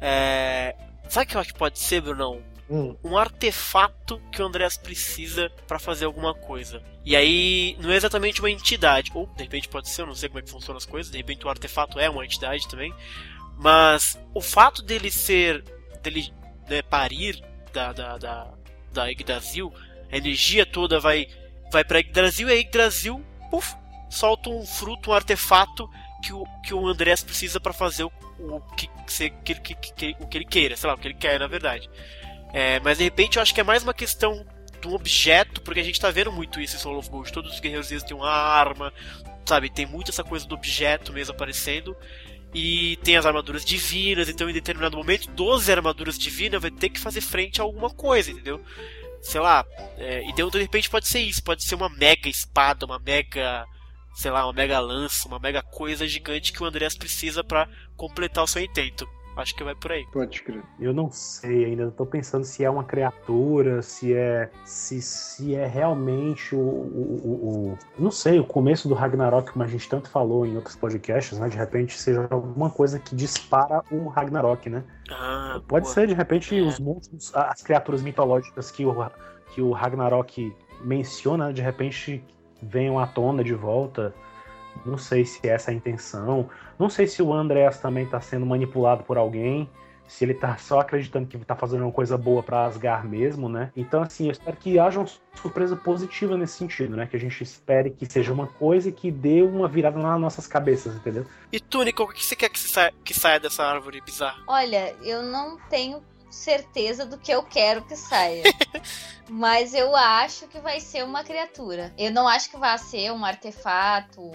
[0.00, 0.74] É...
[1.08, 2.42] Sabe o que eu acho que pode ser, Brunão?
[2.72, 2.96] Hum.
[3.02, 6.80] um artefato que o Andreas precisa pra fazer alguma coisa.
[7.04, 10.28] E aí, não é exatamente uma entidade, ou de repente pode ser, eu não sei
[10.28, 12.94] como é que funcionam as coisas, de repente o artefato é uma entidade também.
[13.56, 15.64] Mas o fato dele ser.
[16.00, 16.32] dele
[16.68, 18.54] né, parir da, da, da,
[18.92, 19.74] da Yggdrasil,
[20.10, 21.26] a energia toda vai,
[21.72, 23.20] vai pra Yggdrasil e a Yggdrasil,
[23.50, 23.74] puf,
[24.08, 25.90] solta um fruto, um artefato
[26.22, 28.88] que o, que o Andreas precisa pra fazer o, o que,
[29.44, 31.88] que, que, que, o que ele queira, sei lá, o que ele quer na verdade.
[32.52, 34.44] É, mas de repente eu acho que é mais uma questão
[34.80, 37.32] do objeto, porque a gente tá vendo muito isso em Soul of Gold.
[37.32, 38.92] Todos os guerreiros deles têm uma arma,
[39.46, 39.70] sabe?
[39.70, 41.96] Tem muito essa coisa do objeto mesmo aparecendo.
[42.52, 46.98] E tem as armaduras divinas, então em determinado momento, 12 armaduras divinas vai ter que
[46.98, 48.60] fazer frente a alguma coisa, entendeu?
[49.22, 49.64] Sei lá,
[49.96, 53.64] é, então de repente pode ser isso, pode ser uma mega espada, uma mega,
[54.14, 58.44] sei lá, uma mega lança, uma mega coisa gigante que o Andreas precisa pra completar
[58.44, 59.08] o seu intento.
[59.36, 60.04] Acho que vai por aí.
[60.12, 60.62] Pode crer.
[60.78, 65.54] Eu não sei ainda, eu tô pensando se é uma criatura, se é se, se
[65.54, 69.88] é realmente o, o, o- o- não sei, o começo do Ragnarok, como a gente
[69.88, 71.48] tanto falou em outros podcasts, né?
[71.48, 74.84] De repente seja alguma coisa que dispara o Ragnarok, né?
[75.10, 75.94] Ah, Pode boa.
[75.94, 76.60] ser, de repente, É.
[76.60, 78.94] os monstros, as criaturas mitológicas que o,
[79.54, 82.22] que o Ragnarok menciona, de repente
[82.62, 84.14] venham à tona de volta.
[84.84, 86.48] Não sei se essa é a intenção.
[86.78, 89.68] Não sei se o Andreas também tá sendo manipulado por alguém.
[90.06, 93.70] Se ele tá só acreditando que tá fazendo uma coisa boa pra Asgard mesmo, né?
[93.76, 97.06] Então, assim, eu espero que haja uma surpresa positiva nesse sentido, né?
[97.06, 100.96] Que a gente espere que seja uma coisa que dê uma virada nas nossas cabeças,
[100.96, 101.24] entendeu?
[101.52, 104.42] E tu, Nico, o que você quer que saia, que saia dessa árvore bizarra?
[104.48, 108.44] Olha, eu não tenho certeza do que eu quero que saia.
[109.28, 111.92] mas eu acho que vai ser uma criatura.
[111.98, 114.30] Eu não acho que vai ser um artefato,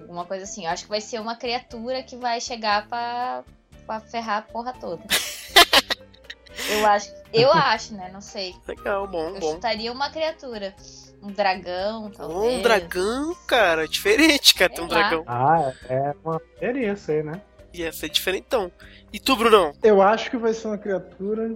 [0.00, 0.64] alguma coisa assim.
[0.64, 3.44] Eu acho que vai ser uma criatura que vai chegar pra,
[3.86, 5.02] pra ferrar a porra toda.
[6.70, 8.10] eu acho, eu acho, né?
[8.12, 8.54] Não sei.
[8.66, 9.52] Legal, bom, Eu bom.
[9.52, 10.74] chutaria uma criatura.
[11.22, 12.58] Um dragão, talvez.
[12.58, 14.88] Um dragão, cara, diferente, cara, ter um lá.
[14.88, 15.24] dragão.
[15.26, 17.40] Ah, é uma experiência aí, né?
[17.72, 18.70] Ia ser diferentão.
[19.12, 19.72] E tu, Brunão?
[19.82, 21.50] Eu acho que vai ser uma criatura.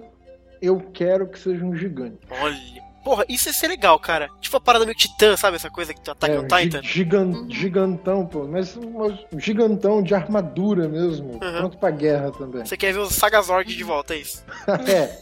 [0.62, 2.18] Eu quero que seja um gigante.
[2.30, 2.80] Olha.
[3.02, 4.28] Porra, isso ia ser legal, cara.
[4.42, 5.56] Tipo a parada meio titã, sabe?
[5.56, 6.82] Essa coisa que tu ataca É, o Titan.
[6.82, 7.50] gi- gigan- Uhum.
[7.50, 8.46] Gigantão, pô.
[8.46, 11.38] Mas um gigantão de armadura mesmo.
[11.38, 12.62] Pronto pra guerra também.
[12.64, 14.44] Você quer ver os Sagazord de volta, é isso?
[14.86, 15.18] é.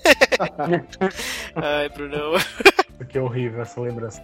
[1.55, 2.33] Ai, Brunão.
[2.99, 4.21] Porque é horrível essa lembrança.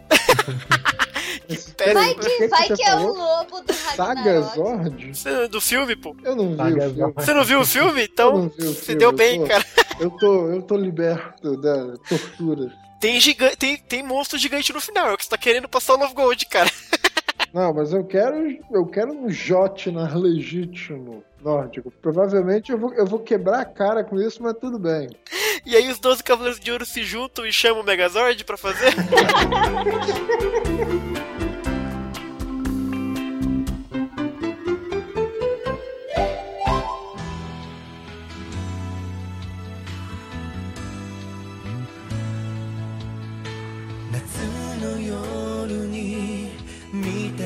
[1.76, 1.94] Péssimo.
[1.94, 3.96] Vai O que que, que vai que é o lobo do Ragnarok.
[4.56, 5.14] Sagazord?
[5.14, 6.16] Você- Do filme, pô.
[6.24, 7.12] Eu não vi o filme.
[7.16, 8.00] Você não viu o filme?
[8.00, 9.64] Eu Então, o você filme, deu eu bem, tô- cara.
[10.00, 12.68] Eu tô, eu tô liberto da tortura.
[13.00, 15.78] Tem, giga tem, tem monstro gigante no final, é o que você tá querendo pra
[15.78, 16.68] Soul of Gold, cara.
[17.54, 21.92] Não, mas eu quero, eu quero um Jotnar legítimo nórdico.
[22.02, 25.08] Provavelmente eu vou, eu vou quebrar a cara com isso, mas tudo bem.
[25.66, 28.94] E aí os 12 Cavaleiros de Ouro se juntam e chamam o Megazord pra fazer?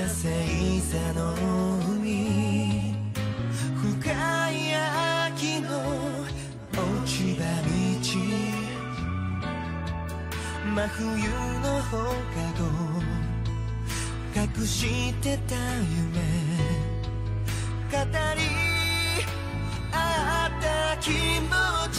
[0.08, 1.57] 夏
[10.78, 11.02] 真冬
[11.58, 12.62] の放課後
[14.36, 16.22] 隠してた夢
[17.90, 17.98] 語
[18.36, 18.42] り
[19.90, 19.96] 合
[20.46, 21.48] った気持
[21.90, 21.98] ち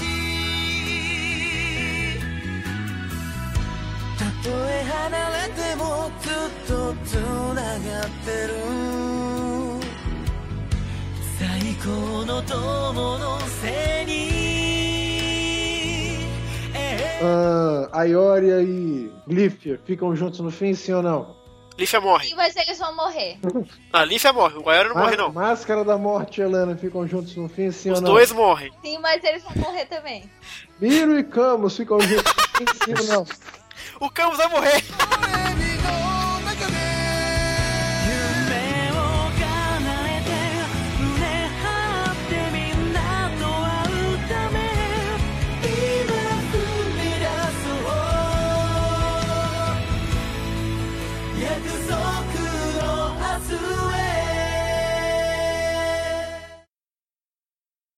[4.18, 6.32] たとえ離れてもずっ
[6.66, 6.72] と
[7.04, 7.16] つ
[7.54, 8.50] ながってる
[11.38, 11.90] 最高
[12.26, 14.49] の友のせいに
[17.22, 21.38] Ah, a Ioria e Glyphia ficam juntos no fim, sim ou não?
[21.78, 22.28] Lífia morre.
[22.28, 23.38] Sim, mas eles vão morrer.
[23.94, 25.32] Ah, Lífia morre, o Guaiara não morre Ma- não.
[25.34, 28.14] Máscara da Morte e Helena ficam juntos no fim, sim Os ou não?
[28.14, 28.72] dois morrem.
[28.84, 30.30] Sim, mas eles vão morrer também.
[30.80, 33.26] Miro e Camus ficam juntos no fim, sim ou não?
[34.02, 34.84] O Camus vai morrer.